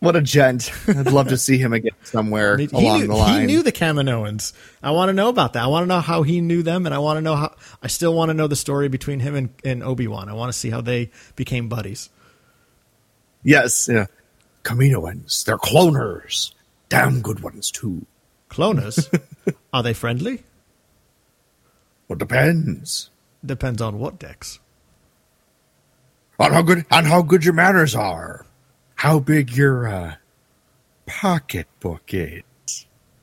[0.00, 0.70] What a gent.
[0.88, 3.40] I'd love to see him again somewhere He, along knew, the line.
[3.40, 4.52] he knew the Kaminoans.
[4.82, 5.64] I want to know about that.
[5.64, 7.54] I want to know how he knew them, and I want to know how.
[7.82, 10.28] I still want to know the story between him and, and Obi Wan.
[10.28, 12.10] I want to see how they became buddies.
[13.42, 14.06] yes, yeah.
[14.64, 16.52] Kaminoans, they're cloners.
[16.88, 18.04] Damn good ones, too.
[18.50, 19.08] Cloners,
[19.72, 20.42] are they friendly?
[22.08, 23.10] Well, depends.
[23.44, 24.58] Depends on what Dex.
[26.38, 28.44] On how good on how good your manners are.
[28.96, 30.14] How big your uh,
[31.06, 32.42] pocketbook is.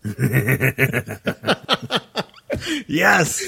[2.88, 3.42] Yes.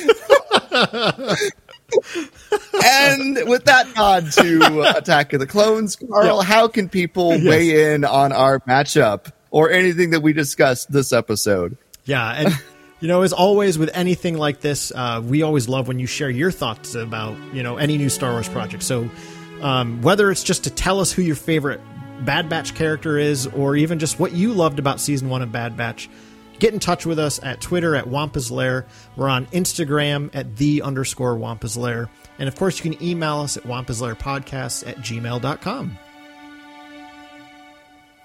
[2.83, 8.03] and with that nod to Attack of the Clones, Carl, how can people weigh in
[8.03, 11.77] on our matchup or anything that we discussed this episode?
[12.05, 12.53] Yeah, and
[12.99, 16.29] you know, as always with anything like this, uh, we always love when you share
[16.29, 18.83] your thoughts about you know any new Star Wars project.
[18.83, 19.09] So
[19.61, 21.79] um, whether it's just to tell us who your favorite
[22.21, 25.75] Bad Batch character is, or even just what you loved about season one of Bad
[25.75, 26.09] Batch.
[26.59, 28.85] Get in touch with us at Twitter at Wampa's Lair.
[29.15, 32.09] We're on Instagram at the underscore Wampa's Lair.
[32.39, 35.97] And of course, you can email us at wampaslairpodcast at gmail.com.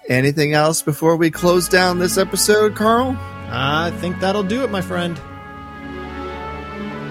[0.09, 3.15] Anything else before we close down this episode, Carl?
[3.49, 5.19] I think that'll do it, my friend.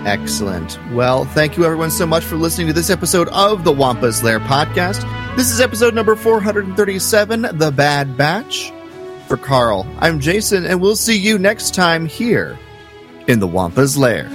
[0.07, 0.79] Excellent.
[0.93, 4.41] Well, thank you everyone so much for listening to this episode of the Wampa's Lair
[4.41, 5.05] podcast.
[5.37, 8.73] This is episode number 437, The Bad Batch.
[9.29, 12.59] For Carl, I'm Jason, and we'll see you next time here
[13.29, 14.29] in the Wampa's Lair.